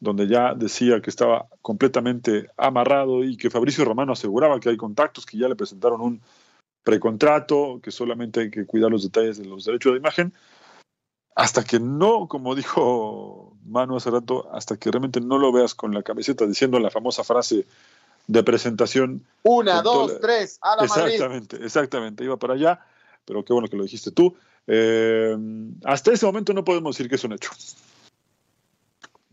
donde 0.00 0.26
ya 0.26 0.52
decía 0.52 1.00
que 1.00 1.08
estaba 1.08 1.48
completamente 1.62 2.48
amarrado 2.56 3.22
y 3.22 3.36
que 3.36 3.48
Fabricio 3.48 3.84
Romano 3.84 4.12
aseguraba 4.12 4.58
que 4.58 4.70
hay 4.70 4.76
contactos, 4.76 5.24
que 5.24 5.38
ya 5.38 5.48
le 5.48 5.54
presentaron 5.54 6.00
un 6.00 6.20
precontrato, 6.82 7.80
que 7.80 7.92
solamente 7.92 8.40
hay 8.40 8.50
que 8.50 8.66
cuidar 8.66 8.90
los 8.90 9.04
detalles 9.04 9.38
de 9.38 9.44
los 9.44 9.64
derechos 9.64 9.92
de 9.92 9.98
imagen 10.00 10.34
hasta 11.34 11.64
que 11.64 11.80
no, 11.80 12.28
como 12.28 12.54
dijo 12.54 13.56
Manu 13.64 13.96
hace 13.96 14.10
rato, 14.10 14.50
hasta 14.52 14.76
que 14.76 14.90
realmente 14.90 15.20
no 15.20 15.38
lo 15.38 15.52
veas 15.52 15.74
con 15.74 15.94
la 15.94 16.02
camiseta 16.02 16.46
diciendo 16.46 16.78
la 16.78 16.90
famosa 16.90 17.24
frase 17.24 17.66
de 18.26 18.42
presentación. 18.42 19.26
Una, 19.42 19.82
dos, 19.82 20.20
tres, 20.20 20.58
a 20.62 20.76
la 20.76 20.84
Exactamente, 20.84 21.56
exactamente, 21.64 22.24
iba 22.24 22.36
para 22.36 22.54
allá, 22.54 22.84
pero 23.24 23.44
qué 23.44 23.52
bueno 23.52 23.68
que 23.68 23.76
lo 23.76 23.82
dijiste 23.82 24.10
tú. 24.10 24.36
Eh, 24.66 25.36
hasta 25.84 26.12
ese 26.12 26.26
momento 26.26 26.52
no 26.52 26.64
podemos 26.64 26.96
decir 26.96 27.08
que 27.08 27.16
es 27.16 27.24
un 27.24 27.32
hecho. 27.32 27.50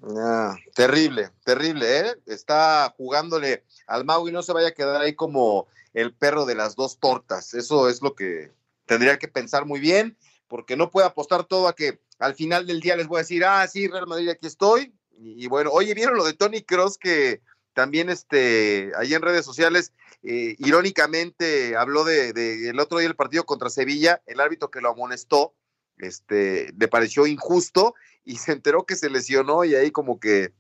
Ah, 0.02 0.56
terrible, 0.74 1.30
terrible, 1.44 2.00
¿eh? 2.00 2.16
Está 2.26 2.94
jugándole 2.98 3.64
al 3.86 4.06
Mau 4.06 4.28
y 4.28 4.32
no 4.32 4.42
se 4.42 4.54
vaya 4.54 4.70
a 4.70 4.74
quedar 4.74 5.02
ahí 5.02 5.14
como 5.14 5.68
el 5.94 6.14
perro 6.14 6.46
de 6.46 6.56
las 6.56 6.76
dos 6.76 7.00
tortas. 7.00 7.54
Eso 7.54 7.90
es 7.90 8.02
lo 8.02 8.16
que 8.16 8.52
tendría 8.86 9.20
que 9.20 9.28
pensar 9.28 9.66
muy 9.66 9.80
bien 9.80 10.18
porque 10.48 10.78
no 10.78 10.90
puede 10.90 11.08
apostar 11.08 11.44
todo 11.44 11.68
a 11.68 11.76
que 11.76 12.00
al 12.18 12.36
final 12.36 12.66
del 12.66 12.82
día 12.82 12.96
les 12.96 13.08
voy 13.08 13.18
a 13.18 13.22
decir, 13.22 13.46
ah, 13.46 13.66
sí, 13.68 13.88
Real 13.88 14.08
Madrid, 14.08 14.30
aquí 14.30 14.48
estoy. 14.48 14.94
Y, 15.22 15.48
bueno, 15.48 15.70
oye, 15.72 15.94
¿vieron 15.94 16.16
lo 16.16 16.24
de 16.24 16.34
Tony 16.34 16.62
Cross 16.62 16.98
que 16.98 17.42
también 17.80 18.10
este, 18.10 18.92
ahí 18.98 19.14
en 19.14 19.22
redes 19.22 19.46
sociales, 19.46 19.94
eh, 20.22 20.58
irónicamente 20.58 21.78
habló 21.78 22.04
de, 22.04 22.68
el 22.68 22.78
otro 22.78 22.98
día 22.98 23.08
el 23.08 23.16
partido 23.16 23.46
contra 23.46 23.70
Sevilla, 23.70 24.22
el 24.26 24.42
árbitro 24.42 24.70
que 24.70 24.82
lo 24.82 24.90
amonestó, 24.90 25.54
este, 25.98 26.74
le 26.78 26.88
pareció 26.90 27.26
injusto 27.26 27.96
y 28.26 28.36
se 28.36 28.52
enteró 28.52 28.86
que 28.86 28.98
se 28.98 29.10
lesionó 29.10 29.64
y 29.64 29.76
ahí 29.76 29.92
como 29.92 30.20
que 30.20 30.52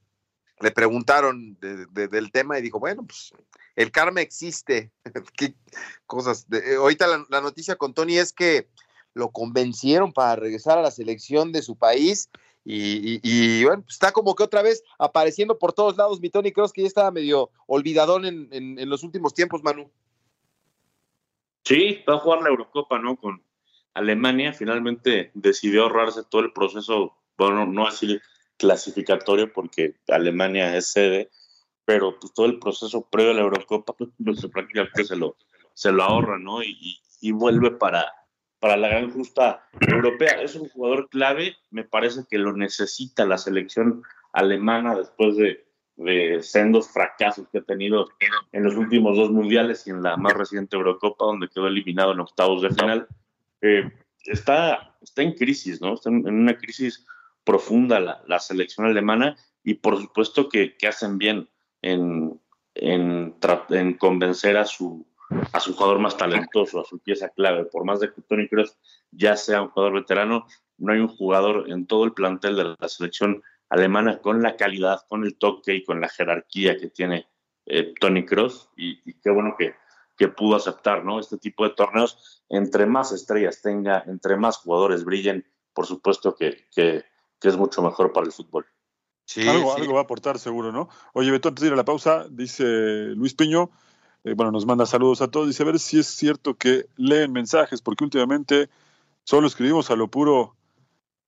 le 0.62 0.71
preguntaron 0.71 1.58
del 1.60 2.32
tema 2.32 2.58
y 2.58 2.62
dijo, 2.62 2.79
bueno, 2.79 3.05
pues 3.05 3.34
el 3.75 3.91
karma 3.91 4.21
existe. 4.21 4.93
¿Qué 5.36 5.55
cosas? 6.05 6.47
Eh, 6.53 6.75
ahorita 6.77 7.25
la, 7.29 7.41
noticia 7.41 7.75
con 7.75 7.93
Tony 7.93 8.17
es 8.17 8.32
que 8.32 8.69
lo 9.13 9.32
convencieron 9.32 10.13
para 10.13 10.38
regresar 10.38 10.77
a 10.77 10.84
la 10.84 10.91
selección 10.91 11.51
de 11.51 11.63
su 11.63 11.75
país. 11.75 12.29
Y, 12.71 13.63
bueno, 13.63 13.82
pues 13.82 13.95
está 13.95 14.12
como 14.12 14.36
que 14.36 14.43
otra 14.43 14.62
vez 14.62 14.84
apareciendo 14.99 15.58
por 15.58 15.73
todos 15.73 15.97
lados 15.97 16.21
mi 16.21 16.29
Tony 16.29 16.51
Cross, 16.51 16.71
que 16.71 16.82
ya 16.82 16.88
estaba 16.88 17.10
medio 17.10 17.49
olvidadón 17.65 18.25
en, 18.25 18.89
los 18.89 19.03
últimos 19.03 19.34
tiempos, 19.34 19.63
Manu. 19.63 19.89
Sí, 21.63 22.03
va 22.08 22.15
a 22.15 22.19
jugar 22.19 22.43
la 22.43 22.49
Eurocopa, 22.49 22.99
¿no? 22.99 23.15
Con 23.15 23.43
Alemania. 23.95 24.53
Finalmente 24.53 25.32
decidió 25.34 25.84
ahorrarse 25.84 26.22
todo 26.30 26.41
el 26.41 26.53
proceso, 26.53 27.17
bueno, 27.39 27.65
no 27.65 27.88
decir 27.88 28.22
clasificatorio, 28.57 29.51
porque 29.51 29.95
Alemania 30.07 30.76
es 30.78 30.91
sede, 30.91 31.32
pero 31.86 32.20
pues 32.20 32.34
todo 32.34 32.45
el 32.45 32.59
proceso 32.59 33.01
previo 33.09 33.32
a 33.32 33.36
la 33.36 33.41
Eurocopa, 33.41 33.93
pues 34.24 34.45
prácticamente 34.53 35.05
se 35.05 35.15
lo, 35.15 35.38
se 35.74 35.91
lo 35.91 36.03
ahorra, 36.03 36.38
¿no? 36.38 36.61
y 36.61 37.32
vuelve 37.32 37.72
para, 37.72 38.05
para 38.60 38.78
la 38.78 38.89
gran 38.89 39.12
justa 39.12 39.68
europea. 39.80 40.41
Es 40.41 40.55
un 40.55 40.70
jugador 40.70 41.10
clave, 41.10 41.55
me 41.72 41.84
parece 41.84 42.22
que 42.30 42.38
lo 42.38 42.53
necesita 42.53 43.26
la 43.26 43.38
selección 43.38 44.03
alemana 44.34 44.95
después 44.95 45.38
de, 45.38 45.66
de 45.95 46.41
sendos 46.41 46.89
fracasos 46.89 47.47
que 47.51 47.60
ha 47.60 47.64
tenido 47.64 48.07
en 48.51 48.64
los 48.64 48.76
últimos 48.76 49.18
dos 49.18 49.32
mundiales 49.32 49.86
y 49.86 49.91
en 49.91 50.01
la 50.01 50.18
más 50.18 50.34
reciente 50.34 50.76
Eurocopa, 50.76 51.26
donde 51.26 51.49
quedó 51.49 51.68
eliminado 51.68 52.14
en 52.14 52.22
octavos 52.22 52.62
de 52.62 52.70
final. 52.70 53.07
Eh, 53.62 53.91
está, 54.26 54.95
está 55.01 55.22
en 55.22 55.34
crisis, 55.34 55.82
¿no? 55.82 55.93
Está 55.93 56.10
en, 56.10 56.28
una 56.28 56.57
crisis 56.57 57.05
profunda 57.43 57.99
la, 57.99 58.22
la, 58.28 58.39
selección 58.39 58.86
alemana 58.86 59.36
y 59.64 59.76
por 59.76 59.97
supuesto 59.97 60.47
que, 60.49 60.78
que 60.78 60.88
hacen 60.88 61.18
bien 61.18 61.49
en, 61.82 62.39
en, 62.76 63.36
en 63.70 63.93
convencer 63.95 64.57
a 64.57 64.66
su, 64.66 65.05
a 65.51 65.59
su 65.59 65.75
jugador 65.75 65.99
más 65.99 66.17
talentoso, 66.17 66.82
a 66.82 66.86
su 66.86 66.99
pieza 66.99 67.30
clave. 67.30 67.65
Por 67.65 67.86
más 67.86 67.99
de 67.99 68.11
que 68.11 68.21
Tony 68.21 68.47
Kroos 68.47 68.77
ya 69.11 69.36
sea 69.36 69.61
un 69.61 69.69
jugador 69.69 69.93
veterano, 69.93 70.47
no 70.77 70.93
hay 70.93 70.99
un 70.99 71.07
jugador 71.07 71.69
en 71.69 71.86
todo 71.86 72.03
el 72.05 72.13
plantel 72.13 72.55
de 72.55 72.75
la 72.80 72.89
selección 72.89 73.43
alemana 73.69 74.19
con 74.19 74.41
la 74.41 74.55
calidad, 74.55 75.01
con 75.07 75.23
el 75.23 75.38
toque 75.38 75.75
y 75.75 75.84
con 75.84 76.01
la 76.01 76.09
jerarquía 76.09 76.77
que 76.77 76.89
tiene 76.89 77.27
eh, 77.65 77.93
Tony 77.99 78.25
Kroos. 78.25 78.69
Y, 78.75 79.13
qué 79.21 79.30
bueno 79.30 79.55
que, 79.57 79.75
que 80.17 80.27
pudo 80.30 80.55
aceptar 80.55 81.05
¿no? 81.05 81.19
este 81.19 81.38
tipo 81.38 81.63
de 81.63 81.75
torneos. 81.75 82.43
Entre 82.49 82.86
más 82.86 83.11
estrellas 83.11 83.61
tenga, 83.61 84.03
entre 84.07 84.36
más 84.38 84.57
jugadores 84.57 85.03
brillen, 85.03 85.45
por 85.73 85.86
supuesto 85.86 86.36
que, 86.36 86.65
que, 86.73 87.05
es 87.41 87.57
mucho 87.57 87.82
mejor 87.82 88.11
para 88.11 88.25
el 88.25 88.34
fútbol. 88.34 88.65
Sí, 89.25 89.47
algo, 89.47 89.75
algo 89.75 89.93
va 89.93 89.99
a 89.99 90.03
aportar 90.03 90.39
seguro, 90.39 90.71
¿no? 90.71 90.89
Oye, 91.13 91.30
Beto, 91.30 91.49
antes 91.49 91.61
de 91.61 91.67
ir 91.67 91.73
a 91.73 91.77
la 91.77 91.86
pausa, 91.86 92.25
dice 92.30 92.65
Luis 93.15 93.36
Piño, 93.36 93.69
eh, 94.24 94.34
bueno, 94.34 94.51
nos 94.51 94.65
manda 94.65 94.86
saludos 94.86 95.22
a 95.22 95.28
todos. 95.30 95.47
Dice, 95.47 95.63
a 95.63 95.67
ver 95.67 95.80
si 95.80 95.99
es 95.99 96.07
cierto 96.07 96.55
que 96.55 96.88
leen 96.97 97.32
mensajes, 97.32 97.82
porque 97.82 98.03
últimamente 98.03 98.70
solo 99.24 99.47
escribimos 99.47 99.89
a 99.91 99.95
lo 99.95 100.07
puro. 100.07 100.55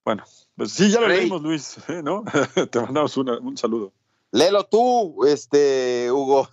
Bueno, 0.04 0.24
pues 0.56 0.72
sí, 0.72 0.90
ya 0.90 1.00
lo 1.00 1.08
leímos, 1.08 1.42
Luis, 1.42 1.76
¿eh? 1.88 2.02
¿no? 2.02 2.24
Te 2.70 2.80
mandamos 2.80 3.16
un 3.16 3.56
saludo. 3.56 3.92
Léelo 4.32 4.64
tú, 4.64 5.24
este, 5.26 6.10
Hugo. 6.10 6.48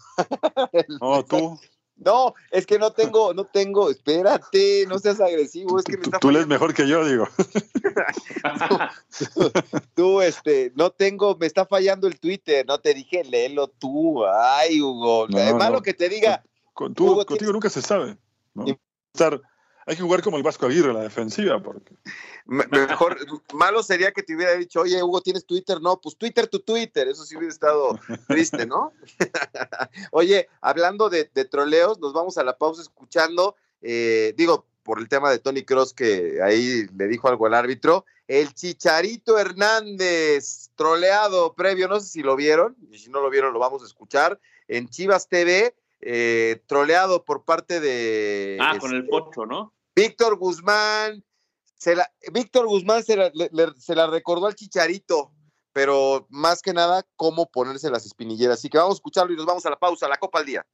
no, 1.01 1.23
tú. 1.23 1.59
No, 1.99 2.33
es 2.51 2.65
que 2.65 2.79
no 2.79 2.91
tengo, 2.91 3.33
no 3.33 3.43
tengo, 3.43 3.89
espérate, 3.89 4.85
no 4.87 4.99
seas 4.99 5.19
agresivo, 5.19 5.79
es 5.79 5.85
que 5.85 5.97
Tú 6.19 6.31
lees 6.31 6.47
mejor 6.47 6.73
que 6.73 6.87
yo, 6.87 7.05
digo. 7.05 7.27
tú, 9.95 10.21
este, 10.21 10.71
no 10.75 10.91
tengo, 10.91 11.35
me 11.35 11.45
está 11.45 11.65
fallando 11.65 12.07
el 12.07 12.19
Twitter, 12.19 12.65
no 12.65 12.79
te 12.79 12.93
dije, 12.93 13.23
léelo 13.25 13.67
tú, 13.67 14.25
ay, 14.25 14.81
Hugo, 14.81 15.27
es 15.27 15.55
malo 15.55 15.81
que 15.81 15.93
te 15.93 16.07
diga. 16.07 16.41
Con, 16.73 16.93
tú, 16.93 17.25
contigo 17.25 17.51
nunca 17.51 17.69
se 17.69 17.81
sabe, 17.81 18.17
¿no? 18.53 18.65
Estar 19.13 19.41
hay 19.89 19.95
que 19.95 20.03
jugar 20.03 20.21
como 20.21 20.37
el 20.37 20.43
Vasco 20.43 20.67
Aguirre, 20.67 20.93
la 20.93 21.01
defensiva. 21.01 21.59
Porque... 21.63 21.95
Mejor, 22.45 23.17
malo 23.55 23.81
sería 23.81 24.11
que 24.11 24.21
te 24.21 24.35
hubiera 24.35 24.53
dicho, 24.53 24.81
oye, 24.81 25.01
Hugo, 25.01 25.19
¿tienes 25.21 25.47
Twitter? 25.47 25.81
No, 25.81 25.99
pues 25.99 26.15
Twitter 26.15 26.47
tu 26.47 26.59
Twitter, 26.59 27.07
eso 27.07 27.25
sí 27.25 27.35
hubiera 27.35 27.51
estado 27.51 27.99
triste, 28.27 28.67
¿no? 28.67 28.93
oye, 30.11 30.47
hablando 30.61 31.09
de, 31.09 31.25
troleos, 31.25 31.99
nos 31.99 32.13
vamos 32.13 32.37
a 32.37 32.43
la 32.43 32.55
pausa 32.55 32.83
escuchando, 32.83 33.55
eh, 33.81 34.35
digo, 34.37 34.67
por 34.83 34.99
el 34.99 35.09
tema 35.09 35.31
de 35.31 35.39
Tony 35.39 35.63
Cross, 35.63 35.95
que 35.95 36.39
ahí 36.43 36.85
le 36.95 37.07
dijo 37.07 37.27
algo 37.27 37.47
al 37.47 37.55
árbitro, 37.55 38.05
el 38.27 38.53
Chicharito 38.53 39.39
Hernández, 39.39 40.69
troleado 40.75 41.55
previo, 41.55 41.87
no 41.87 41.99
sé 41.99 42.09
si 42.09 42.21
lo 42.21 42.35
vieron, 42.35 42.75
y 42.91 42.99
si 42.99 43.09
no 43.09 43.21
lo 43.21 43.31
vieron 43.31 43.53
lo 43.53 43.59
vamos 43.59 43.81
a 43.81 43.87
escuchar, 43.87 44.39
en 44.67 44.87
Chivas 44.87 45.27
TV, 45.29 45.73
eh, 46.01 46.61
troleado 46.67 47.25
por 47.25 47.43
parte 47.43 47.79
de... 47.79 48.59
Ah, 48.61 48.77
con 48.79 48.91
el 48.91 48.99
este, 48.99 49.09
Pocho, 49.09 49.47
¿no? 49.47 49.73
Víctor 49.95 50.37
Guzmán, 50.37 51.23
se 51.75 51.95
la, 51.95 52.09
Víctor 52.31 52.67
Guzmán 52.67 53.03
se 53.03 53.15
la, 53.15 54.07
recordó 54.07 54.47
al 54.47 54.55
Chicharito, 54.55 55.31
pero 55.73 56.27
más 56.29 56.61
que 56.61 56.73
nada, 56.73 57.05
cómo 57.15 57.49
ponerse 57.49 57.89
las 57.89 58.05
espinilleras. 58.05 58.59
Así 58.59 58.69
que 58.69 58.77
vamos 58.77 58.95
a 58.95 58.99
escucharlo 58.99 59.33
y 59.33 59.37
nos 59.37 59.45
vamos 59.45 59.65
a 59.65 59.69
la 59.69 59.79
pausa, 59.79 60.05
a 60.05 60.09
la 60.09 60.17
Copa 60.17 60.39
al 60.39 60.45
Día. 60.45 60.65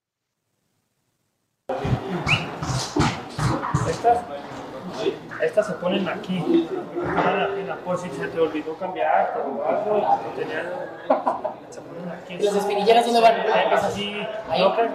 Estas, 3.89 4.20
estas 5.41 5.68
se 5.68 5.74
ponen 5.74 6.07
aquí, 6.07 6.38
en 6.38 7.68
la, 7.68 7.78
por 7.84 7.97
si 7.99 8.09
se 8.09 8.28
te 8.28 8.39
olvidó 8.39 8.78
cambiar 8.78 9.43
o 9.45 9.63
algo, 9.63 10.20
se 11.70 11.82
ponen 11.82 12.09
aquí. 12.09 12.34
¿Y 12.34 12.43
las 12.43 12.55
espinilleras 12.55 13.05
dónde 13.05 13.22
van? 13.22 13.39
Es 13.41 13.84
así. 13.84 14.16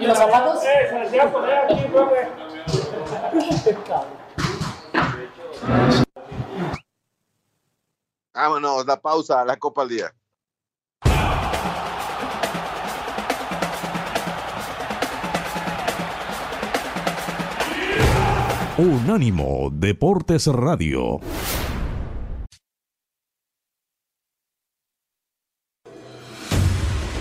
¿Y 0.00 0.06
los 0.06 0.18
zapatos? 0.18 0.64
Eh, 0.64 0.86
se 0.88 0.98
las 0.98 1.10
voy 1.10 1.20
a 1.20 1.32
poner 1.32 1.54
aquí, 1.54 1.86
Vámonos, 8.32 8.86
la 8.86 9.00
pausa, 9.00 9.44
la 9.44 9.56
Copa 9.56 9.82
al 9.82 9.88
Día. 9.88 10.14
Unánimo 18.78 19.68
Deportes 19.72 20.46
Radio. 20.46 21.20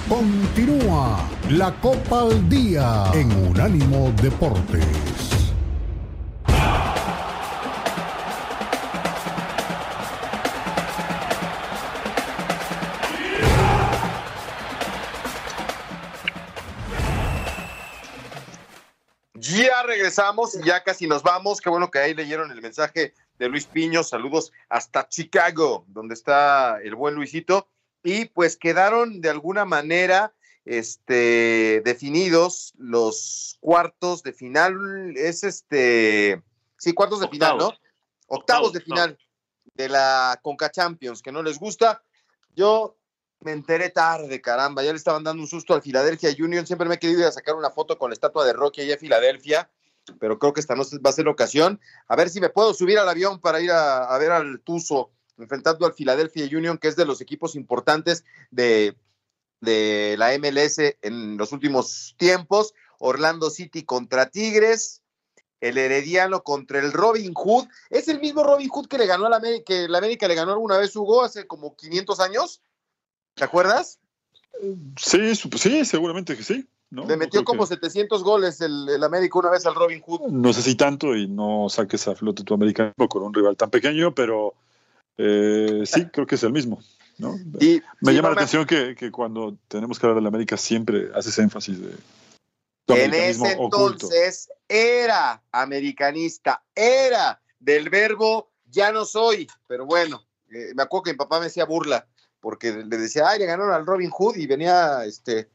Continúa 0.07 1.29
la 1.49 1.71
Copa 1.81 2.21
al 2.21 2.47
Día 2.47 3.11
en 3.13 3.31
Unánimo 3.49 4.11
Deportes. 4.21 5.18
Regresamos 20.09 20.55
y 20.55 20.63
ya 20.65 20.83
casi 20.83 21.05
nos 21.05 21.21
vamos. 21.21 21.61
Qué 21.61 21.69
bueno 21.69 21.91
que 21.91 21.99
ahí 21.99 22.15
leyeron 22.15 22.49
el 22.49 22.63
mensaje 22.63 23.13
de 23.37 23.47
Luis 23.47 23.65
Piño. 23.65 24.03
Saludos 24.03 24.51
hasta 24.67 25.07
Chicago, 25.07 25.85
donde 25.87 26.15
está 26.15 26.81
el 26.81 26.95
buen 26.95 27.13
Luisito. 27.13 27.67
Y 28.03 28.25
pues 28.25 28.57
quedaron 28.57 29.21
de 29.21 29.29
alguna 29.29 29.65
manera 29.65 30.33
este, 30.65 31.83
definidos 31.85 32.73
los 32.79 33.57
cuartos 33.59 34.23
de 34.23 34.33
final. 34.33 35.13
Es 35.15 35.43
este, 35.43 36.41
sí, 36.79 36.93
cuartos 36.93 37.19
de 37.19 37.27
final, 37.27 37.59
¿no? 37.59 37.71
Octavos, 38.25 38.73
de 38.73 38.81
final 38.81 39.15
de 39.75 39.89
la 39.89 40.39
Conca 40.41 40.71
Champions, 40.71 41.21
que 41.21 41.31
no 41.31 41.43
les 41.43 41.59
gusta. 41.59 42.01
Yo 42.55 42.97
me 43.41 43.51
enteré 43.51 43.91
tarde, 43.91 44.41
caramba. 44.41 44.81
Ya 44.81 44.91
le 44.91 44.97
estaban 44.97 45.23
dando 45.23 45.43
un 45.43 45.47
susto 45.47 45.75
al 45.75 45.83
Philadelphia 45.83 46.31
Union. 46.39 46.65
Siempre 46.65 46.89
me 46.89 46.95
he 46.95 46.99
querido 46.99 47.19
ir 47.19 47.27
a 47.27 47.31
sacar 47.31 47.53
una 47.53 47.69
foto 47.69 47.99
con 47.99 48.09
la 48.09 48.15
estatua 48.15 48.43
de 48.43 48.53
Rocky 48.53 48.81
allá 48.81 48.93
en 48.93 48.99
Filadelfia 48.99 49.69
pero 50.19 50.39
creo 50.39 50.53
que 50.53 50.61
esta 50.61 50.75
no 50.75 50.83
va 51.05 51.09
a 51.09 51.13
ser 51.13 51.25
la 51.25 51.31
ocasión. 51.31 51.79
A 52.07 52.15
ver 52.15 52.29
si 52.29 52.39
me 52.39 52.49
puedo 52.49 52.73
subir 52.73 52.97
al 52.99 53.09
avión 53.09 53.39
para 53.39 53.61
ir 53.61 53.71
a, 53.71 54.17
ver 54.17 54.31
al 54.31 54.61
Tuzo 54.61 55.11
enfrentando 55.37 55.85
al 55.85 55.93
Philadelphia 55.93 56.45
Union, 56.45 56.77
que 56.77 56.89
es 56.89 56.95
de 56.95 57.05
los 57.05 57.21
equipos 57.21 57.55
importantes 57.55 58.25
de, 58.51 58.97
de 59.61 60.15
la 60.17 60.37
MLS 60.37 60.79
en 61.01 61.37
los 61.37 61.51
últimos 61.51 62.15
tiempos. 62.17 62.73
Orlando 62.99 63.49
City 63.49 63.83
contra 63.83 64.29
Tigres, 64.29 65.01
el 65.61 65.77
Herediano 65.77 66.43
contra 66.43 66.79
el 66.79 66.91
Robin 66.91 67.33
Hood. 67.33 67.67
¿Es 67.89 68.07
el 68.07 68.19
mismo 68.19 68.43
Robin 68.43 68.69
Hood 68.69 68.87
que 68.87 68.97
le 68.97 69.05
ganó 69.05 69.25
a 69.25 69.29
la 69.29 69.37
América, 69.37 69.63
que 69.65 69.85
América 69.85 70.27
le 70.27 70.35
ganó 70.35 70.51
alguna 70.51 70.77
vez 70.77 70.95
Hugo 70.95 71.23
hace 71.23 71.47
como 71.47 71.75
500 71.75 72.19
años? 72.19 72.61
¿Te 73.35 73.43
acuerdas? 73.43 73.99
Sí, 74.97 75.35
sí, 75.35 75.85
seguramente 75.85 76.35
que 76.35 76.43
sí. 76.43 76.67
Le 76.91 77.17
metió 77.17 77.43
como 77.43 77.65
700 77.67 78.23
goles 78.23 78.61
el, 78.61 78.89
el, 78.89 79.03
América 79.03 79.37
una 79.39 79.51
vez 79.51 79.65
al 79.67 79.75
Robin 79.75 80.01
Hood. 80.01 80.31
No 80.31 80.51
sé 80.53 80.63
si 80.63 80.75
tanto 80.75 81.15
y 81.15 81.27
no 81.27 81.67
saques 81.69 82.07
a 82.07 82.15
flote 82.15 82.43
tu 82.43 82.55
americano 82.55 82.93
con 83.07 83.21
un 83.21 83.33
rival 83.33 83.55
tan 83.55 83.69
pequeño, 83.69 84.15
pero 84.15 84.55
eh, 85.17 85.83
sí, 85.85 86.05
creo 86.05 86.25
que 86.25 86.35
es 86.35 86.43
el 86.43 86.51
mismo. 86.51 86.79
¿no? 87.19 87.35
Y, 87.59 87.81
me 88.01 88.13
llama 88.13 88.29
la 88.29 88.35
atención 88.35 88.65
que, 88.65 88.95
que, 88.95 89.11
cuando 89.11 89.57
tenemos 89.67 89.99
que 89.99 90.07
hablar 90.07 90.15
del 90.15 90.27
América 90.27 90.57
siempre 90.57 91.09
haces 91.13 91.37
énfasis 91.37 91.79
de... 91.79 91.95
En 92.87 93.13
ese 93.13 93.51
entonces 93.51 94.49
era 94.67 95.43
americanista, 95.51 96.63
era 96.73 97.39
del 97.59 97.89
verbo 97.89 98.49
ya 98.65 98.91
no 98.91 99.05
soy, 99.05 99.47
pero 99.67 99.85
bueno, 99.85 100.23
eh, 100.49 100.71
me 100.73 100.83
acuerdo 100.83 101.03
que 101.03 101.11
mi 101.11 101.17
papá 101.17 101.37
me 101.37 101.45
decía 101.45 101.65
burla, 101.65 102.07
porque 102.39 102.71
le 102.71 102.97
decía, 102.97 103.27
ay, 103.27 103.37
le 103.37 103.45
ganaron 103.45 103.73
al 103.73 103.85
Robin 103.85 104.09
Hood 104.09 104.37
y 104.37 104.47
venía 104.47 105.05
este 105.05 105.49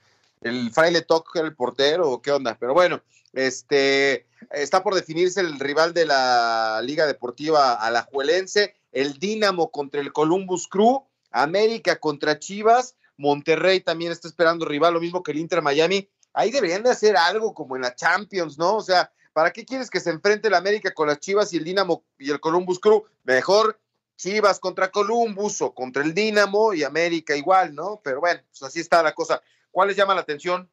el 0.45 0.70
fraile 0.72 1.03
Toc 1.03 1.34
el 1.36 1.57
portero, 1.57 2.20
¿qué 2.22 2.30
onda? 2.30 2.57
Pero 2.61 2.74
bueno, 2.74 3.03
este 3.32 4.26
está 4.51 4.82
por 4.82 4.95
definirse 4.95 5.40
el 5.40 5.59
rival 5.59 5.95
de 5.95 6.05
la 6.05 6.80
Liga 6.84 7.07
Deportiva 7.07 7.72
Alajuelense, 7.72 8.76
el 8.92 9.18
Dinamo 9.18 9.70
contra 9.70 10.01
el 10.01 10.12
Columbus 10.12 10.68
Crew, 10.68 11.03
América 11.30 11.97
contra 11.97 12.38
Chivas, 12.38 12.95
Monterrey 13.16 13.80
también 13.80 14.12
está 14.12 14.28
esperando 14.28 14.66
rival, 14.66 14.95
lo 14.95 15.01
mismo 15.01 15.22
que 15.22 15.32
el 15.32 15.38
Inter 15.38 15.62
Miami. 15.62 16.09
Ahí 16.34 16.51
deberían 16.51 16.82
de 16.82 16.90
hacer 16.90 17.16
algo 17.16 17.55
como 17.55 17.76
en 17.76 17.82
la 17.82 17.95
Champions, 17.95 18.59
¿no? 18.59 18.76
O 18.76 18.82
sea, 18.82 19.11
¿para 19.32 19.53
qué 19.53 19.64
quieres 19.64 19.88
que 19.88 20.01
se 20.01 20.11
enfrente 20.11 20.49
el 20.49 20.55
América 20.55 20.92
con 20.92 21.09
las 21.09 21.20
Chivas 21.20 21.53
y 21.53 21.57
el 21.57 21.64
Dinamo 21.64 22.05
y 22.18 22.30
el 22.30 22.40
Columbus 22.40 22.80
Crew? 22.80 23.05
Mejor 23.22 23.80
Chivas 24.16 24.61
contra 24.61 24.90
Columbus 24.90 25.62
o 25.62 25.74
contra 25.74 26.03
el 26.03 26.12
Dinamo 26.12 26.74
y 26.74 26.82
América 26.82 27.34
igual, 27.34 27.74
¿no? 27.74 28.01
Pero 28.05 28.20
bueno, 28.20 28.40
pues 28.51 28.62
así 28.62 28.80
está 28.80 29.03
la 29.03 29.14
cosa. 29.14 29.40
¿Cuál 29.75 29.89
les 29.89 29.97
llama 29.97 30.14
la 30.14 30.20
atención? 30.20 30.70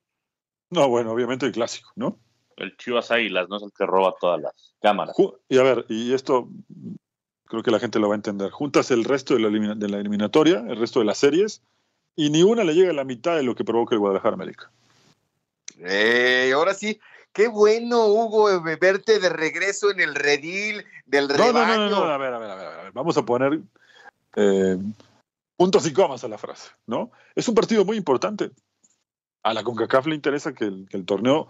No, 0.70 0.88
bueno, 0.88 1.12
obviamente 1.12 1.48
el 1.48 1.52
clásico, 1.52 1.92
¿no? 1.96 2.20
El 2.56 2.78
Chivas 2.78 3.10
Águilas, 3.10 3.50
¿no? 3.50 3.58
Es 3.58 3.64
el 3.64 3.72
que 3.76 3.88
roba 3.88 4.14
todas 4.22 4.40
las 4.40 4.76
cámaras. 4.80 5.16
Y 5.50 5.58
a 5.58 5.64
ver, 5.64 5.88
y 5.90 6.14
esto 6.14 6.50
creo 7.46 7.64
que 7.64 7.72
la 7.72 7.80
gente 7.80 7.98
lo 7.98 8.10
va 8.10 8.14
a 8.14 8.18
entender. 8.18 8.52
Juntas 8.52 8.92
el 8.92 9.04
resto 9.04 9.34
de 9.34 9.40
la, 9.40 9.48
eliminatoria, 9.48 10.60
el 10.60 10.78
resto 10.78 11.00
de 11.00 11.06
las 11.06 11.18
series, 11.18 11.64
y 12.16 12.30
ni 12.30 12.44
una 12.44 12.64
le 12.64 12.76
llega 12.76 12.92
a 12.92 12.94
la 12.94 13.04
mitad 13.04 13.36
de 13.36 13.42
lo 13.42 13.56
que 13.56 13.66
provoca 13.66 13.96
el 13.96 14.00
Guadalajara 14.00 14.36
América. 14.36 14.70
Eh, 15.80 16.52
ahora 16.54 16.76
sí, 16.76 17.00
Qué 17.34 17.48
bueno, 17.48 18.08
Hugo, 18.08 18.62
verte 18.62 19.20
de 19.20 19.30
regreso 19.30 19.90
en 19.90 20.02
el 20.02 20.14
redil 20.14 20.86
del 21.06 21.28
rebaño. 21.28 21.90
No, 21.90 21.90
no, 21.90 22.06
no, 22.06 22.12
a 22.12 22.18
ver, 22.18 22.34
a 22.34 22.38
ver, 22.38 22.50
a 22.52 22.56
ver, 22.56 22.92
Vamos 22.92 23.18
a 23.18 23.26
poner 23.26 23.62
eh, 24.36 24.78
puntos 25.56 25.88
y 25.88 25.94
comas 25.94 26.24
a 26.26 26.28
la 26.28 26.38
frase, 26.38 26.72
¿no? 26.86 27.12
Es 27.34 27.48
un 27.48 27.56
partido 27.56 27.86
muy 27.86 27.96
importante. 27.96 28.52
A 29.44 29.54
la 29.54 29.64
CONCACAF 29.64 30.08
le 30.08 30.16
interesa 30.16 30.54
que 30.54 30.66
el, 30.66 31.06
torneo, 31.06 31.48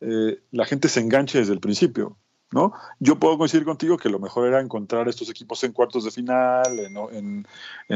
eh, 0.00 0.40
la 0.50 0.66
gente 0.66 0.88
se 0.88 1.00
enganche 1.00 1.38
desde 1.38 1.52
el 1.52 1.60
principio, 1.60 2.16
¿no? 2.50 2.72
Yo 2.98 3.18
puedo 3.18 3.38
coincidir 3.38 3.64
contigo 3.64 3.96
que 3.96 4.08
lo 4.08 4.18
mejor 4.18 4.48
era 4.48 4.60
encontrar 4.60 5.08
estos 5.08 5.30
equipos 5.30 5.62
en 5.64 5.72
cuartos 5.72 6.04
de 6.04 6.10
final, 6.10 6.78
en, 6.78 7.46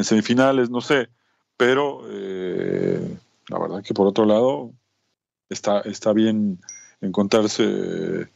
semifinales, 0.04 0.70
no 0.70 0.80
sé, 0.80 1.08
pero 1.56 2.02
eh, 2.08 3.18
la 3.48 3.58
verdad 3.58 3.82
que 3.82 3.94
por 3.94 4.06
otro 4.06 4.24
lado 4.24 4.72
está, 5.48 5.80
está 5.80 6.12
bien 6.12 6.60
encontrarse 7.00 8.28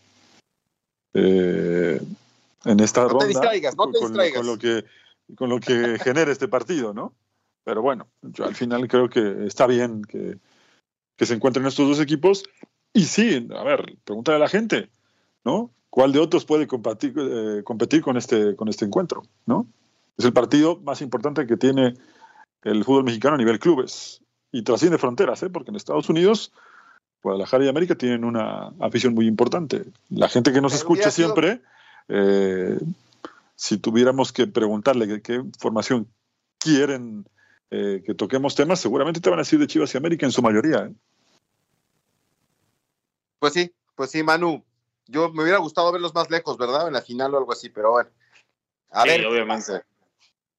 eh, 1.14 2.01
en 2.64 2.80
esta 2.80 3.09
ronda 3.09 3.51
con, 3.74 4.47
lo 4.47 4.59
que 4.59 4.84
con 5.34 5.49
lo 5.49 5.61
que 5.61 5.99
genera 5.99 6.30
este 6.30 6.49
partido, 6.49 6.93
¿no? 6.93 7.14
Pero 7.64 7.82
bueno, 7.82 8.09
yo 8.22 8.45
al 8.45 8.55
final 8.55 8.88
creo 8.88 9.09
que 9.09 9.47
está 9.47 9.66
bien 9.66 10.03
que, 10.03 10.38
que 11.21 11.27
se 11.27 11.35
encuentren 11.35 11.66
estos 11.66 11.87
dos 11.87 12.01
equipos. 12.01 12.45
Y 12.95 13.03
sí, 13.03 13.47
a 13.55 13.62
ver, 13.62 13.99
pregúntale 14.05 14.37
a 14.37 14.41
la 14.41 14.49
gente, 14.49 14.89
¿no? 15.45 15.71
¿Cuál 15.91 16.12
de 16.12 16.18
otros 16.18 16.47
puede 16.47 16.66
competir, 16.66 17.12
eh, 17.14 17.62
competir 17.62 18.01
con, 18.01 18.16
este, 18.16 18.57
con 18.57 18.68
este 18.68 18.87
encuentro? 18.87 19.25
¿no? 19.45 19.66
Es 20.16 20.25
el 20.25 20.33
partido 20.33 20.81
más 20.83 21.03
importante 21.03 21.47
que 21.47 21.59
tiene 21.59 21.93
el 22.62 22.85
fútbol 22.85 23.05
mexicano 23.05 23.35
a 23.35 23.39
nivel 23.39 23.59
clubes 23.59 24.23
y 24.51 24.62
trasciende 24.62 24.97
fronteras, 24.97 25.43
¿eh? 25.43 25.51
porque 25.51 25.71
en 25.71 25.77
Estados 25.77 26.09
Unidos, 26.09 26.55
Guadalajara 27.23 27.66
y 27.66 27.68
América 27.68 27.97
tienen 27.97 28.25
una 28.25 28.73
afición 28.81 29.12
muy 29.12 29.27
importante. 29.27 29.85
La 30.09 30.31
gente 30.31 30.55
que 30.55 30.62
nos 30.62 30.73
escucha 30.73 31.11
siempre, 31.11 31.61
eh, 32.09 32.79
si 33.57 33.77
tuviéramos 33.77 34.33
que 34.33 34.47
preguntarle 34.47 35.21
qué, 35.21 35.45
formación 35.59 36.09
quieren 36.59 37.27
eh, 37.73 38.03
que 38.05 38.14
toquemos 38.14 38.57
temas, 38.57 38.81
seguramente 38.81 39.21
te 39.21 39.31
van 39.31 39.39
a 39.39 39.43
decir 39.43 39.61
de 39.61 39.68
Chivas 39.68 39.95
y 39.95 39.97
América 39.97 40.27
en 40.27 40.33
su 40.33 40.43
mayoría. 40.43 40.91
Pues 43.41 43.55
sí, 43.55 43.74
pues 43.97 44.11
sí, 44.12 44.22
Manu 44.22 44.64
yo 45.11 45.32
me 45.32 45.43
hubiera 45.43 45.59
gustado 45.59 45.91
verlos 45.91 46.14
más 46.14 46.30
lejos, 46.30 46.57
¿verdad? 46.57 46.86
En 46.86 46.93
la 46.95 47.03
final 47.03 47.34
o 47.34 47.38
algo 47.38 47.53
así, 47.53 47.68
pero 47.68 47.91
bueno. 47.91 48.11
A 48.91 49.05
ver. 49.05 49.26
Obviamente, 49.26 49.82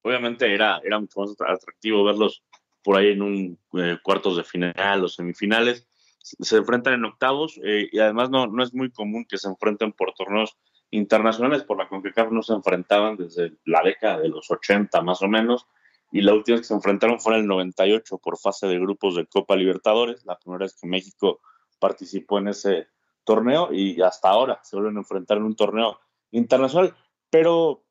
obviamente 0.01 0.53
era, 0.53 0.82
era 0.84 0.99
mucho 0.99 1.21
más 1.21 1.36
atractivo 1.39 2.03
verlos 2.03 2.43
por 2.84 2.97
ahí 2.97 3.11
en 3.11 3.21
un 3.21 3.59
eh, 3.73 3.97
cuartos 4.03 4.36
de 4.36 4.43
final 4.43 5.03
o 5.03 5.07
semifinales. 5.07 5.88
Se 6.19 6.57
enfrentan 6.57 6.95
en 6.95 7.05
octavos 7.05 7.59
eh, 7.63 7.88
y 7.91 7.99
además 7.99 8.29
no, 8.29 8.47
no 8.47 8.63
es 8.63 8.73
muy 8.73 8.91
común 8.91 9.25
que 9.25 9.38
se 9.38 9.47
enfrenten 9.47 9.93
por 9.93 10.13
torneos 10.13 10.57
internacionales. 10.89 11.63
Por 11.63 11.77
la 11.77 11.88
CONCACAF 11.88 12.32
no 12.32 12.41
se 12.41 12.53
enfrentaban 12.53 13.15
desde 13.15 13.53
la 13.65 13.82
década 13.84 14.19
de 14.19 14.29
los 14.29 14.49
80 14.49 15.01
más 15.01 15.21
o 15.21 15.27
menos. 15.27 15.67
Y 16.11 16.21
la 16.21 16.34
última 16.34 16.55
vez 16.55 16.61
que 16.61 16.67
se 16.67 16.73
enfrentaron 16.73 17.19
fue 17.19 17.36
en 17.36 17.41
el 17.41 17.47
98 17.47 18.17
por 18.17 18.38
fase 18.38 18.67
de 18.67 18.79
grupos 18.79 19.15
de 19.15 19.25
Copa 19.27 19.55
Libertadores. 19.55 20.25
La 20.25 20.38
primera 20.38 20.65
vez 20.65 20.75
que 20.79 20.88
México 20.88 21.39
participó 21.82 22.38
en 22.38 22.49
ese 22.49 22.88
torneo 23.25 23.73
y 23.73 24.01
hasta 24.01 24.29
ahora 24.29 24.61
se 24.63 24.77
vuelven 24.77 24.95
a 24.95 24.99
enfrentar 25.01 25.38
en 25.38 25.43
un 25.43 25.55
torneo 25.55 25.99
internacional. 26.32 26.95
Pero, 27.29 27.84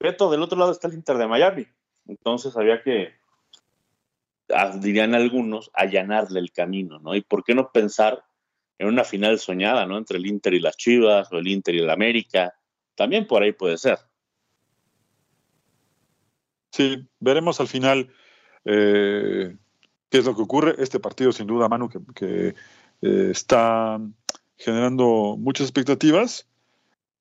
Beto, 0.00 0.30
del 0.30 0.42
otro 0.42 0.58
lado 0.58 0.72
está 0.72 0.88
el 0.88 0.94
Inter 0.94 1.18
de 1.18 1.28
Miami. 1.28 1.66
Entonces 2.06 2.56
había 2.56 2.82
que, 2.82 3.12
ah, 4.48 4.76
dirían 4.76 5.14
algunos, 5.14 5.70
allanarle 5.74 6.40
el 6.40 6.52
camino, 6.52 6.98
¿no? 6.98 7.14
Y 7.14 7.20
por 7.20 7.44
qué 7.44 7.54
no 7.54 7.70
pensar 7.70 8.24
en 8.78 8.88
una 8.88 9.04
final 9.04 9.38
soñada, 9.38 9.86
¿no? 9.86 9.98
Entre 9.98 10.18
el 10.18 10.26
Inter 10.26 10.54
y 10.54 10.60
las 10.60 10.76
Chivas, 10.76 11.32
o 11.32 11.38
el 11.38 11.46
Inter 11.46 11.74
y 11.74 11.80
el 11.80 11.90
América. 11.90 12.54
También 12.94 13.26
por 13.26 13.42
ahí 13.42 13.52
puede 13.52 13.78
ser. 13.78 13.98
Sí, 16.72 17.08
veremos 17.20 17.60
al 17.60 17.68
final 17.68 18.12
eh, 18.64 19.56
qué 20.10 20.18
es 20.18 20.24
lo 20.24 20.34
que 20.34 20.42
ocurre. 20.42 20.74
Este 20.78 20.98
partido, 20.98 21.32
sin 21.32 21.46
duda, 21.46 21.68
Manu, 21.68 21.88
que, 21.88 22.54
eh, 23.04 23.30
está 23.30 24.00
generando 24.56 25.36
muchas 25.38 25.66
expectativas, 25.66 26.46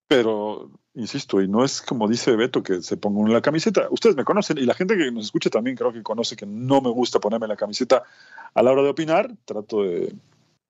pero 0.08 0.72
insisto, 0.94 1.42
y 1.42 1.50
no 1.50 1.66
es 1.66 1.82
como 1.82 2.08
dice 2.08 2.38
Beto 2.38 2.64
que 2.64 2.82
se 2.82 2.96
ponga 2.96 3.22
en 3.28 3.34
la 3.34 3.42
camiseta. 3.42 3.88
Ustedes 3.92 4.16
me 4.16 4.24
conocen 4.24 4.58
y 4.60 4.62
la 4.62 4.76
gente 4.76 4.96
que 4.96 5.12
nos 5.12 5.26
escucha 5.26 5.50
también 5.50 5.76
creo 5.76 5.92
que 5.92 6.02
conoce 6.02 6.38
que 6.38 6.46
no 6.46 6.80
me 6.80 6.90
gusta 6.90 7.20
ponerme 7.20 7.50
la 7.50 7.58
camiseta 7.58 8.04
a 8.54 8.64
la 8.64 8.72
hora 8.72 8.84
de 8.84 8.90
opinar. 8.90 9.36
Trato 9.44 9.84
de 9.84 10.16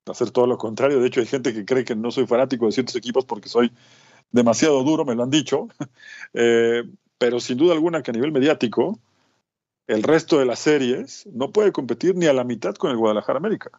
hacer 0.07 0.31
todo 0.31 0.47
lo 0.47 0.57
contrario. 0.57 0.99
De 0.99 1.07
hecho, 1.07 1.19
hay 1.19 1.27
gente 1.27 1.53
que 1.53 1.63
cree 1.63 1.85
que 1.85 1.95
no 1.95 2.09
soy 2.09 2.25
fanático 2.25 2.65
de 2.65 2.71
ciertos 2.71 2.95
equipos 2.95 3.23
porque 3.25 3.49
soy 3.49 3.71
demasiado 4.31 4.83
duro, 4.83 5.05
me 5.05 5.13
lo 5.15 5.23
han 5.23 5.29
dicho. 5.29 5.67
Eh, 6.35 6.83
pero 7.19 7.39
sin 7.39 7.57
duda 7.59 7.73
alguna 7.73 8.01
que 8.01 8.09
a 8.09 8.13
nivel 8.13 8.31
mediático, 8.31 8.99
el 9.85 10.01
resto 10.01 10.39
de 10.39 10.45
las 10.45 10.57
series 10.57 11.27
no 11.31 11.51
puede 11.51 11.71
competir 11.71 12.15
ni 12.15 12.25
a 12.25 12.33
la 12.33 12.43
mitad 12.43 12.73
con 12.73 12.89
el 12.89 12.97
Guadalajara 12.97 13.37
América. 13.37 13.69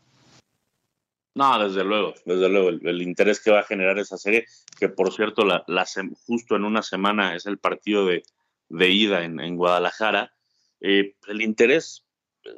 No, 1.35 1.59
desde 1.59 1.83
luego, 1.83 2.15
desde 2.25 2.49
luego, 2.49 2.69
el, 2.69 3.03
interés 3.03 3.41
que 3.41 3.51
va 3.51 3.61
a 3.61 3.65
generar 3.65 3.99
esa 3.99 4.17
serie, 4.17 4.47
que 4.79 4.89
por 4.89 5.13
cierto, 5.13 5.45
la, 5.45 5.65
justo 6.27 6.55
en 6.55 6.65
una 6.65 6.83
semana 6.83 7.35
es 7.35 7.47
el 7.47 7.59
partido 7.59 8.07
de, 8.07 8.23
ida 8.89 9.25
en, 9.25 9.57
Guadalajara, 9.57 10.33
eh, 10.81 11.17
el 11.27 11.43
interés 11.43 12.07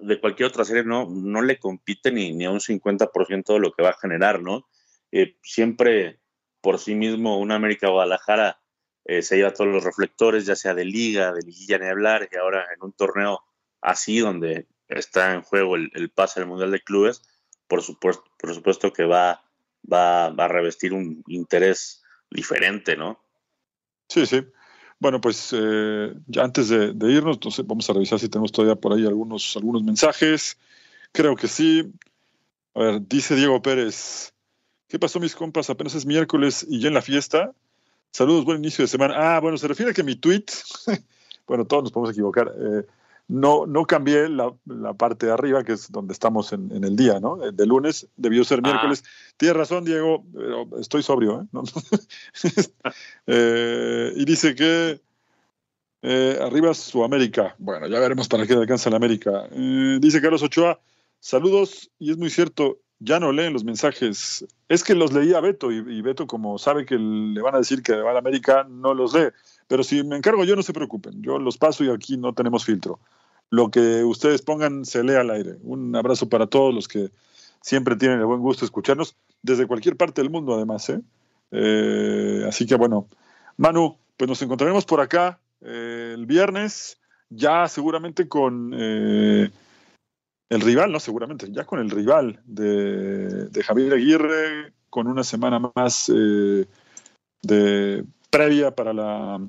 de 0.02 0.20
cualquier 0.20 0.48
otra 0.48 0.64
serie 0.64 0.84
no, 0.84 1.08
no 1.08 1.40
le 1.40 1.58
compite 1.58 2.12
ni, 2.12 2.34
ni 2.34 2.44
a 2.44 2.50
un 2.50 2.60
50% 2.60 3.54
de 3.54 3.60
lo 3.60 3.72
que 3.72 3.82
va 3.82 3.90
a 3.90 3.98
generar, 3.98 4.42
¿no? 4.42 4.68
Eh, 5.10 5.36
siempre 5.42 6.20
por 6.60 6.78
sí 6.78 6.94
mismo 6.94 7.38
una 7.38 7.54
América 7.54 7.88
Guadalajara 7.88 8.60
eh, 9.04 9.22
se 9.22 9.36
lleva 9.36 9.54
todos 9.54 9.72
los 9.72 9.84
reflectores, 9.84 10.44
ya 10.44 10.56
sea 10.56 10.74
de 10.74 10.84
liga, 10.84 11.32
de 11.32 11.42
liguilla 11.42 11.78
ni 11.78 11.86
hablar, 11.86 12.28
y 12.30 12.36
ahora 12.36 12.66
en 12.74 12.82
un 12.82 12.92
torneo 12.92 13.40
así 13.80 14.18
donde 14.18 14.66
está 14.88 15.32
en 15.32 15.42
juego 15.42 15.76
el, 15.76 15.90
el 15.94 16.10
pase 16.10 16.40
al 16.40 16.46
Mundial 16.46 16.72
de 16.72 16.82
Clubes, 16.82 17.22
por 17.68 17.82
supuesto, 17.82 18.24
por 18.38 18.54
supuesto 18.54 18.92
que 18.92 19.04
va, 19.04 19.42
va, 19.90 20.26
a 20.26 20.48
revestir 20.48 20.92
un 20.92 21.22
interés 21.28 22.02
diferente, 22.30 22.96
¿no? 22.96 23.20
Sí, 24.08 24.26
sí. 24.26 24.44
Bueno, 24.98 25.20
pues 25.20 25.50
eh, 25.52 26.14
ya 26.26 26.44
antes 26.44 26.68
de, 26.68 26.92
irnos, 27.10 27.36
entonces 27.36 27.66
vamos 27.66 27.88
a 27.90 27.92
revisar 27.92 28.18
si 28.18 28.28
tenemos 28.28 28.52
todavía 28.52 28.76
por 28.76 28.92
ahí 28.92 29.06
algunos, 29.06 29.56
algunos 29.56 29.82
mensajes. 29.82 30.58
Creo 31.12 31.36
que 31.36 31.48
sí. 31.48 31.92
A 32.74 32.80
ver, 32.80 33.06
dice 33.06 33.34
Diego 33.34 33.60
Pérez, 33.62 34.32
¿qué 34.88 34.98
pasó 34.98 35.20
mis 35.20 35.34
compas? 35.34 35.70
Apenas 35.70 35.94
es 35.94 36.06
miércoles 36.06 36.66
y 36.68 36.80
ya 36.80 36.88
en 36.88 36.94
la 36.94 37.02
fiesta. 37.02 37.52
Saludos, 38.10 38.44
buen 38.44 38.58
inicio 38.58 38.84
de 38.84 38.88
semana. 38.88 39.36
Ah, 39.36 39.40
bueno, 39.40 39.58
se 39.58 39.68
refiere 39.68 39.90
a 39.90 39.94
que 39.94 40.02
mi 40.02 40.16
tweet, 40.16 40.44
bueno, 41.46 41.66
todos 41.66 41.84
nos 41.84 41.92
podemos 41.92 42.12
equivocar. 42.12 42.52
Eh, 42.58 42.86
no, 43.28 43.66
no 43.66 43.84
cambié 43.84 44.28
la, 44.28 44.52
parte 44.96 45.26
de 45.26 45.32
arriba, 45.32 45.64
que 45.64 45.72
es 45.72 45.90
donde 45.90 46.12
estamos 46.12 46.52
en, 46.52 46.84
el 46.84 46.96
día, 46.96 47.18
¿no? 47.20 47.36
De 47.36 47.66
lunes 47.66 48.08
debió 48.16 48.44
ser 48.44 48.60
ah. 48.62 48.68
miércoles. 48.68 49.04
Tienes 49.36 49.56
razón, 49.56 49.84
Diego, 49.84 50.24
pero 50.32 50.78
estoy 50.80 51.02
sobrio, 51.02 51.42
¿eh? 51.42 51.46
¿eh? 53.26 54.12
y 54.16 54.24
dice 54.24 54.54
que 54.54 55.00
eh, 56.02 56.38
arriba 56.40 56.72
Sudamérica. 56.72 57.56
Bueno, 57.58 57.88
ya 57.88 57.98
veremos 57.98 58.28
para 58.28 58.46
qué 58.46 58.54
alcanza 58.54 58.90
la 58.90 58.96
América. 58.96 59.48
Eh, 59.50 59.98
dice 60.00 60.20
Carlos 60.20 60.42
Ochoa, 60.42 60.78
saludos, 61.18 61.90
y 61.98 62.12
es 62.12 62.16
muy 62.16 62.30
cierto, 62.30 62.78
ya 62.98 63.20
no 63.20 63.32
leen 63.32 63.52
los 63.52 63.64
mensajes. 63.64 64.46
Es 64.68 64.84
que 64.84 64.94
los 64.94 65.12
leía 65.12 65.40
Beto, 65.40 65.70
y, 65.70 65.76
y 65.76 66.02
Beto, 66.02 66.26
como 66.26 66.58
sabe 66.58 66.86
que 66.86 66.96
le 66.96 67.40
van 67.40 67.54
a 67.54 67.58
decir 67.58 67.82
que 67.82 67.94
va 67.94 68.10
a 68.10 68.14
la 68.14 68.20
América, 68.20 68.66
no 68.68 68.94
los 68.94 69.14
lee. 69.14 69.28
Pero 69.68 69.82
si 69.82 70.02
me 70.04 70.16
encargo 70.16 70.44
yo, 70.44 70.56
no 70.56 70.62
se 70.62 70.72
preocupen. 70.72 71.22
Yo 71.22 71.38
los 71.38 71.58
paso 71.58 71.84
y 71.84 71.90
aquí 71.90 72.16
no 72.16 72.32
tenemos 72.32 72.64
filtro. 72.64 73.00
Lo 73.50 73.70
que 73.70 74.04
ustedes 74.04 74.42
pongan 74.42 74.84
se 74.84 75.02
lee 75.02 75.14
al 75.14 75.30
aire. 75.30 75.56
Un 75.62 75.94
abrazo 75.94 76.28
para 76.28 76.46
todos 76.46 76.74
los 76.74 76.88
que 76.88 77.10
siempre 77.60 77.96
tienen 77.96 78.20
el 78.20 78.26
buen 78.26 78.40
gusto 78.40 78.60
de 78.60 78.66
escucharnos, 78.66 79.16
desde 79.42 79.66
cualquier 79.66 79.96
parte 79.96 80.22
del 80.22 80.30
mundo 80.30 80.54
además. 80.54 80.88
¿eh? 80.88 81.00
Eh, 81.50 82.44
así 82.46 82.66
que 82.66 82.76
bueno, 82.76 83.08
Manu, 83.56 83.98
pues 84.16 84.28
nos 84.28 84.40
encontraremos 84.42 84.84
por 84.84 85.00
acá 85.00 85.40
eh, 85.60 86.12
el 86.14 86.26
viernes, 86.26 86.98
ya 87.28 87.66
seguramente 87.68 88.28
con 88.28 88.72
el 90.48 90.60
rival, 90.60 90.92
no 90.92 91.00
seguramente, 91.00 91.50
ya 91.50 91.64
con 91.64 91.80
el 91.80 91.90
rival 91.90 92.40
de, 92.44 93.48
de 93.48 93.62
Javier 93.62 93.94
Aguirre, 93.94 94.72
con 94.90 95.06
una 95.06 95.24
semana 95.24 95.60
más 95.74 96.10
de 97.42 98.04
previa 98.30 98.74
para 98.74 98.92
la 98.92 99.40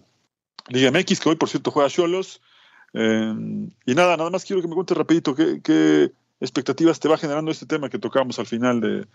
Liga 0.70 0.92
MX, 0.92 1.20
que 1.20 1.30
hoy 1.30 1.36
por 1.36 1.50
cierto 1.50 1.72
juega 1.72 1.90
Cholos. 1.90 2.42
Eh, 2.94 3.34
y 3.86 3.96
nada, 3.96 4.18
nada 4.18 4.30
más 4.30 4.46
quiero 4.46 4.62
que 4.62 4.68
me 4.68 4.76
cuentes 4.76 4.98
rapidito 4.98 5.36
qué, 5.36 6.12
expectativas 6.40 7.00
te 7.00 7.08
va 7.08 7.18
generando 7.18 7.52
este 7.52 7.66
tema 7.66 7.90
que 7.90 8.00
tocábamos 8.00 8.40
al 8.40 8.46
final 8.46 8.80
de, 8.82 9.08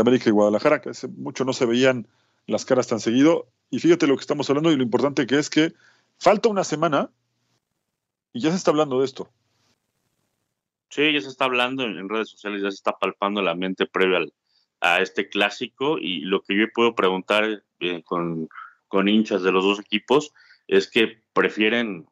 América 0.00 0.28
y 0.28 0.32
Guadalajara, 0.32 0.80
que 0.80 0.90
hace 0.90 1.08
mucho 1.08 1.44
no 1.44 1.52
se 1.52 1.66
veían 1.66 2.06
las 2.46 2.64
caras 2.64 2.86
tan 2.86 3.00
seguido. 3.00 3.48
Y 3.70 3.78
fíjate 3.80 4.06
lo 4.06 4.16
que 4.16 4.20
estamos 4.20 4.48
hablando 4.48 4.70
y 4.70 4.76
lo 4.76 4.82
importante 4.82 5.26
que 5.26 5.38
es 5.38 5.50
que 5.50 5.74
falta 6.18 6.48
una 6.48 6.64
semana 6.64 7.10
y 8.32 8.40
ya 8.40 8.50
se 8.50 8.56
está 8.56 8.70
hablando 8.70 9.00
de 9.00 9.04
esto. 9.04 9.28
Sí, 10.90 11.12
ya 11.12 11.20
se 11.20 11.28
está 11.28 11.44
hablando 11.44 11.84
en 11.84 12.08
redes 12.08 12.30
sociales, 12.30 12.62
ya 12.62 12.70
se 12.70 12.74
está 12.74 12.98
palpando 12.98 13.40
la 13.42 13.54
mente 13.54 13.86
previa 13.86 14.18
al, 14.18 14.32
a 14.80 15.00
este 15.00 15.28
clásico 15.28 15.98
y 15.98 16.20
lo 16.20 16.42
que 16.42 16.58
yo 16.58 16.66
puedo 16.74 16.94
preguntar 16.94 17.62
eh, 17.78 18.02
con, 18.02 18.48
con 18.88 19.08
hinchas 19.08 19.42
de 19.42 19.52
los 19.52 19.64
dos 19.64 19.78
equipos 19.78 20.32
es 20.66 20.90
que 20.90 21.22
prefieren 21.32 22.08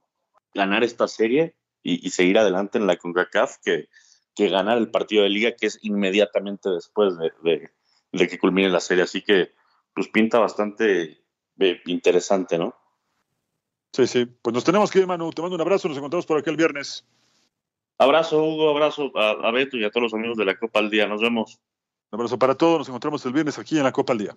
ganar 0.54 0.84
esta 0.84 1.08
serie 1.08 1.56
y, 1.82 2.10
seguir 2.10 2.38
adelante 2.38 2.78
en 2.78 2.86
la 2.86 2.96
CONCACAF 2.96 3.56
que, 3.64 3.88
que 4.34 4.48
ganar 4.48 4.78
el 4.78 4.90
partido 4.90 5.22
de 5.22 5.30
liga 5.30 5.52
que 5.52 5.66
es 5.66 5.78
inmediatamente 5.82 6.68
después 6.68 7.14
de, 7.18 7.70
de, 8.12 8.28
que 8.28 8.38
culmine 8.38 8.68
la 8.68 8.80
serie. 8.80 9.04
Así 9.04 9.22
que 9.22 9.52
pues 9.94 10.08
pinta 10.08 10.38
bastante 10.38 11.24
eh, 11.58 11.80
interesante, 11.86 12.58
¿no? 12.58 12.76
Sí, 13.92 14.06
sí. 14.06 14.26
Pues 14.26 14.52
nos 14.52 14.64
tenemos 14.64 14.90
que 14.90 14.98
ir, 14.98 15.06
Manu. 15.06 15.30
Te 15.30 15.40
mando 15.40 15.54
un 15.54 15.60
abrazo. 15.62 15.88
Nos 15.88 15.96
encontramos 15.96 16.26
por 16.26 16.38
aquí 16.38 16.50
el 16.50 16.56
viernes. 16.56 17.06
Abrazo, 17.98 18.42
Hugo. 18.42 18.70
Abrazo 18.70 19.12
a, 19.16 19.30
a 19.30 19.50
Beto 19.50 19.76
y 19.76 19.84
a 19.84 19.90
todos 19.90 20.04
los 20.04 20.14
amigos 20.14 20.36
de 20.36 20.44
la 20.44 20.56
Copa 20.56 20.78
al 20.78 20.90
Día. 20.90 21.06
Nos 21.06 21.20
vemos. 21.20 21.60
Un 22.10 22.18
abrazo 22.18 22.38
para 22.38 22.54
todos. 22.54 22.78
Nos 22.78 22.88
encontramos 22.88 23.24
el 23.26 23.32
viernes 23.32 23.58
aquí 23.58 23.76
en 23.76 23.84
la 23.84 23.92
Copa 23.92 24.12
al 24.12 24.18
Día. 24.18 24.36